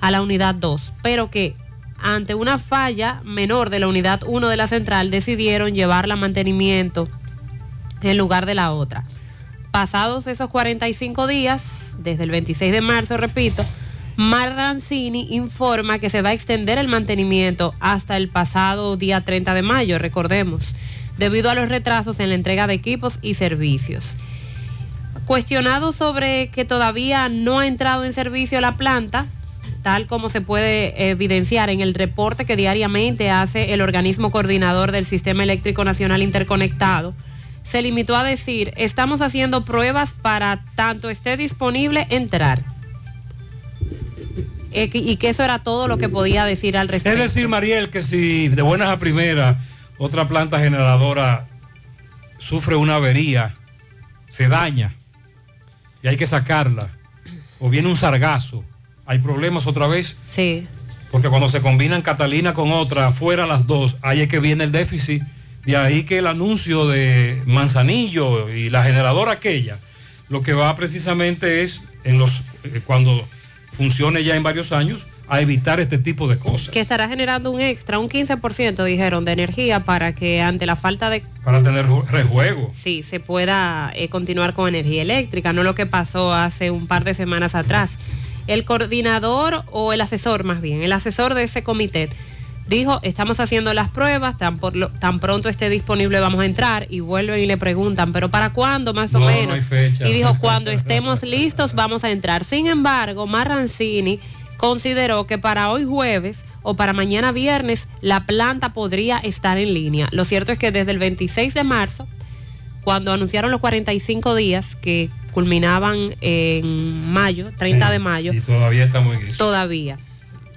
[0.00, 1.54] a la unidad 2, pero que
[2.02, 7.08] ante una falla menor de la unidad 1 de la central decidieron llevarla a mantenimiento
[8.02, 9.04] en lugar de la otra.
[9.70, 13.64] Pasados esos 45 días, desde el 26 de marzo, repito,
[14.16, 19.62] Marrancini informa que se va a extender el mantenimiento hasta el pasado día 30 de
[19.62, 20.72] mayo, recordemos,
[21.18, 24.14] debido a los retrasos en la entrega de equipos y servicios.
[25.26, 29.26] Cuestionado sobre que todavía no ha entrado en servicio la planta,
[29.82, 35.04] tal como se puede evidenciar en el reporte que diariamente hace el organismo coordinador del
[35.04, 37.14] Sistema Eléctrico Nacional Interconectado,
[37.64, 42.62] se limitó a decir, estamos haciendo pruebas para tanto esté disponible entrar.
[44.72, 47.16] Eh, y que eso era todo lo que podía decir al respecto.
[47.16, 49.56] Es decir, Mariel, que si de buenas a primeras
[49.98, 51.46] otra planta generadora
[52.38, 53.54] sufre una avería,
[54.30, 54.94] se daña
[56.02, 56.88] y hay que sacarla,
[57.58, 58.64] o viene un sargazo,
[59.06, 60.16] hay problemas otra vez.
[60.30, 60.66] Sí.
[61.10, 64.72] Porque cuando se combinan Catalina con otra, fuera las dos, ahí es que viene el
[64.72, 65.22] déficit.
[65.64, 69.78] De ahí que el anuncio de Manzanillo y la generadora aquella,
[70.28, 73.26] lo que va precisamente es, en los, eh, cuando
[73.72, 76.68] funcione ya en varios años, a evitar este tipo de cosas.
[76.70, 81.08] Que estará generando un extra, un 15% dijeron de energía para que ante la falta
[81.10, 82.70] de Para tener ju- rejuego.
[82.74, 87.04] sí, se pueda eh, continuar con energía eléctrica, no lo que pasó hace un par
[87.04, 87.98] de semanas atrás.
[88.46, 92.10] El coordinador o el asesor más bien, el asesor de ese comité
[92.68, 96.86] dijo, estamos haciendo las pruebas, tan, por lo- tan pronto esté disponible vamos a entrar
[96.90, 99.54] y vuelven y le preguntan, pero ¿para cuándo más o No, no menos?
[99.54, 100.08] hay fecha.
[100.08, 102.44] Y dijo, cuando estemos listos vamos a entrar.
[102.44, 104.18] Sin embargo, Marrancini
[104.68, 110.08] consideró que para hoy jueves o para mañana viernes la planta podría estar en línea.
[110.12, 112.06] Lo cierto es que desde el 26 de marzo,
[112.82, 118.84] cuando anunciaron los 45 días que culminaban en mayo, 30 Sí, de mayo, Y todavía
[118.84, 119.36] está muy gris.
[119.36, 119.98] todavía.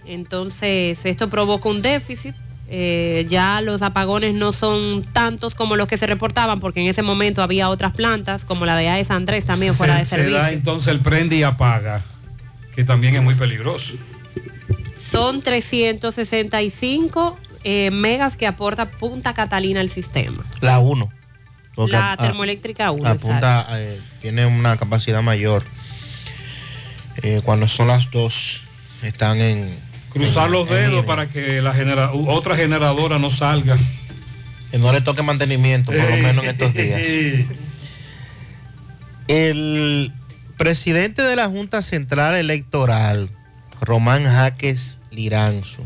[0.05, 2.34] Entonces, esto provoca un déficit.
[2.69, 7.01] Eh, ya los apagones no son tantos como los que se reportaban, porque en ese
[7.01, 10.38] momento había otras plantas, como la de AES Andrés, también fuera de se servicio.
[10.38, 12.03] da entonces el prende y apaga,
[12.78, 13.94] que también es muy peligroso.
[14.95, 20.45] Son 365 eh, megas que aporta Punta Catalina al sistema.
[20.62, 21.12] La 1.
[21.88, 23.10] La termoeléctrica 1.
[23.10, 25.64] Apunta, eh, tiene una capacidad mayor.
[27.24, 28.62] Eh, cuando son las dos,
[29.02, 29.76] están en.
[30.14, 33.76] Cruzar en- los dedos para que la genera- otra generadora no salga.
[34.70, 37.02] Que no le toque mantenimiento, por lo menos en estos días.
[39.28, 40.12] El
[40.57, 43.29] presidente de la Junta Central Electoral,
[43.79, 45.85] Román Jaques Liranzo,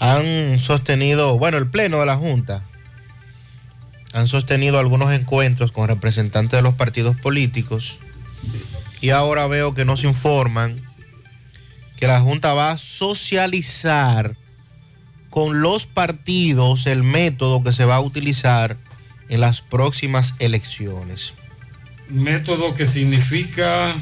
[0.00, 2.64] han sostenido, bueno, el Pleno de la Junta,
[4.12, 7.98] han sostenido algunos encuentros con representantes de los partidos políticos
[9.00, 10.80] y ahora veo que nos informan
[11.96, 14.36] que la Junta va a socializar
[15.30, 18.76] con los partidos el método que se va a utilizar
[19.28, 21.34] en las próximas elecciones.
[22.08, 23.94] Método que significa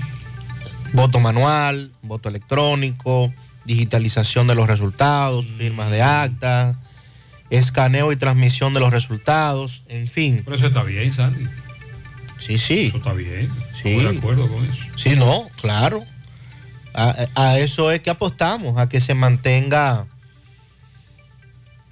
[0.92, 3.32] Voto manual, voto electrónico,
[3.64, 6.78] digitalización de los resultados, firmas de acta,
[7.48, 10.42] escaneo y transmisión de los resultados, en fin.
[10.44, 11.46] Pero eso está bien, Sandy.
[12.40, 12.84] Sí, sí.
[12.86, 13.50] Eso está bien.
[13.82, 13.90] Sí.
[13.90, 14.84] Estoy de acuerdo con eso.
[14.96, 16.04] Sí, no, claro.
[16.92, 20.06] A, a eso es que apostamos, a que se mantenga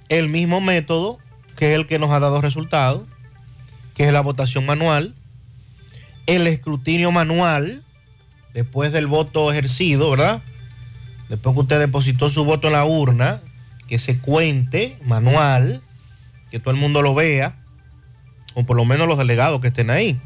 [0.09, 1.17] el mismo método
[1.55, 3.01] que es el que nos ha dado resultados,
[3.95, 5.13] que es la votación manual,
[6.35, 7.83] el escrutinio manual,
[8.53, 10.41] después del voto ejercido, ¿verdad?
[11.29, 13.41] Después que usted depositó su voto en la urna,
[13.87, 15.81] que se cuente manual,
[16.49, 17.55] que todo el mundo lo vea,
[18.53, 20.19] o por lo menos los delegados que estén ahí.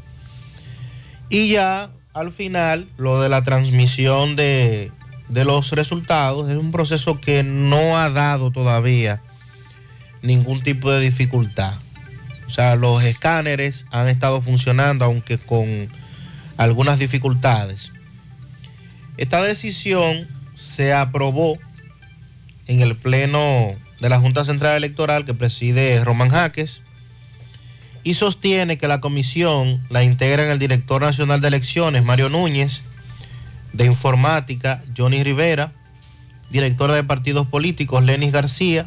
[1.28, 4.90] Y ya al final, lo de la transmisión de,
[5.28, 9.20] de los resultados es un proceso que no ha dado todavía
[10.22, 11.74] ningún tipo de dificultad.
[12.56, 15.90] O sea, los escáneres han estado funcionando, aunque con
[16.56, 17.92] algunas dificultades.
[19.18, 21.58] Esta decisión se aprobó
[22.66, 26.80] en el Pleno de la Junta Central Electoral que preside Román Jaques
[28.04, 32.80] y sostiene que la comisión la integran el director nacional de elecciones, Mario Núñez,
[33.74, 35.74] de informática, Johnny Rivera,
[36.48, 38.86] directora de partidos políticos, Lenis García,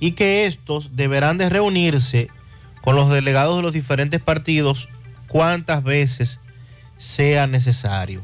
[0.00, 2.30] y que estos deberán de reunirse
[2.82, 4.88] con los delegados de los diferentes partidos
[5.28, 6.38] cuantas veces
[6.98, 8.22] sea necesario.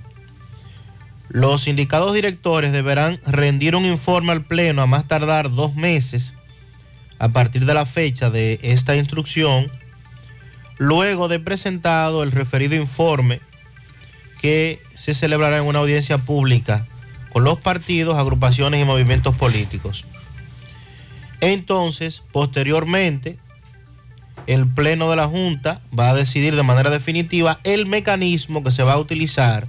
[1.28, 6.34] Los indicados directores deberán rendir un informe al Pleno a más tardar dos meses
[7.18, 9.70] a partir de la fecha de esta instrucción,
[10.78, 13.40] luego de presentado el referido informe
[14.40, 16.86] que se celebrará en una audiencia pública
[17.32, 20.04] con los partidos, agrupaciones y movimientos políticos.
[21.40, 23.38] Entonces, posteriormente,
[24.46, 28.82] el Pleno de la Junta va a decidir de manera definitiva el mecanismo que se
[28.82, 29.66] va a utilizar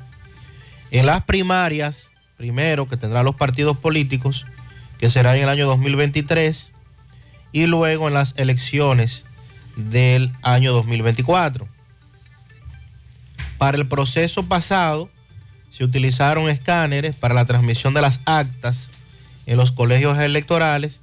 [0.91, 4.45] en las primarias, primero que tendrán los partidos políticos,
[4.97, 6.71] que será en el año 2023,
[7.51, 9.23] y luego en las elecciones
[9.75, 11.67] del año 2024.
[13.57, 15.09] Para el proceso pasado
[15.71, 18.89] se utilizaron escáneres para la transmisión de las actas
[19.45, 21.01] en los colegios electorales.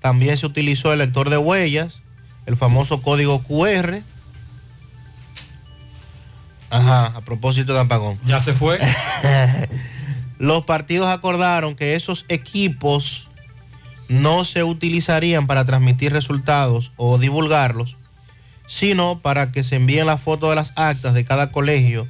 [0.00, 2.02] También se utilizó el lector de huellas,
[2.48, 4.00] el famoso código QR.
[6.70, 8.18] Ajá, a propósito de apagón.
[8.24, 8.78] Ya se fue.
[10.38, 13.28] Los partidos acordaron que esos equipos
[14.08, 17.98] no se utilizarían para transmitir resultados o divulgarlos,
[18.66, 22.08] sino para que se envíen las fotos de las actas de cada colegio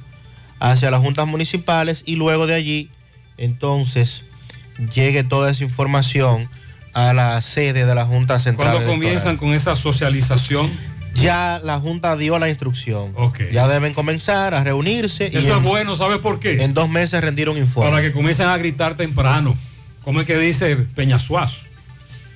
[0.61, 2.89] hacia las juntas municipales y luego de allí
[3.37, 4.23] entonces
[4.93, 6.49] llegue toda esa información
[7.07, 8.69] a la sede de la Junta Central.
[8.69, 8.93] Electoral.
[8.99, 10.69] comienzan con esa socialización,
[11.15, 13.13] Ya la Junta dio la instrucción.
[13.51, 15.27] Ya deben comenzar a reunirse.
[15.27, 16.63] eso y es en- bueno, ¿sabes por qué?
[16.63, 17.89] En dos meses rendir un informe.
[17.89, 19.57] Para que comiencen a gritar temprano.
[20.03, 21.61] ¿Cómo es que dice Peñasuazo?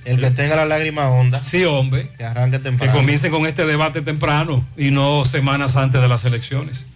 [0.04, 1.42] El que tenga la lágrima honda.
[1.44, 2.10] Sí, hombre.
[2.18, 2.92] Que arranque temprano.
[2.92, 6.86] Que comiencen con este debate temprano y no semanas antes de las elecciones.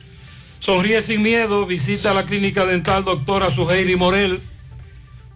[0.60, 4.42] Sonríe sin miedo, visita la clínica dental doctora Suheiri Morel.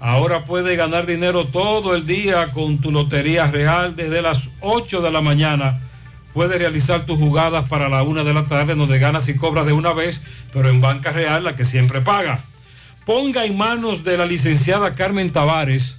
[0.00, 5.10] Ahora puede ganar dinero todo el día con tu Lotería Real desde las 8 de
[5.10, 5.80] la mañana.
[6.32, 9.72] Puedes realizar tus jugadas para la 1 de la tarde donde ganas y cobras de
[9.72, 10.22] una vez,
[10.52, 12.40] pero en Banca Real la que siempre paga.
[13.04, 15.98] Ponga en manos de la licenciada Carmen Tavares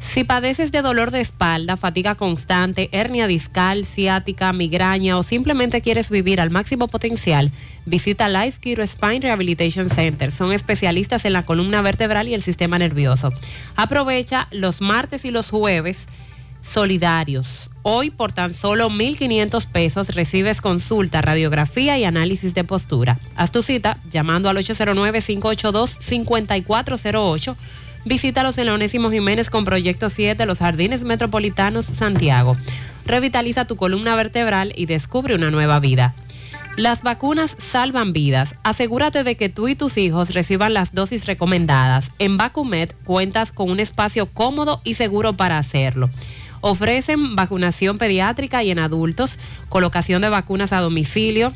[0.00, 6.08] Si padeces de dolor de espalda, fatiga constante, hernia discal, ciática, migraña o simplemente quieres
[6.08, 7.52] vivir al máximo potencial,
[7.84, 10.32] visita Life Kiro Spine Rehabilitation Center.
[10.32, 13.30] Son especialistas en la columna vertebral y el sistema nervioso.
[13.76, 16.08] Aprovecha los martes y los jueves
[16.62, 17.68] solidarios.
[17.82, 23.18] Hoy por tan solo 1.500 pesos recibes consulta, radiografía y análisis de postura.
[23.36, 27.56] Haz tu cita llamando al 809-582-5408
[28.04, 32.56] Visítalos en la Onésimo Jiménez con Proyecto 7, Los Jardines Metropolitanos, Santiago.
[33.04, 36.14] Revitaliza tu columna vertebral y descubre una nueva vida.
[36.76, 38.54] Las vacunas salvan vidas.
[38.62, 42.10] Asegúrate de que tú y tus hijos reciban las dosis recomendadas.
[42.18, 46.08] En Vacumet cuentas con un espacio cómodo y seguro para hacerlo.
[46.62, 51.52] Ofrecen vacunación pediátrica y en adultos, colocación de vacunas a domicilio,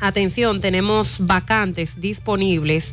[0.00, 2.92] atención, tenemos vacantes disponibles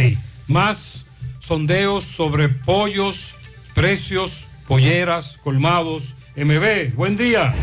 [0.47, 1.07] más
[1.41, 3.35] sondeos sobre pollos,
[3.75, 6.15] precios, polleras, colmados.
[6.37, 7.55] MB, buen día.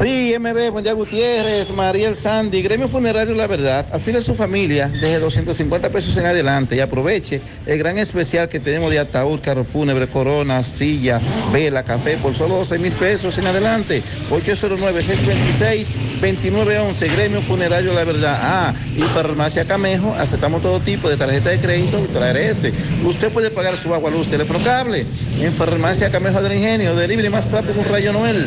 [0.00, 4.86] Sí, MB, buen día Gutiérrez, Mariel Sandy, Gremio Funerario La Verdad, afile a su familia
[4.86, 9.64] desde 250 pesos en adelante y aproveche el gran especial que tenemos de ataúd, carro
[9.64, 11.18] fúnebre, corona, silla,
[11.52, 14.00] vela, café por solo 12 mil pesos en adelante.
[14.30, 18.38] 809-626-2911, Gremio Funerario La Verdad.
[18.40, 22.72] Ah, y Farmacia Camejo, aceptamos todo tipo de tarjeta de crédito y traerse.
[23.04, 25.04] Usted puede pagar su agua, luz, teléfono cable
[25.40, 28.46] en Farmacia Camejo del Ingenio, delivery más rápido con Rayo Noel,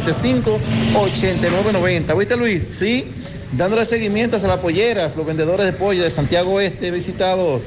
[0.00, 2.18] 809-575-8990.
[2.18, 2.66] ¿Viste Luis?
[2.70, 3.06] Sí,
[3.52, 7.60] dándole seguimientos a las polleras, los vendedores de pollo de Santiago Oeste, he visitado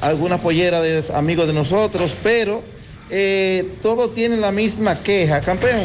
[0.00, 2.62] algunas polleras de amigos de nosotros, pero
[3.10, 5.40] eh, todos tienen la misma queja.
[5.40, 5.82] Campeón,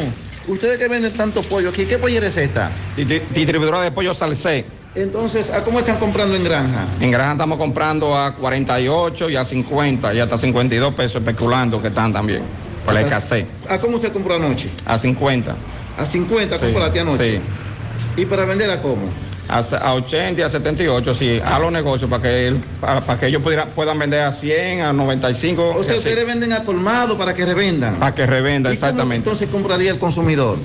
[0.48, 2.70] ustedes que venden tanto pollo aquí, ¿qué pollera es esta?
[2.96, 4.64] Distribuidora de pollo Salcé.
[4.94, 6.84] Entonces, ¿a cómo están comprando en granja?
[7.00, 11.88] En granja estamos comprando a 48 y a 50 y hasta 52 pesos especulando que
[11.88, 12.42] están también.
[12.84, 13.46] Por la escasez.
[13.68, 14.68] ¿A cómo usted compró anoche?
[14.84, 15.54] A 50.
[15.98, 17.36] A 50 Sí, compraste anoche.
[17.36, 18.20] Sí.
[18.22, 19.08] ¿Y para vender a cómo?
[19.48, 23.18] A, a 80 y a 78, sí, a los negocios para que, él- para, para
[23.20, 25.74] que ellos pudiera- puedan vender a 100, a 95.
[25.76, 27.96] O sea, ustedes venden a colmado para que revendan.
[27.96, 29.16] Para que revenda, ¿Y cómo exactamente.
[29.16, 30.56] entonces compraría el consumidor?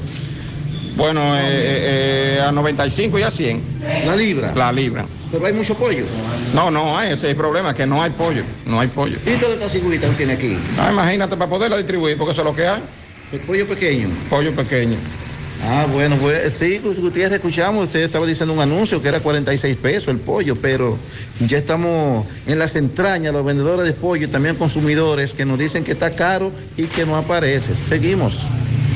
[0.95, 3.62] Bueno, eh, eh, eh, a 95 y a 100.
[4.06, 4.54] ¿La libra?
[4.56, 5.06] La libra.
[5.32, 6.06] Pero hay mucho pollo.
[6.56, 9.18] No, no hay, ese es el problema, que no hay pollo, no hay pollo.
[9.26, 10.58] ¿Y toda esta figurita que tiene aquí?
[10.80, 12.82] Ah, imagínate, para poderla distribuir, porque eso es lo que hay.
[13.32, 14.08] El pollo pequeño.
[14.30, 14.95] Pollo pequeño.
[15.64, 20.10] Ah, bueno, pues sí, Gutiérrez, escuchamos, usted estaba diciendo un anuncio que era 46 pesos
[20.10, 20.99] el pollo, pero
[21.40, 25.84] ya estamos en las entrañas, los vendedores de pollo y también consumidores que nos dicen
[25.84, 27.74] que está caro y que no aparece.
[27.76, 28.41] Seguimos.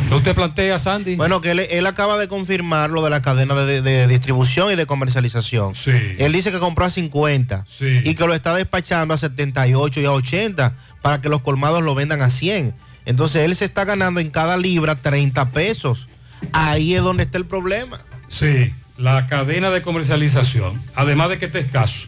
[0.08, 1.16] ¿Qué usted plantea, Sandy?
[1.16, 4.72] Bueno, que él, él acaba de confirmar lo de la cadena de, de- de distribución
[4.72, 5.74] y de comercialización.
[5.76, 5.92] Sí.
[6.20, 7.66] Él dice que compró a 50
[8.04, 11.96] y que lo está despachando a 78 y a 80 para que los colmados lo
[11.96, 12.74] vendan a 100.
[13.06, 16.08] Entonces él se está ganando en cada libra 30 pesos.
[16.54, 18.00] Ahí es donde está el problema.
[18.28, 20.82] Sí, la cadena de comercialización.
[20.96, 22.08] Además de que este escaso.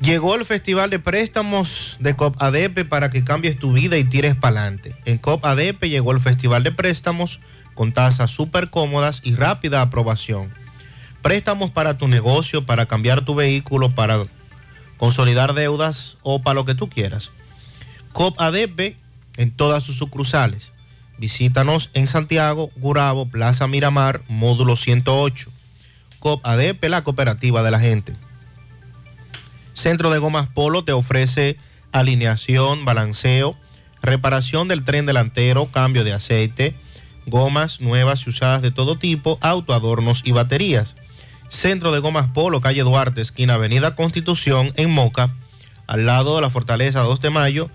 [0.00, 4.34] Llegó el Festival de Préstamos de COP ADP para que cambies tu vida y tires
[4.34, 4.94] para adelante.
[5.06, 7.40] En COP ADP llegó el Festival de Préstamos
[7.74, 10.52] con tasas súper cómodas y rápida aprobación.
[11.22, 14.22] Préstamos para tu negocio, para cambiar tu vehículo, para
[14.98, 17.30] consolidar deudas o para lo que tú quieras.
[18.14, 18.96] COP ADP
[19.38, 20.70] en todas sus sucursales.
[21.18, 25.50] Visítanos en Santiago, Gurabo, Plaza Miramar, módulo 108.
[26.20, 28.14] COP ADP, la cooperativa de la gente.
[29.72, 31.56] Centro de Gomas Polo te ofrece
[31.90, 33.56] alineación, balanceo,
[34.00, 36.76] reparación del tren delantero, cambio de aceite,
[37.26, 40.94] gomas nuevas y usadas de todo tipo, autoadornos y baterías.
[41.48, 45.34] Centro de Gomas Polo, calle Duarte, esquina Avenida Constitución, en Moca,
[45.88, 47.70] al lado de la Fortaleza 2 de Mayo,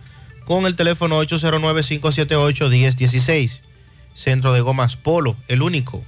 [0.49, 3.61] con el teléfono 809-578-1016.
[4.15, 6.03] Centro de Gomas Polo, el único.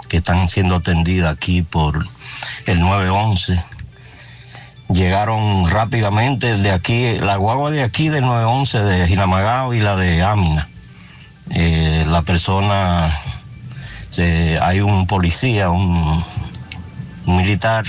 [0.10, 2.08] que están siendo atendidas aquí por
[2.66, 3.64] el 911
[4.94, 10.24] llegaron rápidamente de aquí, la guagua de aquí del 911 de Jinamagao y la de
[10.24, 10.68] Amina.
[11.50, 13.12] Eh, la persona,
[14.62, 16.24] hay un policía, un,
[17.26, 17.86] militar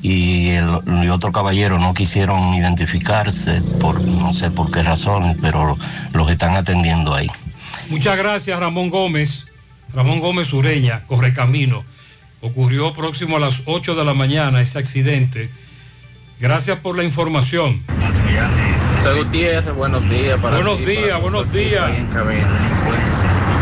[0.00, 5.76] y y otro caballero no quisieron identificarse por no sé por qué razones, pero
[6.12, 7.28] los están atendiendo ahí.
[7.90, 9.46] Muchas gracias, Ramón Gómez.
[9.94, 11.84] Ramón Gómez Ureña, Correcamino.
[12.40, 15.50] Ocurrió próximo a las 8 de la mañana ese accidente.
[16.40, 17.82] Gracias por la información.
[18.96, 20.38] José Gutiérrez, buenos días.
[20.38, 21.90] Para Buenos ti, días, para buenos días.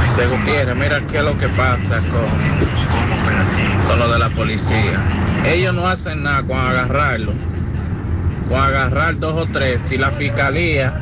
[0.08, 5.00] José Gutiérrez, mira qué es lo que pasa con, con lo de la policía.
[5.46, 7.32] Ellos no hacen nada con agarrarlo.
[8.48, 9.80] Con agarrar dos o tres.
[9.80, 11.00] Si la fiscalía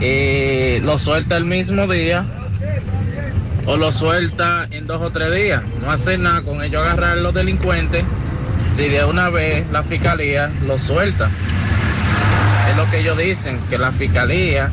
[0.00, 2.24] eh, lo suelta el mismo día
[3.66, 5.64] o lo suelta en dos o tres días.
[5.82, 8.04] No hacen nada con ellos agarrar los delincuentes
[8.68, 11.28] si de una vez la fiscalía lo suelta.
[12.70, 14.70] Es lo que ellos dicen, que la fiscalía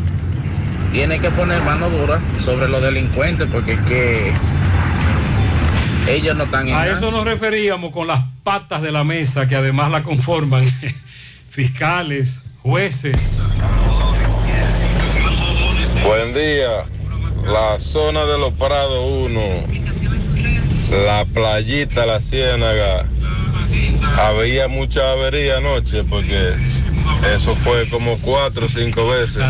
[0.91, 4.31] tiene que poner mano dura sobre los delincuentes porque es que
[6.07, 6.93] ellos no están en A nada.
[6.93, 10.65] eso nos referíamos con las patas de la mesa que además la conforman
[11.49, 13.43] fiscales, jueces.
[16.03, 16.85] Buen día.
[17.45, 19.41] La zona de los Prados 1,
[21.05, 23.05] la playita, la ciénaga.
[24.17, 26.53] Había mucha avería anoche porque
[27.35, 29.43] eso fue como cuatro o cinco veces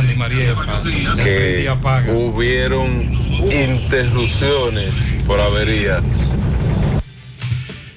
[1.23, 1.69] que
[2.11, 3.13] hubieron
[3.51, 6.01] interrupciones por avería.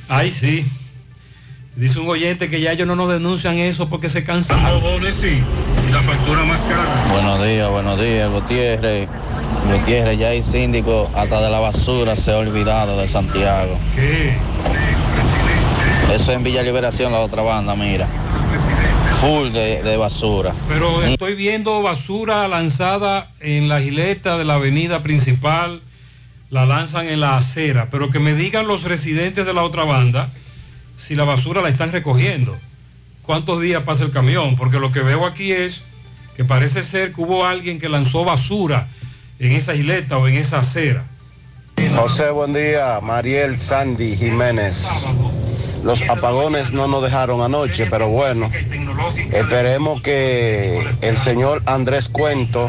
[0.08, 0.66] Ay, sí.
[1.74, 4.62] Dice un oyente que ya ellos no nos denuncian eso porque se cansan.
[5.92, 7.12] La factura más cara.
[7.12, 9.08] Buenos días, buenos días, Gutiérrez.
[9.70, 13.78] Gutiérrez, ya hay síndico hasta de la basura se ha olvidado de Santiago.
[13.94, 14.38] ¿Qué?
[16.12, 18.06] Eso en Villa Liberación, la otra banda, mira.
[19.20, 20.54] Full de, de basura.
[20.68, 25.82] Pero estoy viendo basura lanzada en la gileta de la avenida principal,
[26.50, 30.28] la lanzan en la acera, pero que me digan los residentes de la otra banda
[30.96, 32.56] si la basura la están recogiendo.
[33.22, 34.54] ¿Cuántos días pasa el camión?
[34.54, 35.82] Porque lo que veo aquí es
[36.36, 38.88] que parece ser que hubo alguien que lanzó basura
[39.38, 41.04] en esa gileta o en esa acera.
[41.96, 43.00] José, buen día.
[43.02, 44.86] Mariel Sandy Jiménez.
[45.82, 48.50] Los apagones no nos dejaron anoche, pero bueno,
[49.32, 52.68] esperemos que el señor Andrés Cuento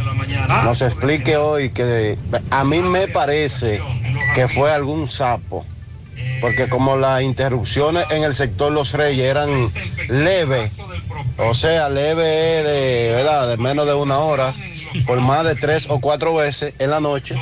[0.63, 2.17] nos explique hoy que
[2.51, 3.81] a mí me parece
[4.35, 5.65] que fue algún sapo,
[6.41, 9.71] porque como las interrupciones en el sector Los Reyes eran
[10.09, 10.71] leves,
[11.37, 13.47] o sea, leve de, ¿verdad?
[13.47, 14.53] de menos de una hora,
[15.05, 17.35] por más de tres o cuatro veces en la noche.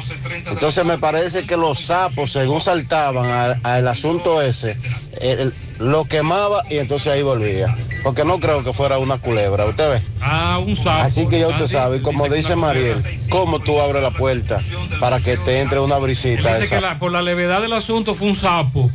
[0.49, 4.77] Entonces me parece que los sapos, según saltaban al, asunto ese,
[5.21, 7.75] el- lo quemaba y entonces ahí volvía.
[8.03, 10.01] Porque no creo que fuera una culebra, ¿usted ve?
[10.21, 11.01] Ah, un sapo.
[11.03, 14.57] Así que ya usted sabe, y como dice Mariel, ¿cómo tú abres la puerta
[14.99, 16.49] para que te entre una brisita?
[16.53, 16.75] Dice esa?
[16.75, 18.91] que la- por la levedad del asunto fue un sapo,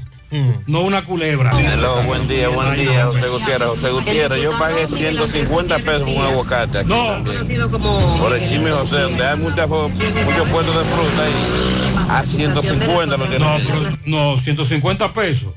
[0.66, 1.50] no una culebra.
[1.58, 3.68] Hello, buen día, buen día, José Gutiérrez.
[3.68, 7.70] José Gutiérrez, yo pagué 150 pesos por un aguacate aquí también.
[8.18, 13.28] Por el chisme José, donde hay muchas, muchos puestos de fruta ahí, a 150 lo
[13.28, 15.52] que No, pero no, 150 pesos.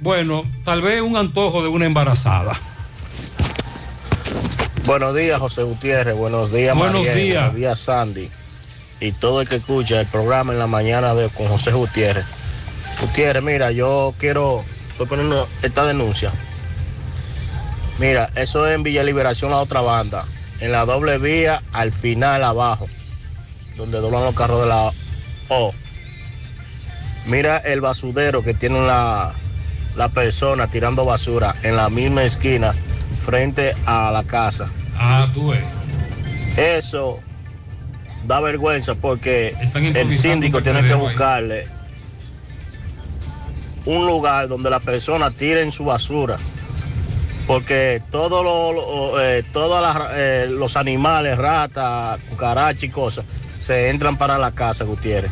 [0.00, 2.52] Bueno, tal vez un antojo de una embarazada.
[4.84, 6.14] Buenos días, José Gutiérrez.
[6.14, 7.44] Buenos días, Buenos días.
[7.44, 8.28] Buenos días, Sandy.
[9.00, 12.26] Y todo el que escucha el programa en la mañana de, con José Gutiérrez.
[13.00, 16.30] Gutiérrez, mira, yo quiero, estoy poniendo esta denuncia.
[17.98, 20.26] Mira, eso es en Villa Liberación, la otra banda.
[20.60, 22.88] En la doble vía, al final abajo,
[23.76, 24.90] donde doblan los carros de la
[25.48, 25.72] O.
[27.26, 29.32] Mira el basudero que tiene la,
[29.96, 32.72] la persona tirando basura en la misma esquina
[33.24, 34.68] frente a la casa.
[34.98, 35.64] Ah, tú ves.
[36.56, 37.18] Eso
[38.26, 41.79] da vergüenza porque el síndico tiene que buscarle
[43.86, 46.38] un lugar donde la persona tiren su basura.
[47.46, 53.24] Porque todos eh, las, eh, los animales, ratas, cucarachas y cosas,
[53.58, 55.30] se entran para la casa, Gutiérrez.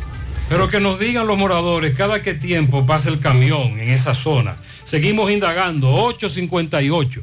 [0.48, 4.56] Pero que nos digan los moradores cada qué tiempo pasa el camión en esa zona.
[4.84, 5.90] Seguimos indagando.
[5.90, 7.22] 858.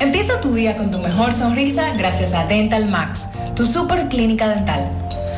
[0.00, 5.07] Empieza tu día con tu mejor sonrisa gracias a Dental Max, tu super clínica dental.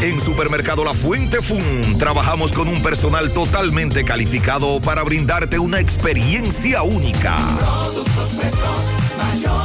[0.01, 6.83] En Supermercado La Fuente Fun trabajamos con un personal totalmente calificado para brindarte una experiencia
[6.83, 7.37] única.
[7.57, 9.64] Productos frescos, mayor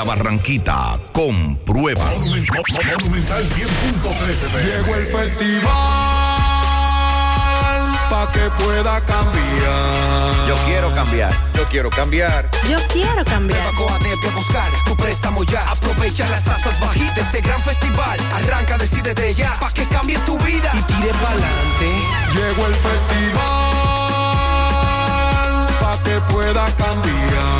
[0.00, 2.04] La Barranquita, comprueba.
[2.04, 5.60] Monumental 100.13 Llegó el festival
[8.08, 10.46] pa' que pueda cambiar.
[10.48, 11.36] Yo quiero cambiar.
[11.52, 12.48] Yo quiero cambiar.
[12.66, 13.74] Yo quiero cambiar.
[13.74, 15.60] Coatete a buscar tu préstamo ya.
[15.70, 18.18] Aprovecha las tasas bajitas de este gran festival.
[18.36, 21.90] Arranca, decídete ya, pa' que cambie tu vida y tire pa'lante.
[22.32, 23.36] Llegó el festival
[25.78, 27.59] pa' que pueda cambiar.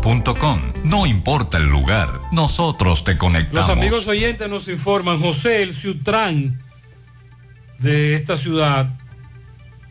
[0.83, 3.67] No importa el lugar, nosotros te conectamos.
[3.67, 6.59] Los amigos oyentes nos informan, José, el Ciutrán
[7.77, 8.89] de esta ciudad,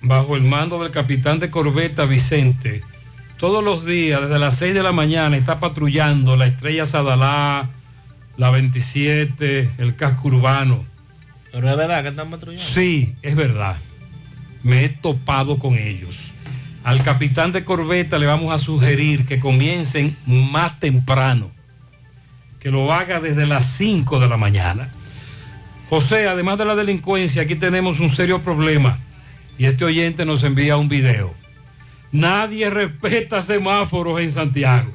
[0.02, 2.82] bajo el mando del capitán de corbeta Vicente,
[3.38, 7.70] todos los días, desde las 6 de la mañana, está patrullando la estrella Sadalá,
[8.36, 10.84] la 27, el casco urbano.
[11.52, 12.62] Pero es verdad que están patrullando.
[12.62, 13.78] Sí, es verdad.
[14.62, 16.29] Me he topado con ellos.
[16.82, 21.50] Al capitán de corbeta le vamos a sugerir que comiencen más temprano,
[22.58, 24.88] que lo haga desde las 5 de la mañana.
[25.90, 28.98] José, además de la delincuencia, aquí tenemos un serio problema
[29.58, 31.34] y este oyente nos envía un video.
[32.12, 34.90] Nadie respeta semáforos en Santiago.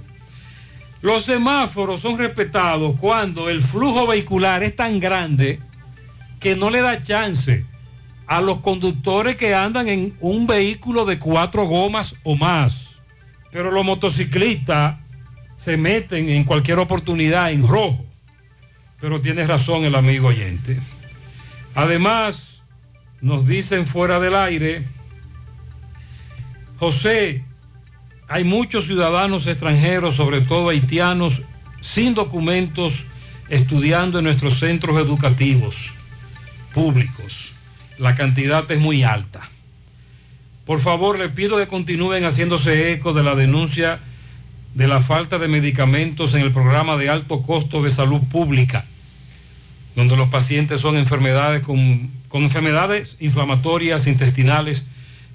[1.01, 5.59] Los semáforos son respetados cuando el flujo vehicular es tan grande
[6.39, 7.63] que no le da chance
[8.27, 12.91] a los conductores que andan en un vehículo de cuatro gomas o más.
[13.51, 14.97] Pero los motociclistas
[15.55, 18.03] se meten en cualquier oportunidad en rojo.
[18.99, 20.79] Pero tiene razón el amigo oyente.
[21.75, 22.61] Además,
[23.21, 24.83] nos dicen fuera del aire,
[26.79, 27.43] José,
[28.27, 31.41] hay muchos ciudadanos extranjeros, sobre todo haitianos,
[31.81, 33.03] sin documentos,
[33.49, 35.91] estudiando en nuestros centros educativos
[36.73, 37.54] públicos
[37.97, 39.49] la cantidad es muy alta.
[40.65, 43.99] Por favor, le pido que continúen haciéndose eco de la denuncia
[44.73, 48.85] de la falta de medicamentos en el programa de alto costo de salud pública,
[49.95, 54.83] donde los pacientes son enfermedades con, con enfermedades inflamatorias intestinales.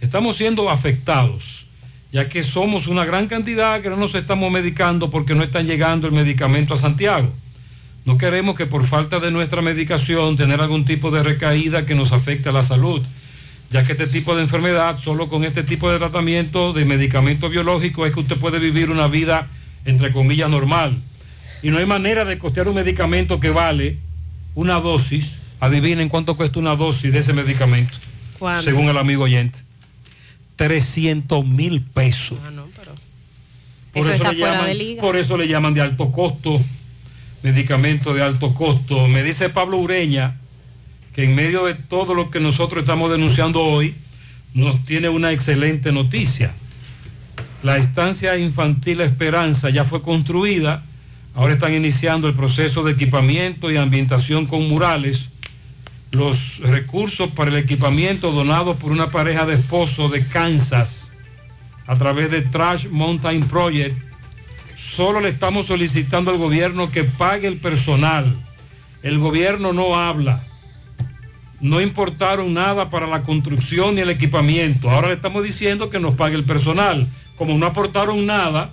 [0.01, 1.67] Estamos siendo afectados,
[2.13, 6.07] ya que somos una gran cantidad que no nos estamos medicando porque no están llegando
[6.07, 7.33] el medicamento a Santiago.
[8.05, 12.13] No queremos que por falta de nuestra medicación tener algún tipo de recaída que nos
[12.13, 13.03] afecte a la salud,
[13.71, 18.07] ya que este tipo de enfermedad, solo con este tipo de tratamiento de medicamento biológico,
[18.07, 19.49] es que usted puede vivir una vida,
[19.85, 20.99] entre comillas, normal.
[21.63, 23.99] Y no hay manera de costear un medicamento que vale
[24.55, 25.37] una dosis.
[25.61, 27.93] Adivinen cuánto cuesta una dosis de ese medicamento,
[28.39, 28.65] ¿Cuánto?
[28.65, 29.59] según el amigo oyente.
[30.57, 32.39] 300 mil pesos.
[33.95, 35.01] Eso le llaman- de liga.
[35.03, 36.61] por eso le llaman de alto costo,
[37.43, 39.09] medicamentos de alto costo.
[39.09, 40.37] Me dice Pablo Ureña
[41.15, 43.95] que en medio de todo lo que nosotros estamos denunciando hoy,
[44.55, 46.53] nos tiene una excelente noticia.
[47.63, 50.85] La estancia infantil Esperanza ya fue construida,
[51.35, 55.29] ahora están iniciando el proceso de equipamiento y ambientación con murales.
[56.13, 61.13] Los recursos para el equipamiento donados por una pareja de esposos de Kansas
[61.87, 64.10] a través de Trash Mountain Project
[64.81, 68.35] solo le estamos solicitando al gobierno que pague el personal.
[69.03, 70.47] El gobierno no habla.
[71.61, 74.89] no importaron nada para la construcción ni el equipamiento.
[74.89, 77.07] Ahora le estamos diciendo que nos pague el personal.
[77.37, 78.71] Como no aportaron nada,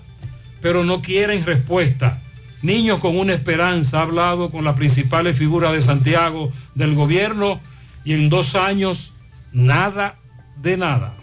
[0.61, 2.21] pero no quieren respuesta.
[2.61, 7.59] Niños con una esperanza ha hablado con las principales figuras de Santiago del gobierno
[8.05, 9.11] y en dos años
[9.51, 10.15] nada
[10.55, 11.17] de nada.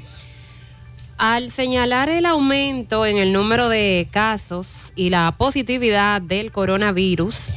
[1.16, 4.66] Al señalar el aumento en el número de casos
[4.96, 7.50] y la positividad del coronavirus,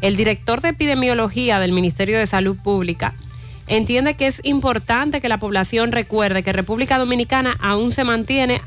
[0.00, 3.14] el director de epidemiología del Ministerio de Salud Pública
[3.66, 8.62] entiende que es importante que la población recuerde que República Dominicana aún se mantiene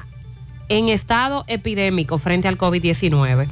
[0.69, 3.47] en estado epidémico frente al COVID-19.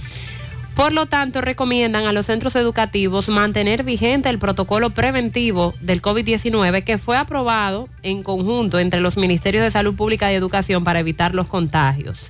[0.75, 6.83] Por lo tanto, recomiendan a los centros educativos mantener vigente el protocolo preventivo del COVID-19
[6.83, 11.33] que fue aprobado en conjunto entre los Ministerios de Salud Pública y Educación para evitar
[11.33, 12.29] los contagios.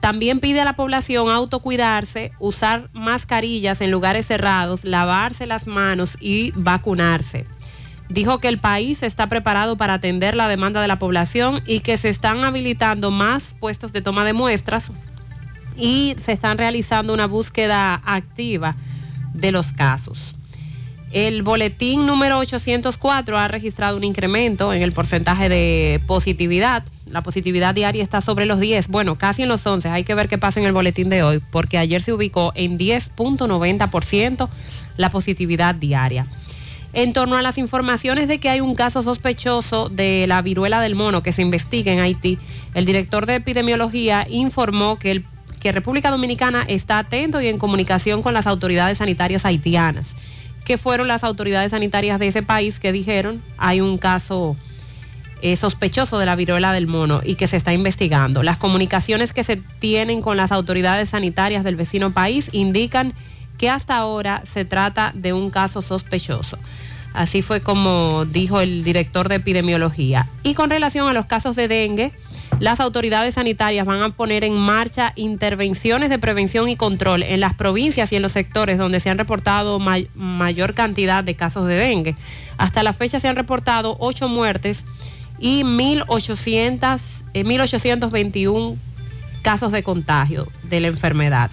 [0.00, 6.52] También pide a la población autocuidarse, usar mascarillas en lugares cerrados, lavarse las manos y
[6.54, 7.46] vacunarse.
[8.10, 11.96] Dijo que el país está preparado para atender la demanda de la población y que
[11.96, 14.92] se están habilitando más puestos de toma de muestras
[15.76, 18.76] y se están realizando una búsqueda activa
[19.32, 20.34] de los casos.
[21.14, 26.82] El boletín número 804 ha registrado un incremento en el porcentaje de positividad.
[27.08, 29.90] La positividad diaria está sobre los 10, bueno, casi en los 11.
[29.90, 32.78] Hay que ver qué pasa en el boletín de hoy, porque ayer se ubicó en
[32.78, 34.48] 10.90%
[34.96, 36.26] la positividad diaria.
[36.94, 40.94] En torno a las informaciones de que hay un caso sospechoso de la viruela del
[40.94, 42.38] mono que se investiga en Haití,
[42.74, 45.24] el director de epidemiología informó que, el,
[45.64, 50.14] que República Dominicana está atento y en comunicación con las autoridades sanitarias haitianas,
[50.66, 54.56] que fueron las autoridades sanitarias de ese país que dijeron hay un caso
[55.40, 58.42] eh, sospechoso de la viruela del mono y que se está investigando.
[58.42, 63.14] Las comunicaciones que se tienen con las autoridades sanitarias del vecino país indican
[63.56, 66.58] que hasta ahora se trata de un caso sospechoso.
[67.14, 70.28] Así fue como dijo el director de epidemiología.
[70.42, 72.12] Y con relación a los casos de dengue,
[72.58, 77.54] las autoridades sanitarias van a poner en marcha intervenciones de prevención y control en las
[77.54, 81.76] provincias y en los sectores donde se han reportado may mayor cantidad de casos de
[81.76, 82.16] dengue.
[82.58, 84.84] Hasta la fecha se han reportado ocho muertes
[85.38, 87.00] y 1.800,
[87.34, 88.76] eh, 1.821
[89.42, 91.50] casos de contagio de la enfermedad.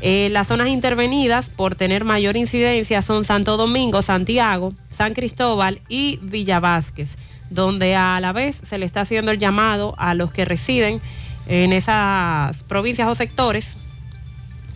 [0.00, 6.18] Eh, las zonas intervenidas por tener mayor incidencia son Santo Domingo, Santiago, San Cristóbal y
[6.22, 7.16] Villa Vázquez,
[7.50, 11.00] donde a la vez se le está haciendo el llamado a los que residen
[11.48, 13.76] en esas provincias o sectores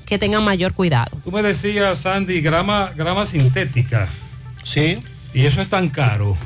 [0.06, 1.10] que tengan mayor cuidado.
[1.24, 4.08] Tú me decías, Sandy, grama, grama sintética.
[4.64, 4.98] Sí.
[5.34, 6.36] Y eso es tan caro.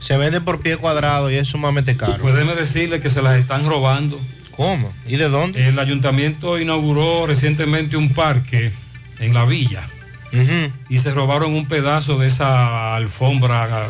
[0.00, 2.18] Se vende por pie cuadrado y es sumamente caro.
[2.18, 4.20] Pueden decirle que se las están robando.
[4.56, 4.92] ¿Cómo?
[5.06, 5.68] ¿Y de dónde?
[5.68, 8.72] El ayuntamiento inauguró recientemente un parque
[9.18, 9.88] en la villa
[10.88, 13.86] y se robaron un pedazo de esa alfombra,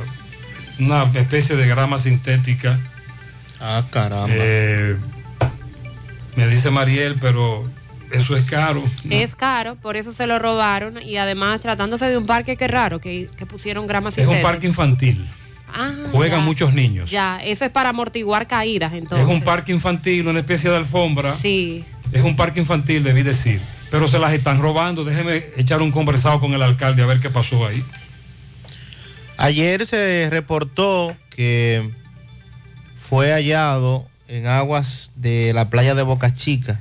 [0.80, 2.78] una especie de grama sintética.
[3.60, 4.26] Ah, caramba.
[4.28, 4.96] Eh,
[6.34, 7.68] me dice Mariel, pero
[8.10, 8.82] eso es caro.
[9.04, 9.14] ¿no?
[9.14, 13.00] Es caro, por eso se lo robaron y además tratándose de un parque que raro,
[13.00, 14.36] que, que pusieron grama Es sintética.
[14.38, 15.28] un parque infantil.
[15.74, 16.44] Ah, Juegan ya.
[16.44, 17.10] muchos niños.
[17.10, 19.26] Ya, eso es para amortiguar caídas entonces.
[19.26, 21.34] Es un parque infantil, una especie de alfombra.
[21.36, 21.84] Sí.
[22.12, 23.60] Es un parque infantil, debí decir.
[23.90, 25.04] Pero se las están robando.
[25.04, 27.82] Déjeme echar un conversado con el alcalde a ver qué pasó ahí.
[29.38, 31.90] Ayer se reportó que
[33.00, 36.80] fue hallado en aguas de la playa de Boca Chica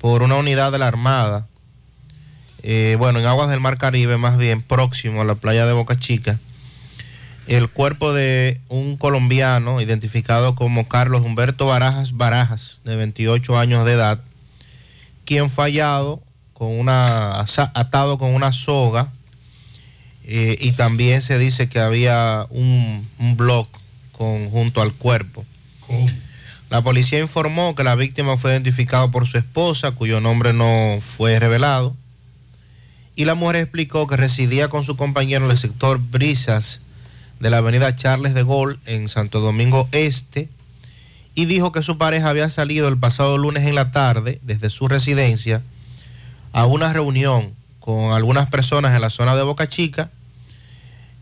[0.00, 1.46] por una unidad de la Armada.
[2.62, 5.98] eh, bueno, en aguas del Mar Caribe, más bien próximo a la playa de Boca
[5.98, 6.38] Chica,
[7.46, 13.92] el cuerpo de un colombiano identificado como Carlos Humberto Barajas Barajas, de 28 años de
[13.92, 14.20] edad,
[15.24, 16.22] quien fue hallado
[16.52, 19.08] con una, atado con una soga
[20.24, 23.66] eh, y también se dice que había un, un blog
[24.12, 25.44] con, junto al cuerpo.
[26.68, 31.38] La policía informó que la víctima fue identificada por su esposa, cuyo nombre no fue
[31.40, 31.96] revelado,
[33.16, 36.80] y la mujer explicó que residía con su compañero en el sector Brisas
[37.40, 40.48] de la avenida Charles de Gaulle en Santo Domingo Este,
[41.34, 44.88] y dijo que su pareja había salido el pasado lunes en la tarde desde su
[44.88, 45.62] residencia
[46.52, 50.10] a una reunión con algunas personas en la zona de Boca Chica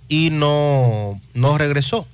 [0.09, 2.07] y no, no regresó.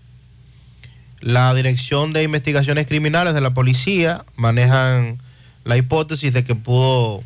[1.21, 5.19] La Dirección de Investigaciones Criminales de la Policía manejan
[5.65, 7.23] la hipótesis de que pudo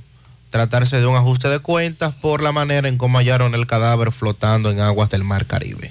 [0.50, 4.70] tratarse de un ajuste de cuentas por la manera en cómo hallaron el cadáver flotando
[4.70, 5.90] en aguas del Mar Caribe.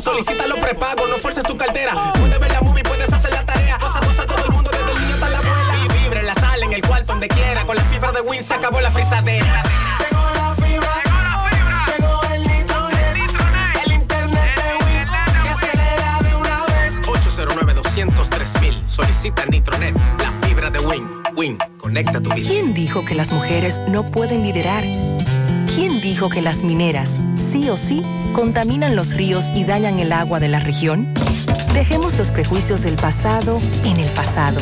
[0.00, 1.94] Solicita los prepagos, no fuerces tu cartera.
[2.18, 3.78] Puedes ver la movie, puedes hacer la tarea.
[3.78, 5.76] Cosa, cosa, todo el mundo, desde el niño hasta la abuela.
[5.84, 7.64] Y vibre en la sala, en el cuarto, donde quiera.
[7.64, 9.62] Con la fibra de Win se acabó la frisadera.
[9.98, 11.02] Llegó la fibra,
[11.86, 13.16] llegó el nitronet,
[13.86, 15.08] el internet de Win
[15.42, 17.02] que acelera de una vez.
[17.02, 21.08] 809-203 Solicita Nitronet, la fibra de Win.
[21.36, 22.48] Win, conecta tu vida.
[22.48, 24.84] ¿Quién dijo que las mujeres no pueden liderar?
[25.76, 27.18] ¿Quién dijo que las mineras,
[27.52, 31.12] sí o sí, contaminan los ríos y dañan el agua de la región?
[31.74, 34.58] Dejemos los prejuicios del pasado en el pasado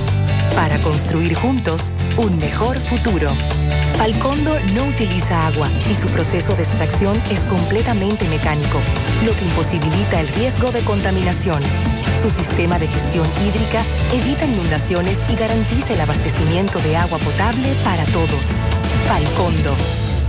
[0.56, 3.30] para construir juntos un mejor futuro.
[3.96, 8.80] Falcondo no utiliza agua y su proceso de extracción es completamente mecánico,
[9.24, 11.62] lo que imposibilita el riesgo de contaminación.
[12.20, 18.04] Su sistema de gestión hídrica evita inundaciones y garantiza el abastecimiento de agua potable para
[18.06, 18.58] todos.
[19.06, 19.76] Falcondo,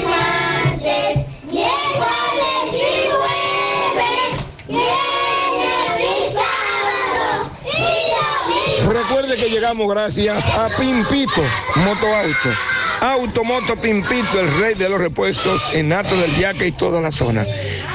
[9.30, 11.40] Que llegamos gracias a Pimpito
[11.76, 12.48] Motoauto.
[13.00, 17.46] Automoto Pimpito, el rey de los repuestos en Alto del Yaque y toda la zona.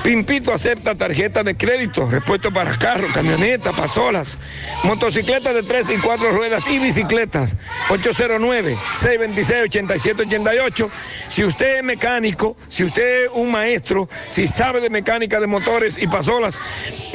[0.06, 4.38] Pimpito acepta tarjeta de crédito, repuesto para carros, camionetas, pasolas,
[4.84, 7.56] motocicletas de tres y cuatro ruedas y bicicletas.
[7.90, 10.90] 809-626-8788.
[11.28, 15.98] Si usted es mecánico, si usted es un maestro, si sabe de mecánica de motores
[15.98, 16.62] y pasolas,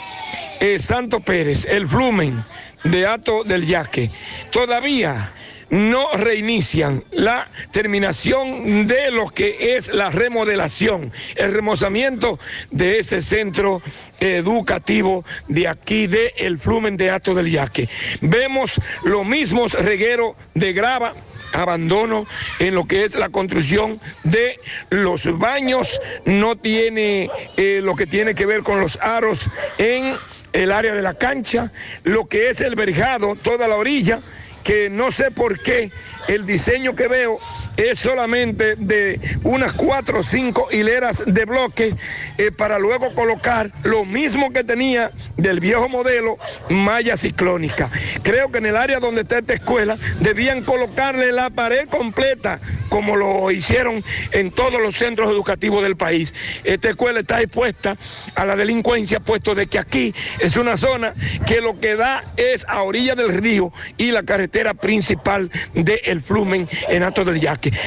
[0.59, 2.43] eh, Santo Pérez, el Flumen
[2.83, 4.09] de Ato del Yaque,
[4.51, 5.33] todavía
[5.69, 12.39] no reinician la terminación de lo que es la remodelación, el remozamiento
[12.71, 13.81] de este centro
[14.19, 17.89] educativo de aquí de el Flumen de Ato del Yaque.
[18.21, 21.13] Vemos los mismos regueros de grava
[21.53, 22.25] abandono
[22.59, 28.35] en lo que es la construcción de los baños, no tiene eh, lo que tiene
[28.35, 30.17] que ver con los aros en
[30.53, 31.71] el área de la cancha,
[32.03, 34.21] lo que es el verjado, toda la orilla,
[34.63, 35.91] que no sé por qué
[36.27, 37.39] el diseño que veo
[37.77, 41.95] es solamente de unas cuatro o cinco hileras de bloques
[42.37, 46.37] eh, para luego colocar lo mismo que tenía del viejo modelo
[46.69, 47.89] malla ciclónica.
[48.23, 53.15] Creo que en el área donde está esta escuela debían colocarle la pared completa como
[53.15, 56.33] lo hicieron en todos los centros educativos del país.
[56.63, 57.97] Esta escuela está expuesta
[58.35, 61.13] a la delincuencia, puesto de que aquí es una zona
[61.45, 66.21] que lo que da es a orilla del río y la carretera principal de El
[66.21, 67.39] Flumen en Alto del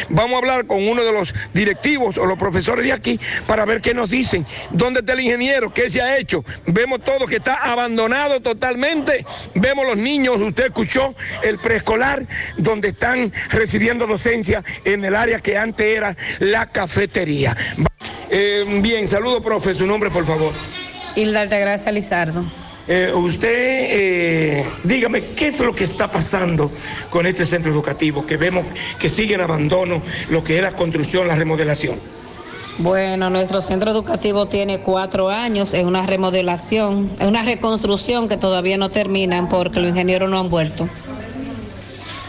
[0.08, 3.80] Vamos a hablar con uno de los directivos o los profesores de aquí para ver
[3.80, 4.46] qué nos dicen.
[4.70, 5.72] ¿Dónde está el ingeniero?
[5.72, 6.44] ¿Qué se ha hecho?
[6.66, 9.24] Vemos todo que está abandonado totalmente.
[9.54, 12.26] Vemos los niños, usted escuchó el preescolar,
[12.56, 17.56] donde están recibiendo docencia en el área que antes era la cafetería.
[18.30, 19.74] Eh, bien, saludo, profe.
[19.74, 20.52] Su nombre, por favor.
[21.16, 22.44] Hilda Altagracia Lizardo.
[22.92, 26.72] Eh, usted, eh, dígame, ¿qué es lo que está pasando
[27.08, 28.26] con este centro educativo?
[28.26, 28.66] Que vemos
[28.98, 32.00] que sigue en abandono lo que es la construcción, la remodelación.
[32.78, 38.76] Bueno, nuestro centro educativo tiene cuatro años, es una remodelación, es una reconstrucción que todavía
[38.76, 40.88] no terminan porque los ingenieros no han vuelto.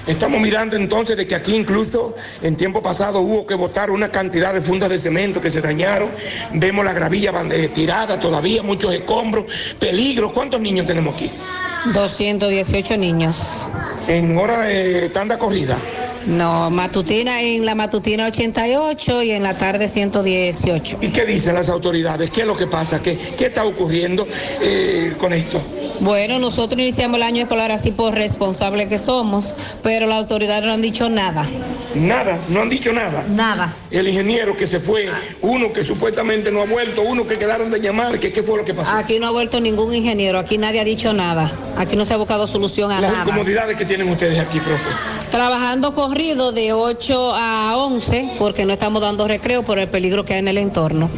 [0.08, 4.54] Estamos mirando entonces de que aquí incluso en tiempo pasado hubo que botar una cantidad
[4.54, 6.10] de fundas de cemento que se dañaron.
[6.54, 9.46] Vemos la gravilla eh, tirada todavía, muchos escombros,
[9.80, 10.32] peligros.
[10.34, 11.32] ¿Cuántos niños tenemos aquí?
[11.94, 13.72] 218 niños.
[14.08, 15.78] ¿En hora de tanda corrida?
[16.26, 21.00] No, matutina en la matutina 88 y en la tarde 118.
[21.02, 22.30] ¿Y qué dicen las autoridades?
[22.30, 23.02] ¿Qué es lo que pasa?
[23.02, 24.28] ¿Qué, qué está ocurriendo
[24.62, 25.62] eh, con esto?
[26.00, 30.74] Bueno, nosotros iniciamos el año escolar así por responsable que somos, pero las autoridades no
[30.74, 31.46] han dicho nada.
[31.96, 33.24] Nada, no han dicho nada.
[33.28, 33.74] Nada.
[33.92, 35.10] El ingeniero que se fue,
[35.42, 38.66] uno que supuestamente no ha vuelto, uno que quedaron de llamar, que qué fue lo
[38.66, 38.92] que pasó.
[38.94, 41.52] Aquí no ha vuelto ningún ingeniero, aquí nadie ha dicho nada.
[41.78, 43.24] Aquí no se ha buscado solución a Las nada.
[43.24, 44.90] incomodidades que tienen ustedes aquí, profe.
[45.30, 50.34] Trabajando corrido de 8 a 11 porque no estamos dando recreo por el peligro que
[50.34, 51.10] hay en el entorno.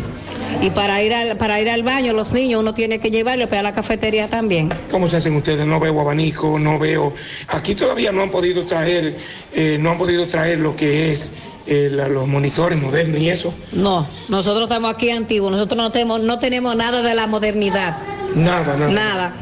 [0.62, 3.64] Y para ir al, para ir al baño, los niños uno tiene que llevarlos para
[3.64, 4.72] la cafetería también.
[4.92, 5.66] ¿Cómo se hacen ustedes?
[5.66, 7.12] No veo abanico, no veo.
[7.48, 9.18] Aquí todavía no han podido traer,
[9.56, 11.32] eh, no han podido traer lo que es
[11.66, 13.52] eh, la- los monitores modernos y eso.
[13.72, 17.98] No, nosotros estamos aquí antiguos, nosotros no tenemos, no tenemos nada de la modernidad.
[18.36, 18.92] Nada, nada.
[18.92, 19.34] Nada.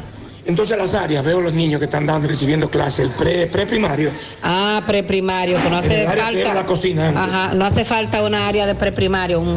[0.45, 4.09] Entonces las áreas, veo los niños que están dando, recibiendo clases, el pre, preprimario.
[4.41, 6.53] Ah, preprimario, que no hace falta.
[6.53, 7.21] la cocina antes.
[7.23, 9.49] Ajá, no hace falta una área de preprimario, un,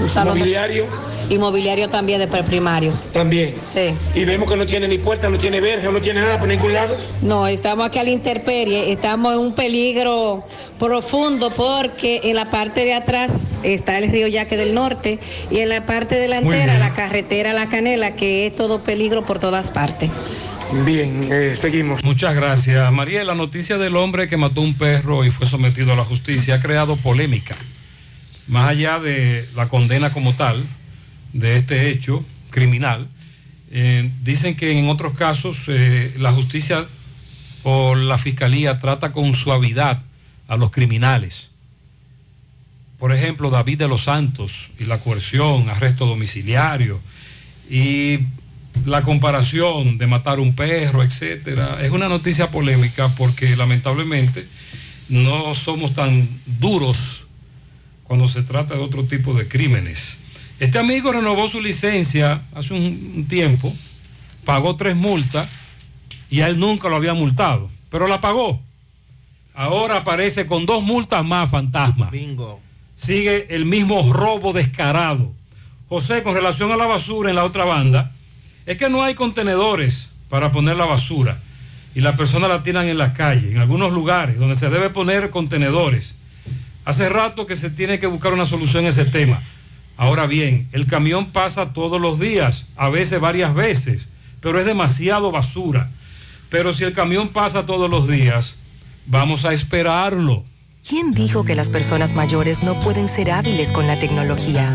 [0.00, 0.34] un salón.
[0.34, 0.86] de- Mobiliario.
[1.30, 2.92] Inmobiliario también de preprimario.
[3.12, 3.54] También.
[3.60, 3.94] Sí.
[4.14, 6.72] Y vemos que no tiene ni puerta, no tiene verja, no tiene nada por ningún
[6.72, 6.96] lado.
[7.22, 10.44] No, estamos aquí a la intemperie, estamos en un peligro
[10.78, 15.18] profundo porque en la parte de atrás está el río Yaque del Norte
[15.50, 19.70] y en la parte delantera la carretera La Canela, que es todo peligro por todas
[19.70, 20.10] partes.
[20.84, 22.04] Bien, eh, seguimos.
[22.04, 22.92] Muchas gracias.
[22.92, 26.56] María, la noticia del hombre que mató un perro y fue sometido a la justicia
[26.56, 27.56] ha creado polémica.
[28.46, 30.66] Más allá de la condena como tal
[31.32, 33.08] de este hecho criminal,
[33.70, 36.86] eh, dicen que en otros casos eh, la justicia
[37.62, 40.02] o la fiscalía trata con suavidad
[40.48, 41.48] a los criminales.
[42.98, 47.00] Por ejemplo, David de los Santos y la coerción, arresto domiciliario
[47.70, 48.20] y
[48.86, 54.46] la comparación de matar un perro, etcétera, es una noticia polémica porque lamentablemente
[55.08, 57.26] no somos tan duros
[58.04, 60.20] cuando se trata de otro tipo de crímenes.
[60.60, 63.72] Este amigo renovó su licencia hace un, tiempo,
[64.44, 65.48] pagó tres multas
[66.30, 68.60] y a él nunca lo había multado, pero la pagó.
[69.54, 72.10] Ahora aparece con dos multas más, fantasma.
[72.10, 72.60] Bingo.
[72.96, 75.32] Sigue el mismo robo descarado.
[75.88, 78.12] José, con relación a la basura en la otra banda,
[78.66, 81.38] es que no hay contenedores para poner la basura
[81.94, 85.30] y las personas la tiran en la calle, en algunos lugares donde se debe poner
[85.30, 86.14] contenedores.
[86.84, 89.42] Hace rato que se tiene que buscar una solución a ese tema.
[89.98, 94.08] Ahora bien, el camión pasa todos los días, a veces varias veces,
[94.40, 95.90] pero es demasiado basura.
[96.50, 98.54] Pero si el camión pasa todos los días,
[99.06, 100.44] vamos a esperarlo.
[100.88, 104.70] ¿Quién dijo que las personas mayores no pueden ser hábiles con la tecnología?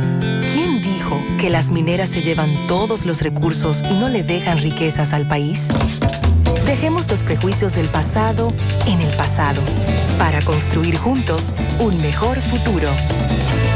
[0.53, 5.13] ¿Quién dijo que las mineras se llevan todos los recursos y no le dejan riquezas
[5.13, 5.69] al país?
[6.65, 8.53] Dejemos los prejuicios del pasado
[8.87, 9.61] en el pasado
[10.19, 12.89] para construir juntos un mejor futuro.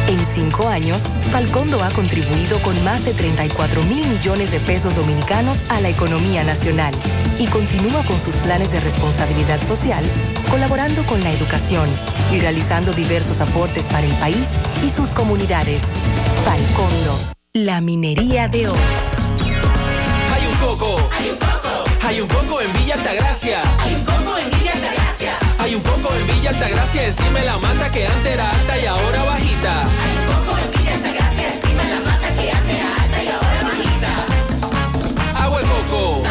[0.08, 5.70] En cinco años, Falcondo ha contribuido con más de 34 mil millones de pesos dominicanos
[5.70, 6.94] a la economía nacional
[7.38, 10.04] y continúa con sus planes de responsabilidad social,
[10.50, 11.90] colaborando con la educación
[12.32, 14.48] y realizando diversos aportes para el país
[14.86, 15.84] y sus comunidades.
[16.46, 17.20] Falcondo,
[17.52, 18.80] la minería de oro.
[20.34, 21.10] Hay un coco.
[21.18, 22.08] Hay un coco.
[22.08, 23.62] Hay un coco en Villa Altagracia.
[23.80, 24.57] Hay un coco en Villa Altagracia.
[25.68, 28.86] Hay un coco en Villa Altagracia encima de la mata que antes era alta y
[28.86, 29.84] ahora bajita.
[29.84, 33.28] Hay un coco en Villa Altagracia encima de la mata que antes era alta y
[33.28, 35.44] ahora bajita.
[35.44, 36.24] Agua de coco.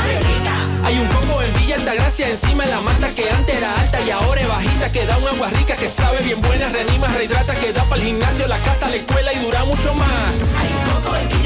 [0.85, 4.11] Hay un coco en Villa Altagracia encima de la mata que antes era alta y
[4.11, 7.75] ahora es bajita que da un agua rica que sabe bien buena, reanima, rehidrata, que
[7.75, 10.33] da para el gimnasio, la casa, la escuela y dura mucho más.
[10.57, 11.46] Hay un en Villa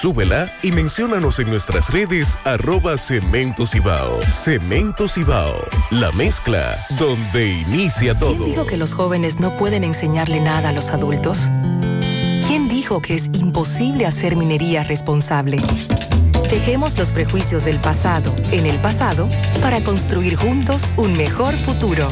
[0.00, 4.20] Súbela y menciónanos en nuestras redes arroba Cemento Cibao.
[4.30, 5.56] Cemento Cibao,
[5.90, 8.36] la mezcla donde inicia todo.
[8.36, 11.48] ¿Quién dijo que los jóvenes no pueden enseñarle nada a los adultos?
[12.46, 15.58] ¿Quién dijo que es imposible hacer minería responsable?
[16.48, 19.28] Dejemos los prejuicios del pasado en el pasado
[19.60, 22.06] para construir juntos un mejor futuro.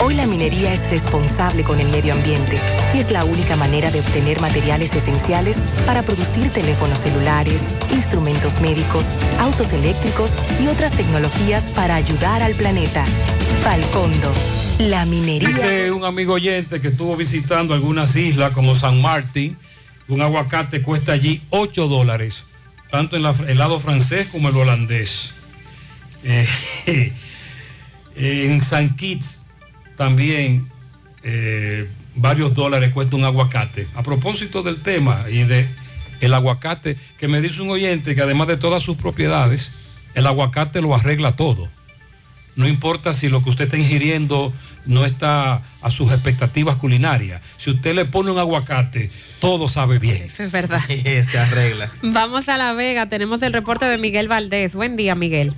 [0.00, 2.58] Hoy la minería es responsable con el medio ambiente
[2.94, 7.62] y es la única manera de obtener materiales esenciales para producir teléfonos celulares,
[7.92, 9.06] instrumentos médicos,
[9.38, 13.04] autos eléctricos y otras tecnologías para ayudar al planeta.
[13.62, 14.32] Falcondo,
[14.78, 15.48] la minería.
[15.48, 19.56] Dice un amigo oyente que estuvo visitando algunas islas como San Martín,
[20.08, 22.44] un aguacate cuesta allí 8 dólares,
[22.90, 25.32] tanto en el lado francés como el holandés.
[26.24, 26.48] Eh,
[28.16, 29.41] en San Kitts
[30.02, 30.66] también
[31.22, 33.86] eh, varios dólares cuesta un aguacate.
[33.94, 35.68] A propósito del tema y de
[36.20, 39.70] el aguacate, que me dice un oyente que además de todas sus propiedades,
[40.14, 41.68] el aguacate lo arregla todo.
[42.56, 44.52] No importa si lo que usted está ingiriendo
[44.86, 47.40] no está a sus expectativas culinarias.
[47.56, 49.08] Si usted le pone un aguacate,
[49.40, 50.24] todo sabe bien.
[50.24, 50.80] Eso es verdad.
[50.88, 51.92] Se arregla.
[52.02, 54.74] Vamos a La Vega, tenemos el reporte de Miguel Valdés.
[54.74, 55.54] Buen día, Miguel.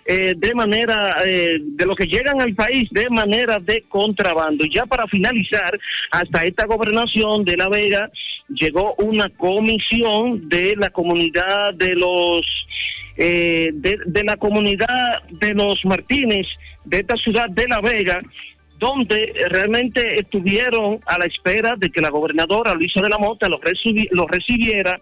[0.07, 4.63] eh, de manera, eh, de lo que llegan al país de manera de contrabando.
[4.63, 5.79] Y ya para finalizar,
[6.11, 8.11] hasta esta gobernación de La Vega
[8.49, 12.41] llegó una comisión de la comunidad de los,
[13.17, 16.45] eh, de, de la comunidad de los Martínez
[16.85, 18.21] de esta ciudad de La Vega,
[18.77, 23.61] donde realmente estuvieron a la espera de que la gobernadora Luisa de la Mota los,
[23.61, 24.99] recibi- los recibiera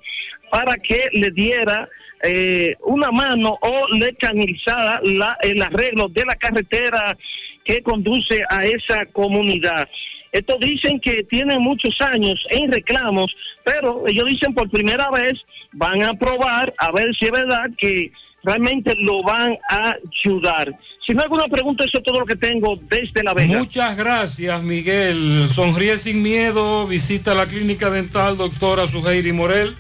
[0.52, 1.90] para que le diera
[2.24, 7.18] eh, una mano o le canalizara la, el arreglo de la carretera
[7.66, 9.90] que conduce a esa comunidad.
[10.32, 15.34] Estos dicen que tienen muchos años en reclamos, pero ellos dicen por primera vez
[15.74, 18.12] van a probar a ver si es verdad que
[18.43, 20.77] realmente lo van a ayudar.
[21.05, 23.57] Si no hay alguna pregunta, eso es todo lo que tengo desde La Vega.
[23.57, 25.49] Muchas gracias, Miguel.
[25.51, 26.88] Sonríe sin miedo.
[26.88, 29.75] Visita la clínica dental doctora Suheiri Morel.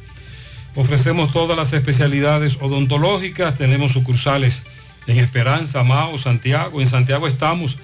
[0.75, 3.57] Ofrecemos todas las especialidades odontológicas.
[3.57, 4.65] Tenemos sucursales
[5.07, 6.81] en Esperanza, Mao, Santiago.
[6.81, 7.77] En Santiago estamos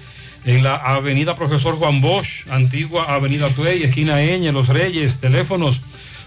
[0.44, 5.20] en la avenida Profesor Juan Bosch, antigua avenida Tuey, esquina Eñe, Los Reyes.
[5.20, 5.80] Teléfonos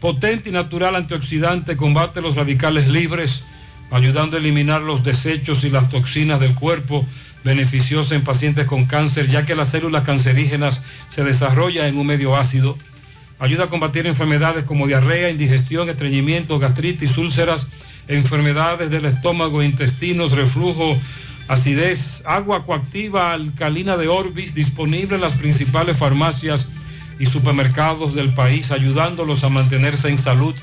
[0.00, 3.42] Potente y natural antioxidante, combate los radicales libres,
[3.90, 7.06] ayudando a eliminar los desechos y las toxinas del cuerpo,
[7.44, 10.80] beneficiosa en pacientes con cáncer, ya que las células cancerígenas
[11.10, 12.78] se desarrollan en un medio ácido.
[13.42, 17.66] Ayuda a combatir enfermedades como diarrea, indigestión, estreñimiento, gastritis, úlceras,
[18.06, 20.96] enfermedades del estómago, intestinos, reflujo,
[21.48, 26.68] acidez, agua coactiva alcalina de Orbis, disponible en las principales farmacias
[27.18, 30.54] y supermercados del país, ayudándolos a mantenerse en salud.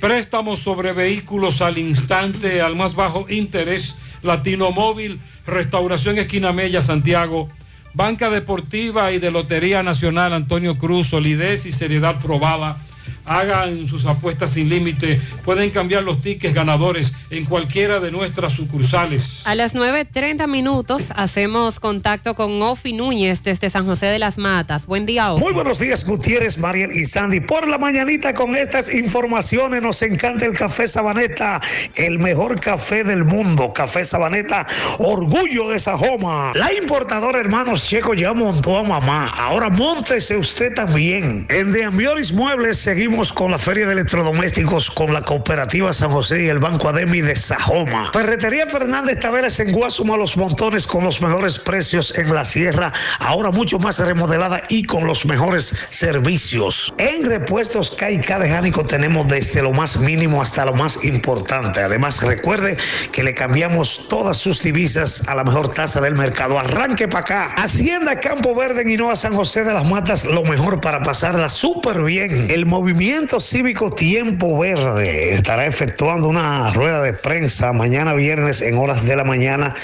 [0.00, 7.48] Préstamos sobre vehículos al instante, al más bajo interés, Latino Móvil, Restauración Esquina Mella, Santiago,
[7.94, 12.78] Banca Deportiva y de Lotería Nacional Antonio Cruz, solidez y seriedad probada.
[13.24, 15.20] Hagan sus apuestas sin límite.
[15.44, 19.42] Pueden cambiar los tickets ganadores en cualquiera de nuestras sucursales.
[19.44, 24.86] A las 9.30 minutos hacemos contacto con Ofi Núñez desde San José de las Matas.
[24.86, 25.44] Buen día, Ofi.
[25.44, 27.40] Muy buenos días, Gutiérrez, Mariel y Sandy.
[27.40, 31.60] Por la mañanita con estas informaciones nos encanta el café Sabaneta,
[31.94, 33.72] el mejor café del mundo.
[33.72, 34.66] Café Sabaneta,
[34.98, 36.52] orgullo de Sajoma.
[36.54, 39.28] La importadora Hermanos Checo ya montó a mamá.
[39.36, 41.46] Ahora móntese usted también.
[41.48, 46.44] En De Ambioris Muebles seguimos con la Feria de Electrodomésticos con la Cooperativa San José
[46.44, 48.10] y el Banco Ademi de Sajoma.
[48.10, 52.90] Ferretería Fernández Taveras en Guasuma Los Montones con los mejores precios en la sierra.
[53.18, 56.94] Ahora mucho más remodelada y con los mejores servicios.
[56.96, 61.80] En repuestos Caica de Jánico tenemos desde lo más mínimo hasta lo más importante.
[61.80, 62.78] Además, recuerde
[63.12, 66.58] que le cambiamos todas sus divisas a la mejor tasa del mercado.
[66.58, 67.54] Arranque para acá.
[67.58, 72.02] Hacienda Campo Verde en Hinoa San José de las Matas, lo mejor para pasarla súper
[72.02, 72.50] bien.
[72.50, 73.01] El movimiento
[73.40, 79.24] Cívico Tiempo Verde estará efectuando una rueda de prensa mañana viernes en horas de la
[79.24, 79.74] mañana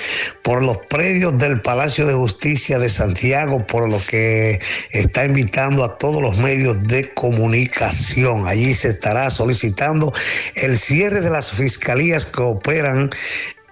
[0.42, 4.60] por los predios del Palacio de Justicia de Santiago, por lo que
[4.92, 8.46] está invitando a todos los medios de comunicación.
[8.46, 10.12] Allí se estará solicitando
[10.54, 13.10] el cierre de las fiscalías que operan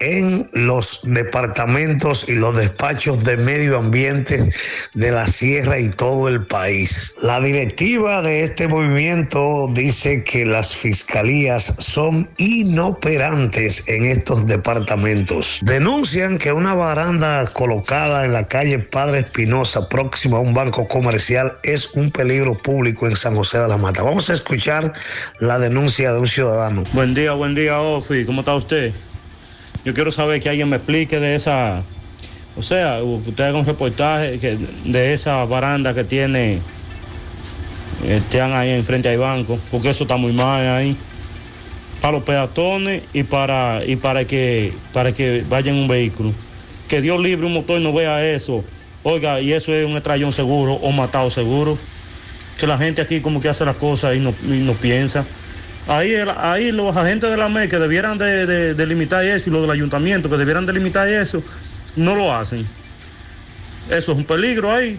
[0.01, 4.51] en los departamentos y los despachos de medio ambiente
[4.95, 7.15] de la sierra y todo el país.
[7.23, 15.61] La directiva de este movimiento dice que las fiscalías son inoperantes en estos departamentos.
[15.63, 21.59] Denuncian que una baranda colocada en la calle Padre Espinosa próxima a un banco comercial
[21.63, 24.03] es un peligro público en San José de la Mata.
[24.03, 24.93] Vamos a escuchar
[25.41, 26.85] la denuncia de un ciudadano.
[26.93, 28.25] Buen día, buen día, Ofi.
[28.25, 28.93] ¿Cómo está usted?
[29.87, 31.81] Yo quiero saber que alguien me explique de esa,
[32.57, 36.59] o sea, que usted haga un reportaje de esa baranda que tiene,
[38.05, 40.97] están ahí enfrente al banco, porque eso está muy mal ahí.
[42.03, 46.33] Para los peatones y para, y para que para que vayan un vehículo.
[46.89, 48.65] Que Dios libre un motor no vea eso.
[49.05, 51.79] Oiga, y eso es un estrellón seguro o matado seguro.
[52.59, 55.25] Que la gente aquí como que hace las cosas y no, y no piensa.
[55.89, 59.63] Ahí, ahí los agentes de la MEC que debieran de, de- limitar eso y los
[59.63, 61.43] del ayuntamiento que debieran de limitar eso,
[61.95, 62.67] no lo hacen.
[63.89, 64.99] Eso es un peligro ahí.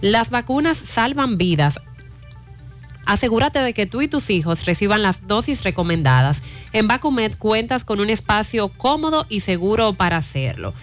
[0.00, 1.78] Las vacunas salvan vidas.
[3.04, 6.42] Asegúrate de que tú y tus hijos reciban las dosis recomendadas.
[6.72, 10.74] En Vacumet cuentas con un espacio cómodo y seguro para hacerlo.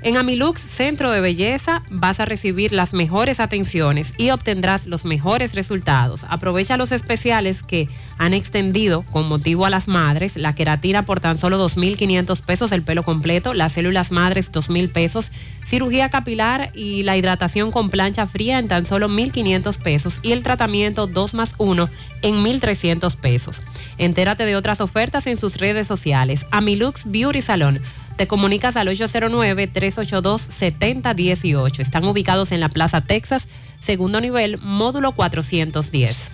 [0.00, 5.56] En Amilux Centro de Belleza vas a recibir las mejores atenciones y obtendrás los mejores
[5.56, 6.24] resultados.
[6.28, 11.36] Aprovecha los especiales que han extendido con motivo a las madres, la queratina por tan
[11.36, 15.32] solo 2.500 pesos el pelo completo, las células madres 2.000 pesos,
[15.66, 20.44] cirugía capilar y la hidratación con plancha fría en tan solo 1.500 pesos y el
[20.44, 21.90] tratamiento 2 más 1
[22.22, 23.62] en 1.300 pesos.
[23.98, 26.46] Entérate de otras ofertas en sus redes sociales.
[26.52, 27.80] Amilux Beauty Salon.
[28.18, 31.78] Te comunicas al 809-382-7018.
[31.78, 33.46] Están ubicados en la Plaza Texas,
[33.80, 36.32] segundo nivel, módulo 410.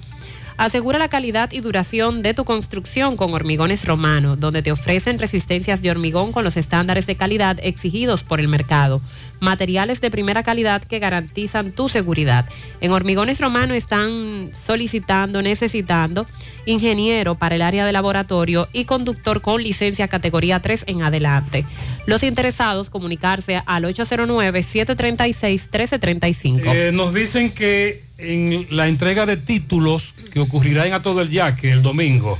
[0.56, 5.82] Asegura la calidad y duración de tu construcción con Hormigones Romano, donde te ofrecen resistencias
[5.82, 9.00] de hormigón con los estándares de calidad exigidos por el mercado.
[9.44, 12.46] Materiales de primera calidad que garantizan tu seguridad.
[12.80, 16.26] En Hormigones Romano están solicitando, necesitando
[16.66, 21.64] ingeniero para el área de laboratorio y conductor con licencia categoría 3 en adelante.
[22.06, 26.62] Los interesados comunicarse al 809-736-1335.
[26.64, 31.28] Eh, nos dicen que en la entrega de títulos que ocurrirá en A Todo el
[31.28, 32.38] Yaque el domingo,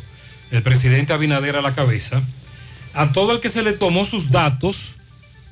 [0.51, 2.23] el presidente Abinader a la cabeza,
[2.95, 4.97] a todo el que se le tomó sus datos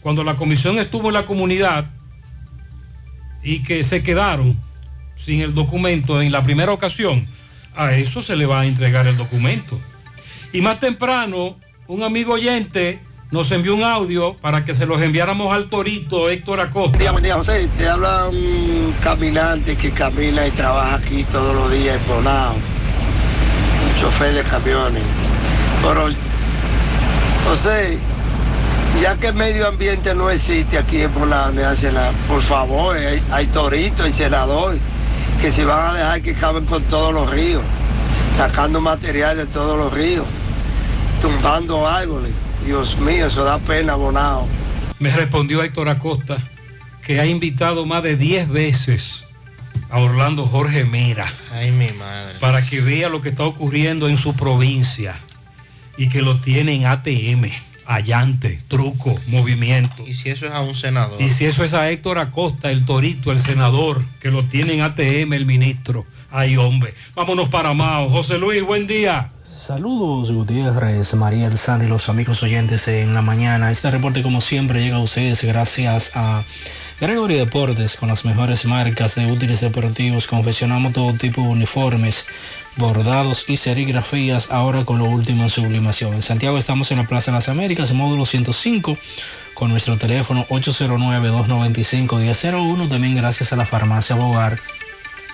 [0.02, 1.86] cuando la comisión estuvo en la comunidad
[3.42, 4.56] y que se quedaron
[5.16, 7.26] sin el documento en la primera ocasión,
[7.76, 9.80] a eso se le va a entregar el documento.
[10.52, 11.56] Y más temprano,
[11.86, 13.00] un amigo oyente
[13.30, 17.12] nos envió un audio para que se los enviáramos al torito Héctor Acosta.
[17.12, 17.68] Buen día, José.
[17.78, 22.54] Te habla un caminante que camina y trabaja aquí todos los días en Bonao.
[22.54, 25.02] Un chofer de camiones.
[25.80, 26.08] Pero,
[27.48, 27.98] José,
[29.02, 34.08] ya que el medio ambiente no existe aquí en la- por favor, hay, hay toritos
[34.08, 34.78] y senador
[35.40, 37.62] que se van a dejar que caben con todos los ríos,
[38.36, 40.24] sacando material de todos los ríos,
[41.20, 42.30] tumbando árboles.
[42.64, 44.46] Dios mío, eso da pena, Bonao.
[45.00, 46.38] Me respondió Héctor Acosta
[47.04, 49.24] que ha invitado más de 10 veces
[49.90, 52.34] a Orlando Jorge Mera Ay, mi madre.
[52.40, 55.16] para que vea lo que está ocurriendo en su provincia
[55.98, 57.50] y que lo tiene en ATM,
[57.94, 60.06] allante, truco, movimiento.
[60.06, 61.20] Y si eso es a un senador.
[61.20, 64.80] Y si eso es a Héctor Acosta, el torito, el senador, que lo tiene en
[64.82, 66.06] ATM, el ministro.
[66.30, 66.94] Ay, hombre.
[67.14, 68.08] Vámonos para Mao.
[68.08, 69.30] José Luis, buen día.
[69.54, 73.70] Saludos Gutiérrez, María del San y los amigos oyentes en la mañana.
[73.70, 76.42] Este reporte como siempre llega a ustedes gracias a
[77.00, 80.26] Gregory Deportes con las mejores marcas de útiles deportivos.
[80.26, 82.26] Confeccionamos todo tipo de uniformes,
[82.76, 86.14] bordados y serigrafías ahora con lo último en sublimación.
[86.14, 88.98] En Santiago estamos en la Plaza de las Américas, módulo 105
[89.54, 92.88] con nuestro teléfono 809-295-1001.
[92.88, 94.58] También gracias a la farmacia Bogar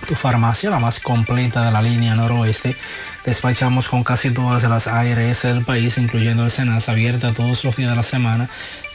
[0.06, 2.76] tu farmacia, la más completa de la línea noroeste.
[3.24, 7.90] Despachamos con casi todas las ARS del país, incluyendo el Senasa, abierta todos los días
[7.90, 8.48] de la semana,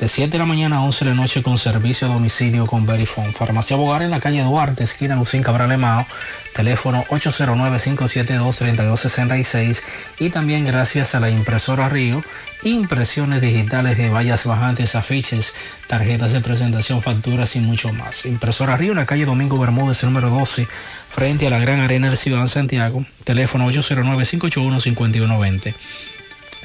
[0.03, 2.85] de 7 de la mañana a 11 de la noche con servicio a domicilio con
[2.85, 3.31] Verifone.
[3.31, 6.05] Farmacia Bogar en la calle Duarte, esquina Lucín Cabral Emao,
[6.53, 9.81] teléfono 809-572-3266
[10.19, 12.21] y también gracias a la impresora Río,
[12.63, 15.55] impresiones digitales de vallas bajantes, afiches,
[15.87, 18.25] tarjetas de presentación, facturas y mucho más.
[18.25, 20.67] Impresora Río en la calle Domingo Bermúdez, número 12,
[21.09, 25.73] frente a la Gran Arena del Ciudad Santiago, teléfono 809-581-5120.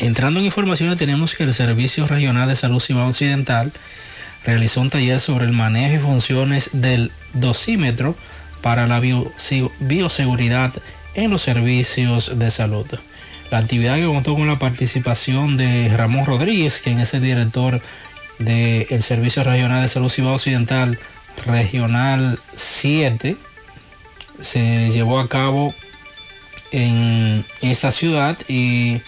[0.01, 3.73] Entrando en informaciones tenemos que el Servicio Regional de Salud Cibao Occidental
[4.44, 8.15] realizó un taller sobre el manejo y funciones del dosímetro
[8.62, 10.73] para la bioseguridad
[11.15, 12.86] en los servicios de salud.
[13.51, 17.81] La actividad que contó con la participación de Ramón Rodríguez, quien es el director
[18.39, 20.97] del Servicio Regional de Salud Cibao Occidental
[21.44, 23.36] Regional 7,
[24.43, 25.75] se llevó a cabo
[26.70, 29.01] en esta ciudad y,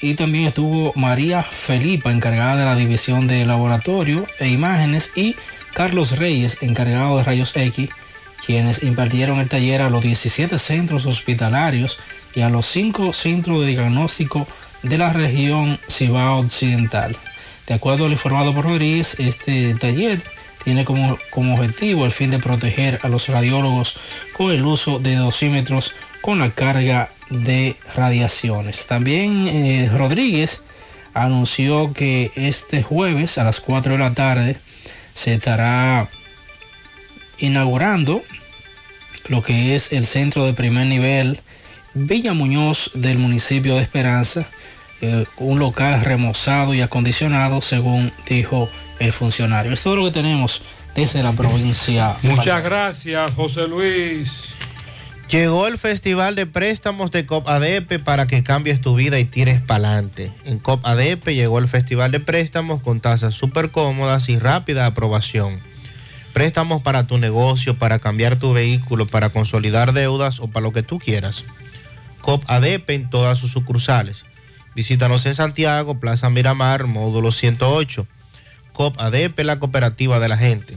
[0.00, 5.36] y también estuvo María Felipa, encargada de la división de laboratorio e imágenes, y
[5.74, 7.90] Carlos Reyes, encargado de rayos X,
[8.44, 12.00] quienes impartieron el taller a los 17 centros hospitalarios
[12.34, 14.46] y a los 5 centros de diagnóstico
[14.82, 17.16] de la región Cibao Occidental.
[17.66, 20.20] De acuerdo al informado por Rodríguez, este taller
[20.64, 23.98] tiene como, como objetivo el fin de proteger a los radiólogos
[24.32, 28.86] con el uso de dosímetros con la carga de radiaciones.
[28.86, 30.64] También eh, Rodríguez
[31.14, 34.56] anunció que este jueves a las 4 de la tarde
[35.14, 36.08] se estará
[37.38, 38.22] inaugurando
[39.28, 41.40] lo que es el centro de primer nivel
[41.94, 44.46] Villa Muñoz del municipio de Esperanza,
[45.00, 48.68] eh, un local remozado y acondicionado según dijo
[48.98, 49.72] el funcionario.
[49.72, 50.62] Es todo lo que tenemos
[50.94, 52.16] desde la provincia.
[52.22, 54.54] Muchas gracias, José Luis.
[55.30, 59.60] Llegó el Festival de Préstamos de COP ADP para que cambies tu vida y tires
[59.60, 60.32] para adelante.
[60.44, 65.60] En COP ADP llegó el Festival de Préstamos con tasas súper cómodas y rápida aprobación.
[66.32, 70.82] Préstamos para tu negocio, para cambiar tu vehículo, para consolidar deudas o para lo que
[70.82, 71.44] tú quieras.
[72.22, 74.24] COP ADP en todas sus sucursales.
[74.74, 78.04] Visítanos en Santiago, Plaza Miramar, módulo 108.
[78.72, 80.76] COP ADP, la cooperativa de la gente.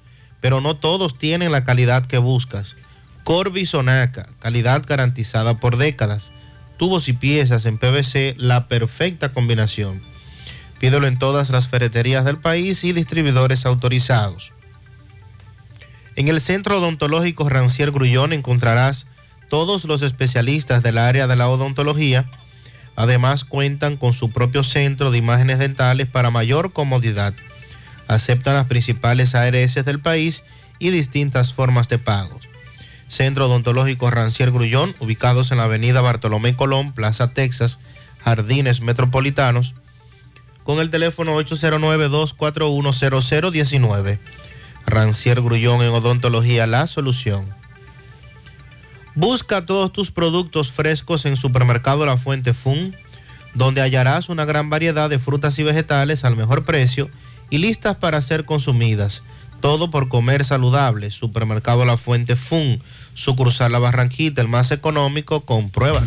[0.41, 2.75] pero no todos tienen la calidad que buscas.
[3.23, 6.31] Corby Sonaca, calidad garantizada por décadas.
[6.77, 10.01] Tubos y piezas en PVC, la perfecta combinación.
[10.79, 14.51] Pídelo en todas las ferreterías del país y distribuidores autorizados.
[16.15, 19.05] En el Centro Odontológico Rancier Grullón encontrarás
[19.49, 22.25] todos los especialistas del área de la odontología.
[22.95, 27.33] Además cuentan con su propio centro de imágenes dentales para mayor comodidad
[28.11, 30.43] aceptan las principales ARS del país
[30.79, 32.49] y distintas formas de pagos.
[33.07, 37.79] Centro Odontológico Rancier Grullón, ubicados en la avenida Bartolomé Colón, Plaza Texas,
[38.23, 39.73] Jardines Metropolitanos,
[40.65, 44.19] con el teléfono 809-241-0019.
[44.85, 47.45] Rancier Grullón en Odontología La Solución.
[49.15, 52.93] Busca todos tus productos frescos en Supermercado La Fuente Fun,
[53.53, 57.09] donde hallarás una gran variedad de frutas y vegetales al mejor precio
[57.51, 59.21] y listas para ser consumidas.
[59.61, 61.11] Todo por comer saludable.
[61.11, 62.81] Supermercado La Fuente Fun.
[63.13, 66.05] Sucursal La Barranquita, el más económico, con pruebas.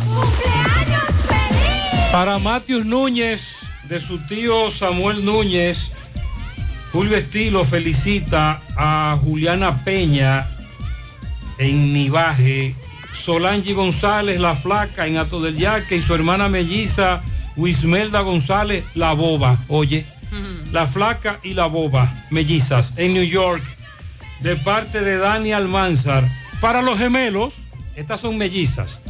[2.11, 3.57] Para Matius Núñez,
[3.87, 5.91] de su tío Samuel Núñez,
[6.91, 10.47] Julio Estilo felicita a Juliana Peña
[11.57, 12.75] en Nivaje,
[13.13, 17.21] Solange González, la flaca en Ato del Yaque y su hermana melliza
[17.55, 19.57] Wismelda González, la boba.
[19.67, 20.05] Oye,
[20.71, 23.63] la flaca y la boba, mellizas, en New York,
[24.41, 26.27] de parte de Dani Almanzar.
[26.61, 27.53] Para los gemelos,
[27.95, 29.01] estas son mellizas.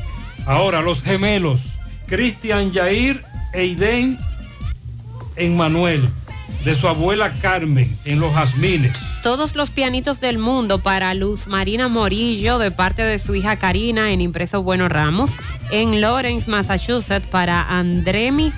[0.45, 1.61] Ahora, los gemelos,
[2.07, 3.21] Cristian Yair
[3.53, 4.17] Eiden
[5.35, 6.07] en Manuel,
[6.63, 8.93] de su abuela Carmen, en Los Jazmines.
[9.23, 14.11] Todos los pianitos del mundo para Luz Marina Morillo de parte de su hija Karina
[14.11, 15.31] en Impreso Bueno Ramos.
[15.71, 18.53] En Lawrence, Massachusetts para Andremi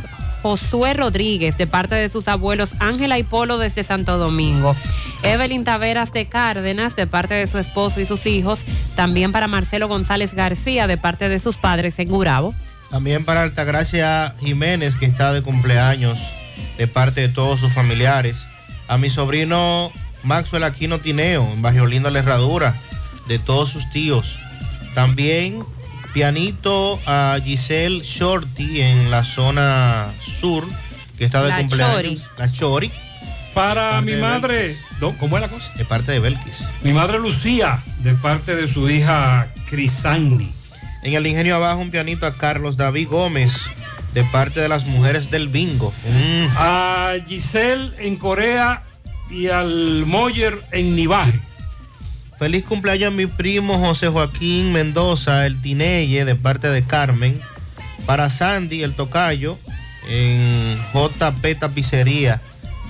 [0.47, 4.77] Josué Rodríguez de parte de sus abuelos Ángela y Polo desde Santo Domingo.
[5.21, 8.61] Evelyn Taveras de Cárdenas de parte de su esposo y sus hijos.
[8.95, 12.55] También para Marcelo González García de parte de sus padres en Gurabo.
[12.89, 16.17] También para Altagracia Jiménez, que está de cumpleaños,
[16.77, 18.47] de parte de todos sus familiares.
[18.87, 19.91] A mi sobrino
[20.23, 22.73] Maxwell Aquino Tineo, en Barrio Lindo La Herradura,
[23.27, 24.37] de todos sus tíos.
[24.95, 25.61] También
[26.17, 30.67] pianito a Giselle Shorty en la zona sur,
[31.15, 31.93] que está de La cumpleaños.
[31.93, 32.21] Chori.
[32.39, 32.91] La Chori.
[33.53, 34.75] Para mi madre,
[35.19, 35.71] ¿cómo es la cosa?
[35.75, 36.69] De parte de Belkis.
[36.81, 40.51] Mi madre Lucía, de parte de su hija Crisani.
[41.03, 43.69] En el ingenio abajo un pianito a Carlos David Gómez,
[44.15, 45.93] de parte de las mujeres del bingo.
[46.03, 46.47] Mm.
[46.57, 48.81] A Giselle en Corea
[49.29, 51.39] y al Moyer en Nivaje.
[52.39, 57.39] Feliz cumpleaños a mi primo José Joaquín Mendoza, el Tineye, de parte de Carmen.
[58.05, 59.57] Para Sandy, el tocayo,
[60.07, 62.39] en JP Tapicería,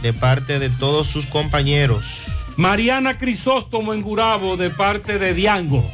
[0.01, 2.23] de parte de todos sus compañeros.
[2.57, 5.89] Mariana Crisóstomo en Gurabo, de parte de Diango.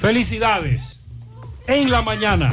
[0.00, 0.98] Felicidades.
[1.66, 2.52] En la mañana.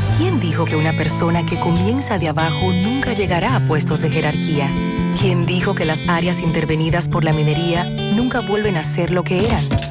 [0.21, 4.69] ¿Quién dijo que una persona que comienza de abajo nunca llegará a puestos de jerarquía?
[5.19, 7.85] ¿Quién dijo que las áreas intervenidas por la minería
[8.15, 9.90] nunca vuelven a ser lo que eran?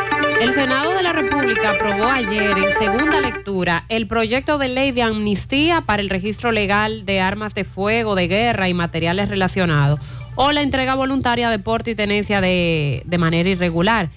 [0.41, 5.03] El Senado de la República aprobó ayer en segunda lectura el proyecto de ley de
[5.03, 9.99] amnistía para el registro legal de armas de fuego, de guerra y materiales relacionados
[10.33, 14.09] o la entrega voluntaria de porte y tenencia de, de manera irregular.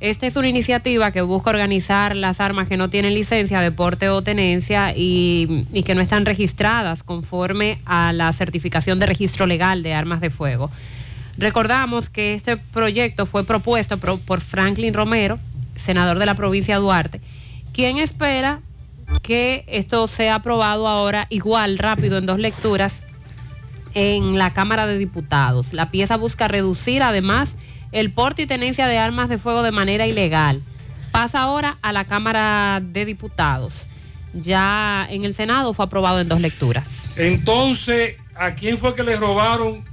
[0.00, 4.08] Esta es una iniciativa que busca organizar las armas que no tienen licencia de porte
[4.08, 9.82] o tenencia y, y que no están registradas conforme a la certificación de registro legal
[9.82, 10.70] de armas de fuego.
[11.36, 15.38] Recordamos que este proyecto fue propuesto por Franklin Romero,
[15.78, 17.20] senador de la provincia de Duarte,
[17.72, 18.60] quien espera
[19.22, 23.04] que esto sea aprobado ahora igual, rápido, en dos lecturas
[23.94, 25.72] en la Cámara de Diputados.
[25.72, 27.56] La pieza busca reducir además
[27.92, 30.60] el porte y tenencia de armas de fuego de manera ilegal.
[31.10, 33.86] Pasa ahora a la Cámara de Diputados.
[34.34, 37.10] Ya en el Senado fue aprobado en dos lecturas.
[37.16, 39.84] Entonces, ¿a quién fue que le robaron?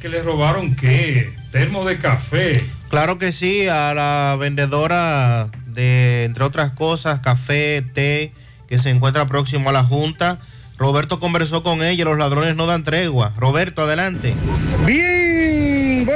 [0.00, 1.32] ¿Que le robaron qué?
[1.50, 2.64] Termo de café.
[2.88, 8.32] Claro que sí, a la vendedora de, entre otras cosas, café, té,
[8.68, 10.38] que se encuentra próximo a la Junta.
[10.78, 13.32] Roberto conversó con ella, los ladrones no dan tregua.
[13.38, 14.34] Roberto, adelante.
[14.84, 15.15] Bien,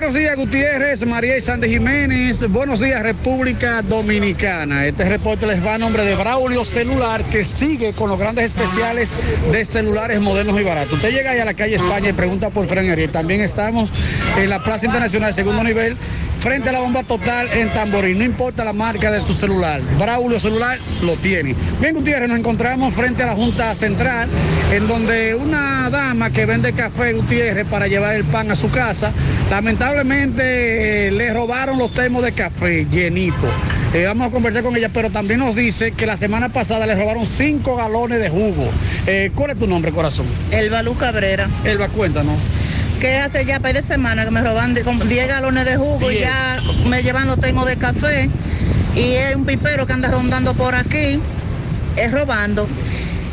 [0.00, 4.86] buenos días Gutiérrez, María y Sandy Jiménez, buenos días República Dominicana.
[4.86, 9.12] Este reporte les va a nombre de Braulio Celular que sigue con los grandes especiales
[9.52, 10.94] de celulares modernos y baratos.
[10.94, 13.10] Usted llega ahí a la calle España y pregunta por Fran Ariel.
[13.10, 13.90] También estamos
[14.38, 15.98] en la Plaza Internacional Segundo Nivel
[16.40, 18.18] frente a la bomba total en Tamborín.
[18.18, 19.80] No importa la marca de tu celular.
[19.98, 21.54] Braulio Celular lo tiene.
[21.80, 24.28] Bien, Gutiérrez, nos encontramos frente a la Junta Central,
[24.72, 29.12] en donde una dama que vende café, Gutiérrez, para llevar el pan a su casa,
[29.50, 33.50] lamentablemente eh, le robaron los termos de café llenitos.
[33.92, 36.94] Eh, vamos a conversar con ella, pero también nos dice que la semana pasada le
[36.94, 38.70] robaron cinco galones de jugo.
[39.06, 40.26] Eh, ¿Cuál es tu nombre, corazón?
[40.52, 41.48] Elba Luz Cabrera.
[41.64, 42.38] Elba, cuéntanos.
[43.00, 46.12] Que hace ya par de semanas que me roban de, como 10 galones de jugo
[46.12, 48.28] y ya me llevan los termos de café
[48.94, 51.18] y es un pipero que anda rondando por aquí,
[51.96, 52.68] es robando.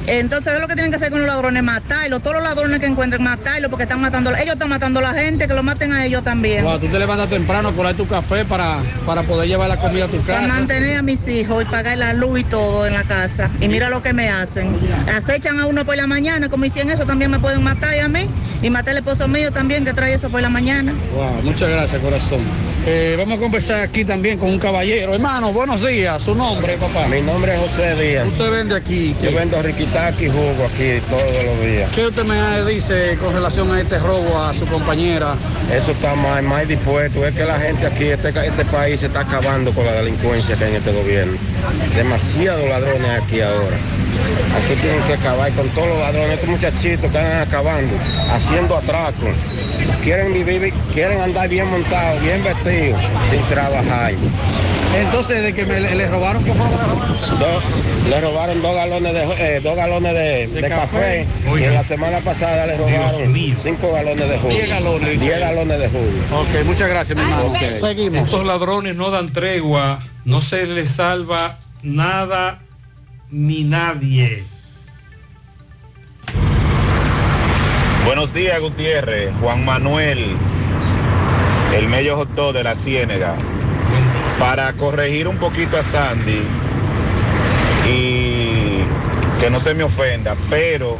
[0.07, 2.85] Entonces es lo que tienen que hacer con los ladrones, matarlos, todos los ladrones que
[2.85, 6.05] encuentren, matarlos porque están matando, ellos están matando a la gente, que lo maten a
[6.05, 6.63] ellos también.
[6.63, 10.05] Wow, tú te levantas temprano a colar tu café para, para poder llevar la comida
[10.05, 10.53] a tu Para casa.
[10.53, 13.49] mantener a mis hijos y pagar la luz y todo en la casa.
[13.59, 14.75] Y mira lo que me hacen.
[15.13, 18.07] Acechan a uno por la mañana, como hicieron eso, también me pueden matar y a
[18.07, 18.27] mí.
[18.61, 20.93] Y matar al esposo mío también, que trae eso por la mañana.
[21.13, 22.39] Wow, muchas gracias, corazón.
[22.87, 25.13] Eh, vamos a conversar aquí también con un caballero.
[25.13, 26.23] Hermano, buenos días.
[26.23, 27.05] ¿Su nombre, papá?
[27.07, 28.25] Mi nombre es José Díaz.
[28.27, 29.13] Usted vende aquí.
[29.21, 29.61] Yo vendo
[29.97, 31.89] riquitaki jugo aquí todos los días.
[31.93, 35.33] ¿Qué usted me dice con relación a este robo a su compañera?
[35.73, 37.25] Eso está más, más dispuesto.
[37.25, 40.65] Es que la gente aquí, este, este país se está acabando con la delincuencia que
[40.65, 41.33] hay en este gobierno.
[41.95, 43.77] Demasiados ladrones aquí ahora.
[44.57, 47.93] Aquí tienen que acabar con todos los ladrones, estos muchachitos que andan acabando.
[48.31, 49.27] haciendo atraco.
[50.03, 54.13] Quieren vivir, quieren andar bien montados, bien vestidos, sin trabajar.
[54.95, 56.65] Entonces, de que me, le, le robaron, ¿qué fue?
[57.37, 61.27] Do- le robaron dos galones de, eh, dos galones de, de café,
[61.59, 64.49] y en la semana pasada le robaron cinco galones de jugo.
[64.53, 65.19] Diez galones.
[65.21, 66.41] Diez galones de jugo.
[66.41, 67.53] Ok, muchas gracias, mi hermano.
[67.79, 68.23] Seguimos.
[68.23, 72.59] Estos ladrones no dan tregua, no se les salva nada
[73.29, 74.45] ni nadie.
[78.05, 79.31] Buenos días, Gutiérrez.
[79.41, 80.37] Juan Manuel,
[81.75, 83.35] el medio Jotó de la Ciénega.
[84.39, 86.41] Para corregir un poquito a Sandy
[87.89, 88.81] y
[89.39, 90.97] que no se me ofenda, pero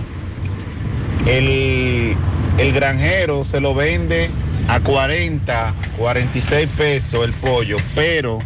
[1.26, 2.16] el,
[2.58, 4.30] el granjero se lo vende
[4.68, 8.40] a 40, 46 pesos el pollo, pero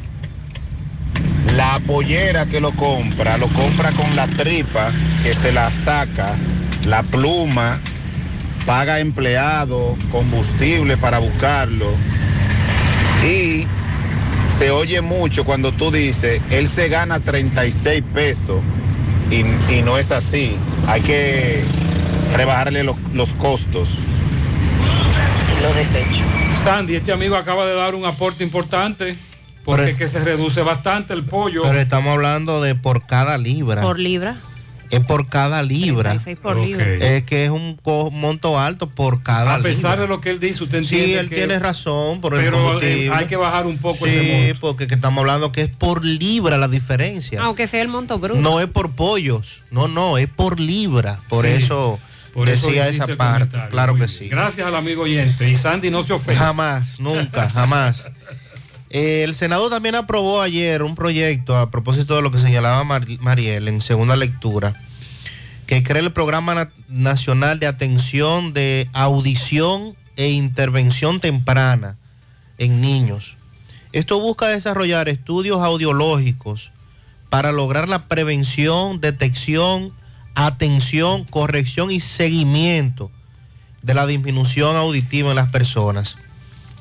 [1.56, 4.92] la pollera que lo compra, lo compra con la tripa
[5.24, 6.36] que se la saca,
[6.86, 7.80] la pluma,
[8.66, 11.88] paga empleado, combustible para buscarlo.
[13.24, 13.68] Y
[14.58, 18.62] se oye mucho cuando tú dices, él se gana 36 pesos
[19.30, 19.42] y,
[19.74, 20.56] y no es así.
[20.88, 21.64] Hay que
[22.36, 24.00] rebajarle los, los costos.
[25.62, 26.26] Lo desecho.
[26.64, 29.18] Sandy, este amigo acaba de dar un aporte importante
[29.64, 31.64] porque que se reduce bastante el pollo.
[31.64, 33.82] Pero estamos hablando de por cada libra.
[33.82, 34.38] Por libra.
[34.92, 36.12] Es por cada libra.
[36.12, 36.86] 36 por libra.
[36.86, 37.80] Es que es un
[38.12, 40.02] monto alto por cada A pesar libra.
[40.04, 42.62] de lo que él dice, usted Sí, entiende él que- tiene razón por pero, eh,
[42.62, 43.12] combustible.
[43.14, 44.60] hay que bajar un poco sí, ese monto.
[44.62, 47.42] porque que estamos hablando que es por libra la diferencia.
[47.42, 48.40] Aunque sea el monto bruto.
[48.42, 51.20] No es por pollos, no, no, es por libra.
[51.30, 52.00] Por Sí, eso
[52.34, 53.58] por eso decía esa parte.
[53.72, 54.20] Claro Muy que bien.
[54.20, 54.30] sí.
[54.30, 55.50] Gracias al amigo oyente.
[55.50, 56.38] Y Sandy no se ofende.
[56.38, 58.10] Jamás, nunca, jamás.
[58.94, 63.08] Eh, El Senado también aprobó ayer un proyecto a propósito de lo que señalaba Mar-
[63.20, 64.76] Mariel en segunda lectura,
[65.66, 71.96] que crea el Programa Na- Nacional de Atención de Audición e Intervención Temprana
[72.58, 73.38] en Niños.
[73.94, 76.72] Esto busca desarrollar estudios audiológicos
[77.30, 79.94] para lograr la prevención, detección,
[80.36, 83.10] atención, corrección y seguimiento
[83.84, 86.18] de la disminución auditiva en las personas.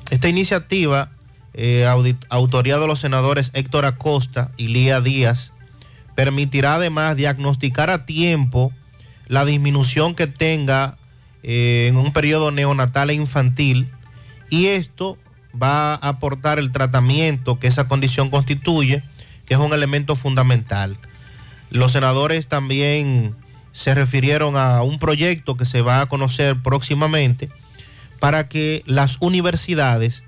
[0.09, 1.09] Esta iniciativa,
[1.53, 1.85] eh,
[2.29, 5.51] autoría de los senadores Héctor Acosta y Lía Díaz,
[6.15, 8.71] permitirá además diagnosticar a tiempo
[9.27, 10.97] la disminución que tenga
[11.43, 13.89] eh, en un periodo neonatal e infantil
[14.49, 15.17] y esto
[15.61, 19.03] va a aportar el tratamiento que esa condición constituye,
[19.45, 20.97] que es un elemento fundamental.
[21.69, 23.35] Los senadores también
[23.71, 27.49] se refirieron a un proyecto que se va a conocer próximamente
[28.19, 30.23] para que las universidades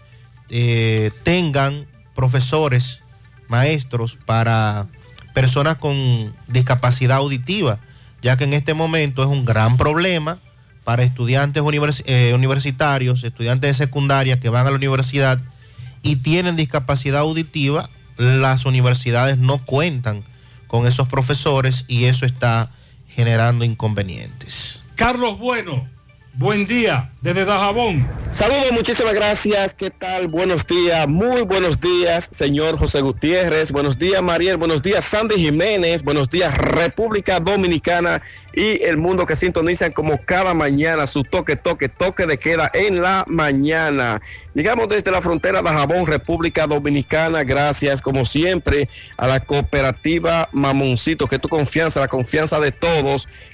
[0.49, 3.01] eh, tengan profesores,
[3.47, 4.88] maestros para
[5.33, 7.80] personas con discapacidad auditiva,
[8.22, 10.39] ya que en este momento es un gran problema
[10.83, 11.63] para estudiantes
[12.05, 15.39] eh, universitarios, estudiantes de secundaria que van a la universidad
[16.01, 20.23] y tienen discapacidad auditiva, las universidades no cuentan
[20.67, 22.69] con esos profesores y eso está
[23.07, 24.81] generando inconvenientes.
[24.95, 25.88] Carlos Bueno,
[26.33, 28.07] buen día desde Dajabón.
[28.33, 29.75] Saludos, muchísimas gracias.
[29.75, 30.27] ¿Qué tal?
[30.27, 33.71] Buenos días, muy buenos días, señor José Gutiérrez.
[33.71, 34.57] Buenos días, Mariel.
[34.57, 36.03] Buenos días, Sandy Jiménez.
[36.03, 38.23] Buenos días, República Dominicana
[38.55, 43.01] y el mundo que sintonizan como cada mañana su toque, toque, toque de queda en
[43.01, 44.21] la mañana.
[44.53, 47.43] Llegamos desde la frontera de Jabón, República Dominicana.
[47.43, 53.27] Gracias, como siempre, a la cooperativa Mamoncito, que tu confianza, la confianza de todos.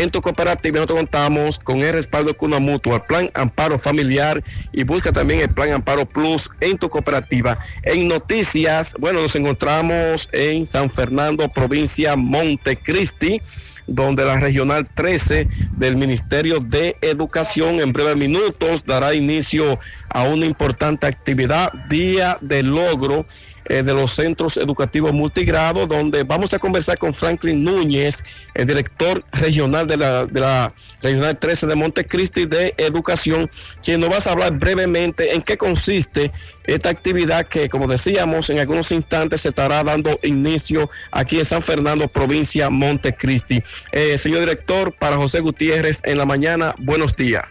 [0.00, 4.82] En tu cooperativa nosotros contamos con el respaldo de Cuna Mutua, Plan Amparo Familiar y
[4.82, 7.58] busca también el Plan Amparo Plus en tu cooperativa.
[7.82, 13.42] En noticias, bueno, nos encontramos en San Fernando, provincia Montecristi
[13.86, 20.46] donde la regional 13 del Ministerio de Educación en breves minutos dará inicio a una
[20.46, 23.26] importante actividad, Día de Logro
[23.70, 28.24] eh, de los centros educativos multigrado, donde vamos a conversar con Franklin Núñez,
[28.54, 33.48] el director regional de la, de la Regional 13 de Montecristi de Educación,
[33.84, 36.32] quien nos va a hablar brevemente en qué consiste
[36.64, 41.62] esta actividad que, como decíamos, en algunos instantes se estará dando inicio aquí en San
[41.62, 43.62] Fernando, provincia Montecristi.
[43.92, 47.44] Eh, señor director, para José Gutiérrez en la mañana, buenos días.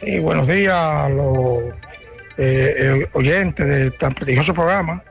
[0.00, 1.62] Sí, buenos días a los
[2.36, 5.04] eh, oyentes de tan prestigioso programa.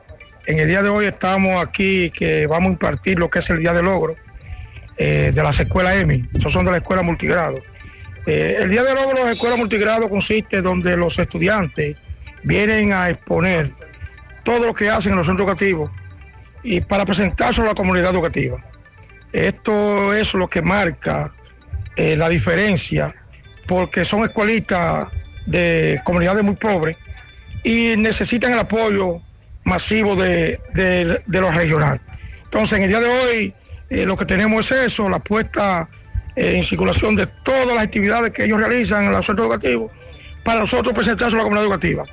[0.44, 3.60] En el día de hoy estamos aquí que vamos a impartir lo que es el
[3.60, 4.16] día de logro
[4.96, 6.24] eh, de las escuelas EMI.
[6.34, 7.62] Esos son de la escuela multigrado.
[8.26, 11.96] Eh, el día de logro de la escuela multigrado consiste donde los estudiantes
[12.42, 13.70] vienen a exponer
[14.42, 15.92] todo lo que hacen en los centros educativos
[16.64, 18.58] y para presentarse a la comunidad educativa.
[19.32, 21.32] Esto es lo que marca
[21.94, 23.14] eh, la diferencia,
[23.68, 25.08] porque son escuelitas
[25.46, 26.96] de comunidades muy pobres
[27.62, 29.20] y necesitan el apoyo
[29.64, 32.00] masivo de, de, de los regionales.
[32.44, 33.54] Entonces, en el día de hoy,
[33.90, 35.88] eh, lo que tenemos es eso, la puesta
[36.36, 39.92] eh, en circulación de todas las actividades que ellos realizan en los centros educativos
[40.44, 42.04] para nosotros presentarse a la comunidad educativa.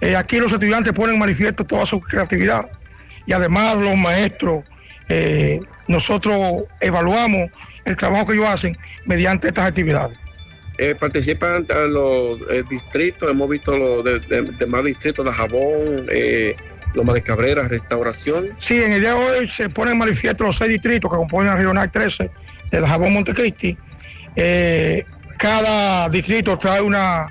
[0.00, 2.68] Eh, aquí los estudiantes ponen en manifiesto toda su creatividad
[3.26, 4.64] y además los maestros,
[5.86, 7.50] nosotros evaluamos
[7.84, 10.16] el trabajo que ellos hacen mediante estas actividades.
[10.78, 16.06] Eh, participan los distritos, hemos visto los de, de- de distritos de Jabón,
[16.94, 18.50] Loma de Cabrera, Restauración.
[18.58, 21.48] Sí, en el día de hoy se ponen en manifiesto los seis distritos que componen
[21.48, 22.30] la Regional 13
[22.70, 23.76] de Jabón Montecristi.
[24.36, 25.04] Eh,
[25.36, 27.28] cada distrito trae una,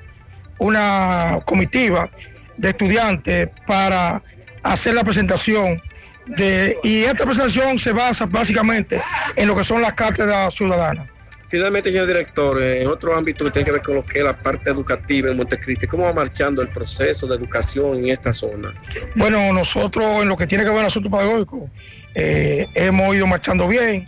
[0.60, 2.10] una comitiva
[2.58, 4.22] de estudiantes para
[4.62, 5.82] hacer la presentación
[6.26, 9.02] de, y esta presentación se basa básicamente
[9.36, 11.10] en lo que son las cátedras ciudadanas.
[11.54, 14.26] Finalmente, señor director, eh, en otro ámbito que tiene que ver con lo que es
[14.26, 18.74] la parte educativa en Montecristi, ¿cómo va marchando el proceso de educación en esta zona?
[19.14, 21.70] Bueno, nosotros en lo que tiene que ver el asunto pedagógico,
[22.16, 24.08] eh, hemos ido marchando bien,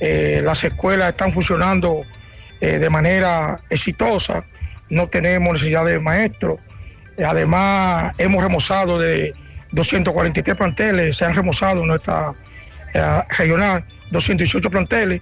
[0.00, 2.00] eh, las escuelas están funcionando
[2.62, 4.46] de manera exitosa,
[4.88, 6.58] no tenemos necesidad de maestros,
[7.22, 9.34] además hemos remozado de
[9.72, 12.32] 243 planteles, se han remozado en nuestra
[13.28, 15.20] regional 218 planteles,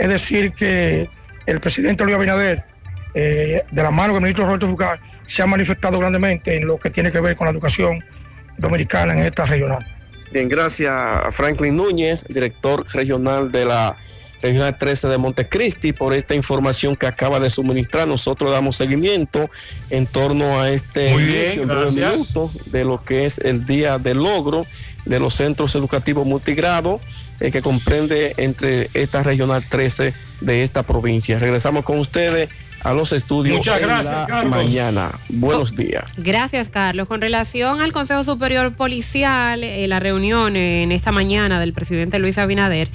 [0.00, 1.10] es decir que
[1.44, 2.64] el presidente Luis Abinader,
[3.12, 6.88] eh, de la mano del ministro Roberto Fucar, se ha manifestado grandemente en lo que
[6.88, 8.02] tiene que ver con la educación
[8.56, 9.86] dominicana en esta regional.
[10.32, 13.96] Bien, gracias a Franklin Núñez, director regional de la
[14.40, 18.08] Regional 13 de Montecristi, por esta información que acaba de suministrar.
[18.08, 19.50] Nosotros damos seguimiento
[19.90, 24.64] en torno a este Muy bien, inicio de lo que es el día de logro
[25.04, 27.00] de los centros educativos multigrado
[27.40, 31.38] eh, que comprende entre esta Regional 13 de esta provincia.
[31.38, 32.48] Regresamos con ustedes
[32.82, 34.50] a los estudios Muchas gracias, Carlos.
[34.50, 35.10] mañana.
[35.28, 36.04] Buenos días.
[36.16, 37.08] Gracias, Carlos.
[37.08, 42.38] Con relación al Consejo Superior Policial, eh, la reunión en esta mañana del presidente Luis
[42.38, 42.88] Abinader,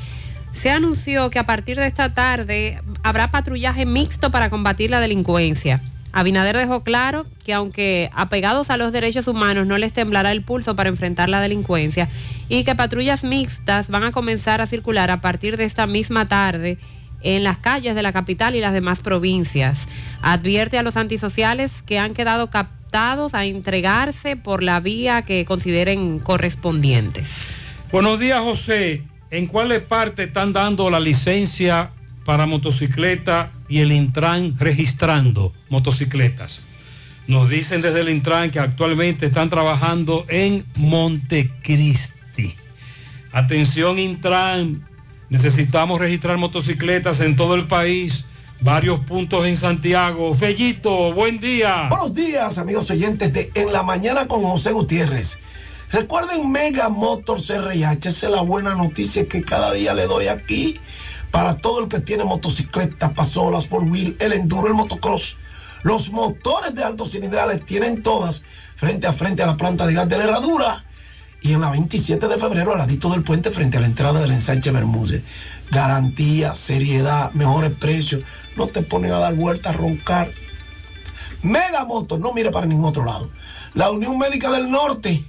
[0.51, 5.81] se anunció que a partir de esta tarde habrá patrullaje mixto para combatir la delincuencia.
[6.15, 10.73] Abinader dejó claro que aunque apegados a los derechos humanos no les temblará el pulso
[10.73, 12.07] para enfrentar la delincuencia
[12.47, 16.77] y que patrullas mixtas van a comenzar a circular a partir de esta misma tarde
[17.19, 19.89] en las calles de la capital y las demás provincias.
[20.21, 26.19] Advierte a los antisociales que han quedado captados a entregarse por la vía que consideren
[26.19, 27.53] correspondientes.
[27.91, 29.03] Buenos días, José.
[29.31, 31.91] ¿En cuáles partes están dando la licencia
[32.25, 36.59] para motocicleta y el Intran registrando motocicletas?
[37.27, 42.55] Nos dicen desde el Intran que actualmente están trabajando en Montecristi.
[43.31, 44.85] Atención, Intran.
[45.29, 48.25] Necesitamos registrar motocicletas en todo el país.
[48.61, 50.33] Varios puntos en Santiago.
[50.35, 51.87] Fellito, buen día.
[51.89, 55.39] Buenos días, amigos oyentes de En la Mañana con José Gutiérrez.
[55.91, 60.79] Recuerden Mega Motors RIH, esa es la buena noticia que cada día le doy aquí
[61.35, 65.35] para todo el que tiene motocicleta, pasolas, four wheel, el enduro, el motocross.
[65.83, 68.45] Los motores de altos cilindrales tienen todas
[68.77, 70.85] frente a frente a la planta de gas de la herradura
[71.41, 74.31] y en la 27 de febrero al ladito del puente frente a la entrada del
[74.31, 75.23] ensanche Bermúdez.
[75.71, 78.23] Garantía, seriedad, mejores precios,
[78.55, 80.31] no te ponen a dar vueltas a roncar.
[81.41, 83.29] Mega Motor, no mire para ningún otro lado.
[83.73, 85.25] La Unión Médica del Norte,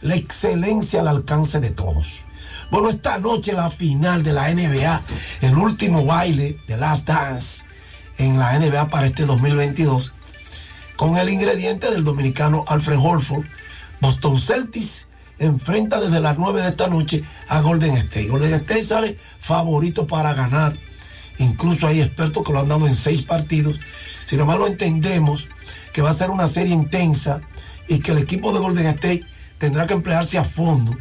[0.00, 2.24] la excelencia al alcance de todos.
[2.70, 5.02] Bueno, esta noche la final de la NBA,
[5.42, 7.64] el último baile de Last Dance
[8.18, 10.14] en la NBA para este 2022,
[10.96, 13.44] con el ingrediente del dominicano Alfred Holford,
[14.00, 18.28] Boston Celtics enfrenta desde las 9 de esta noche a Golden State.
[18.28, 20.76] Golden State sale favorito para ganar.
[21.38, 23.78] Incluso hay expertos que lo han dado en seis partidos.
[24.26, 25.48] Sin embargo, entendemos
[25.92, 27.40] que va a ser una serie intensa
[27.86, 29.24] y que el equipo de Golden State
[29.58, 30.96] tendrá que emplearse a fondo.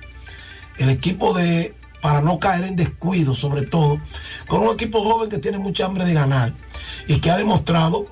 [0.78, 4.00] El equipo de, para no caer en descuido, sobre todo,
[4.48, 6.54] con un equipo joven que tiene mucha hambre de ganar
[7.08, 8.08] y que ha demostrado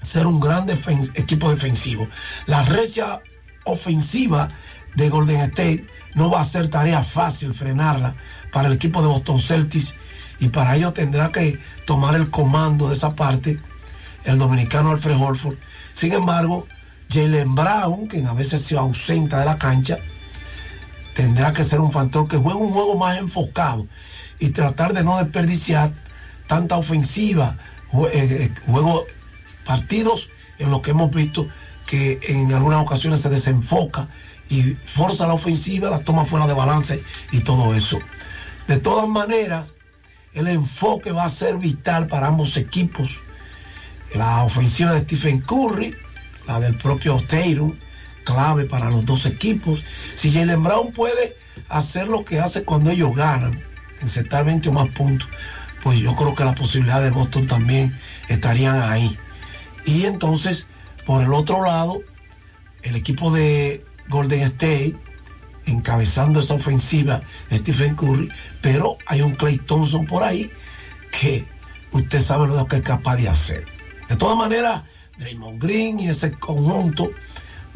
[0.00, 0.68] ser un gran
[1.14, 2.08] equipo defensivo.
[2.46, 3.20] La recia
[3.64, 4.48] ofensiva
[4.94, 8.16] de Golden State no va a ser tarea fácil frenarla
[8.52, 9.96] para el equipo de Boston Celtics
[10.40, 13.60] y para ello tendrá que tomar el comando de esa parte
[14.24, 15.56] el dominicano Alfred Holford.
[15.92, 16.66] Sin embargo,
[17.10, 19.98] Jalen Brown, quien a veces se ausenta de la cancha,
[21.18, 23.88] tendrá que ser un factor que juegue un juego más enfocado
[24.38, 25.90] y tratar de no desperdiciar
[26.46, 27.58] tanta ofensiva,
[27.92, 29.04] eh, eh, juego,
[29.66, 30.30] partidos
[30.60, 31.48] en los que hemos visto
[31.88, 34.08] que en algunas ocasiones se desenfoca
[34.48, 37.98] y forza la ofensiva, la toma fuera de balance y todo eso.
[38.68, 39.74] De todas maneras,
[40.34, 43.22] el enfoque va a ser vital para ambos equipos.
[44.14, 45.96] La ofensiva de Stephen Curry,
[46.46, 47.74] la del propio Tatum,
[48.28, 49.82] clave para los dos equipos.
[50.14, 51.34] Si Jalen Brown puede
[51.70, 53.62] hacer lo que hace cuando ellos ganan,
[54.02, 55.28] insertar 20 o más puntos,
[55.82, 57.98] pues yo creo que las posibilidades de Boston también
[58.28, 59.16] estarían ahí.
[59.86, 60.68] Y entonces,
[61.06, 62.02] por el otro lado,
[62.82, 64.94] el equipo de Golden State
[65.64, 70.50] encabezando esa ofensiva Stephen Curry, pero hay un Clay Thompson por ahí
[71.10, 71.46] que
[71.92, 73.64] usted sabe lo que es capaz de hacer.
[74.08, 74.82] De todas maneras,
[75.18, 77.10] Draymond Green y ese conjunto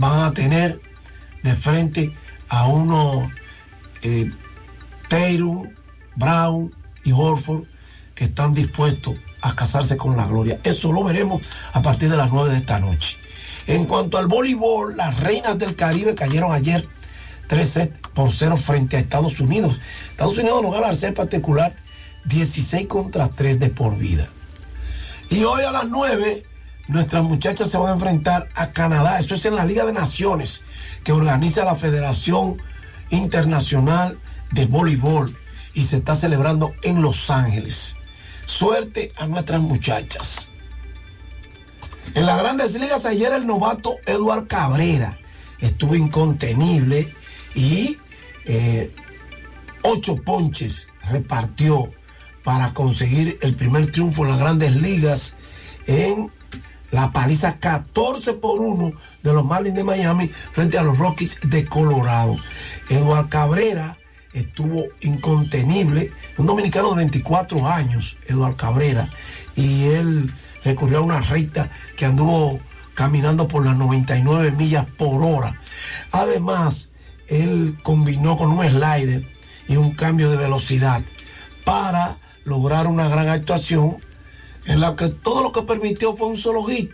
[0.03, 0.81] van a tener
[1.45, 2.13] de frente
[2.49, 3.31] a uno
[4.03, 4.31] eh,
[5.09, 5.71] Tatum,
[6.17, 6.75] Brown
[7.05, 7.65] y Horford
[8.15, 10.59] que están dispuestos a casarse con la gloria.
[10.65, 13.17] Eso lo veremos a partir de las 9 de esta noche.
[13.69, 16.89] En cuanto al voleibol, las reinas del Caribe cayeron ayer
[17.47, 19.81] 3 sets por 0 frente a Estados Unidos.
[20.11, 21.77] Estados Unidos gana al ser particular
[22.25, 24.29] 16 contra 3 de por vida.
[25.31, 26.43] Y hoy a las 9,
[26.93, 29.19] nuestras muchachas se van a enfrentar a Canadá.
[29.19, 30.63] Eso es en la Liga de Naciones
[31.05, 32.61] que organiza la Federación
[33.11, 34.19] Internacional
[34.53, 35.37] de Voleibol
[35.75, 37.97] y se está celebrando en Los Ángeles.
[38.45, 40.51] Suerte a nuestras muchachas.
[42.15, 45.19] En las grandes ligas ayer el novato Eduard Cabrera
[45.61, 47.15] estuvo incontenible
[47.55, 47.97] y
[48.45, 48.91] eh,
[49.83, 51.91] ocho ponches repartió
[52.45, 55.37] para conseguir el primer triunfo en las grandes ligas
[55.87, 56.31] en
[56.93, 61.67] la paliza 14 por 1 de los Marlins de Miami frente a los Rockies de
[61.67, 62.37] Colorado.
[62.89, 63.97] Eduard Cabrera
[64.33, 69.11] estuvo incontenible, un dominicano de 24 años, Eduard Cabrera,
[69.57, 70.33] y él
[70.65, 72.61] recurrió a una recta que anduvo
[72.95, 75.59] caminando por las 99 millas por hora.
[76.13, 76.93] Además,
[77.29, 79.27] él combinó con un slider
[79.67, 81.03] y un cambio de velocidad
[81.65, 83.99] para lograr una gran actuación
[84.67, 86.91] en la que todo lo que permitió fue un solo hit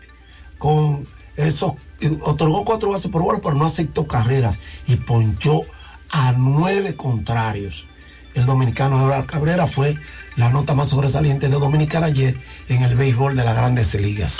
[0.59, 1.07] con
[1.37, 1.77] eso
[2.23, 5.63] otorgó cuatro bases por bola pero no aceptó carreras y ponchó
[6.11, 7.87] a nueve contrarios.
[8.35, 9.97] El dominicano Eduardo Cabrera fue
[10.37, 14.39] la nota más sobresaliente de Dominicana ayer en el béisbol de las grandes ligas.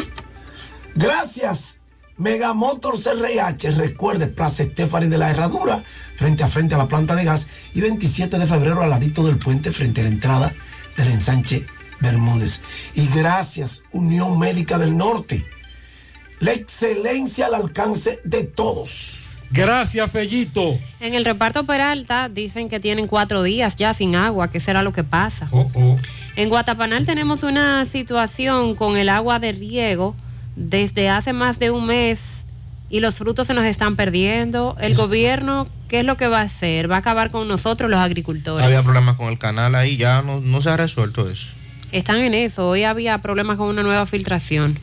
[0.95, 1.79] Gracias
[2.19, 5.85] Megamotors RIH, recuerde, Plaza Estefani de la Herradura,
[6.17, 9.39] frente a frente a la planta de gas, y 27 de febrero al ladito del
[9.39, 10.53] puente, frente a la entrada
[10.97, 11.65] del ensanche
[12.01, 12.63] Bermúdez.
[12.95, 15.47] Y gracias, Unión Médica del Norte,
[16.41, 19.29] la excelencia al alcance de todos.
[19.51, 20.79] Gracias, Fellito.
[21.01, 24.93] En el reparto Peralta dicen que tienen cuatro días ya sin agua, que será lo
[24.93, 25.49] que pasa.
[25.51, 25.97] Oh, oh.
[26.37, 30.15] En Guatapanal tenemos una situación con el agua de riego
[30.55, 32.45] desde hace más de un mes
[32.91, 34.77] y los frutos se nos están perdiendo.
[34.81, 36.91] El gobierno, ¿qué es lo que va a hacer?
[36.91, 38.65] Va a acabar con nosotros los agricultores.
[38.65, 41.49] Había problemas con el canal ahí, ya no, no se ha resuelto eso.
[41.93, 42.69] Están en eso.
[42.69, 44.79] Hoy había problemas con una nueva filtración.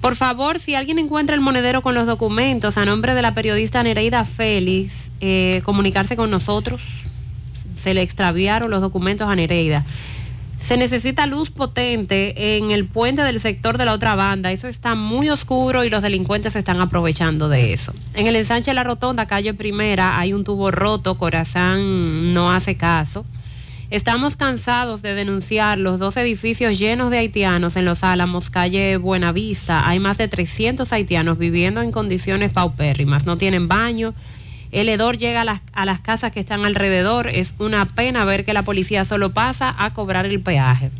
[0.00, 3.82] Por favor, si alguien encuentra el monedero con los documentos a nombre de la periodista
[3.82, 6.80] Nereida Félix, eh, comunicarse con nosotros.
[7.80, 9.84] Se le extraviaron los documentos a Nereida.
[10.60, 14.52] Se necesita luz potente en el puente del sector de la otra banda.
[14.52, 17.92] Eso está muy oscuro y los delincuentes se están aprovechando de eso.
[18.14, 21.16] En el ensanche de la rotonda, calle primera, hay un tubo roto.
[21.16, 23.24] Corazán no hace caso.
[23.92, 29.86] Estamos cansados de denunciar los dos edificios llenos de haitianos en Los Álamos, calle Buenavista.
[29.86, 33.26] Hay más de 300 haitianos viviendo en condiciones paupérrimas.
[33.26, 34.14] No tienen baño.
[34.70, 37.28] El hedor llega a las, a las casas que están alrededor.
[37.28, 40.90] Es una pena ver que la policía solo pasa a cobrar el peaje.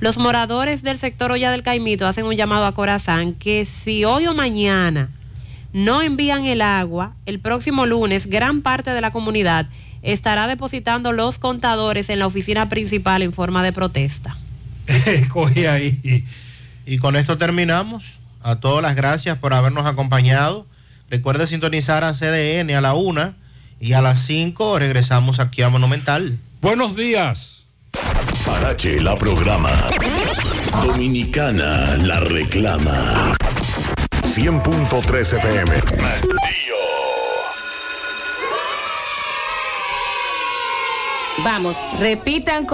[0.00, 4.26] Los moradores del sector Olla del Caimito hacen un llamado a Corazán que si hoy
[4.26, 5.10] o mañana
[5.72, 9.68] no envían el agua, el próximo lunes gran parte de la comunidad
[10.02, 14.36] estará depositando los contadores en la oficina principal en forma de protesta.
[15.28, 16.24] Coge ahí.
[16.86, 18.18] Y con esto terminamos.
[18.42, 20.66] A todas las gracias por habernos acompañado.
[21.10, 23.34] Recuerde sintonizar a CDN a la una
[23.78, 26.38] y a las 5 regresamos aquí a Monumental.
[26.60, 27.64] Buenos días.
[28.46, 29.70] Parache la programa.
[30.82, 33.36] Dominicana la reclama.
[34.34, 35.72] 100.3 FM.
[41.44, 42.70] Vamos, repitan con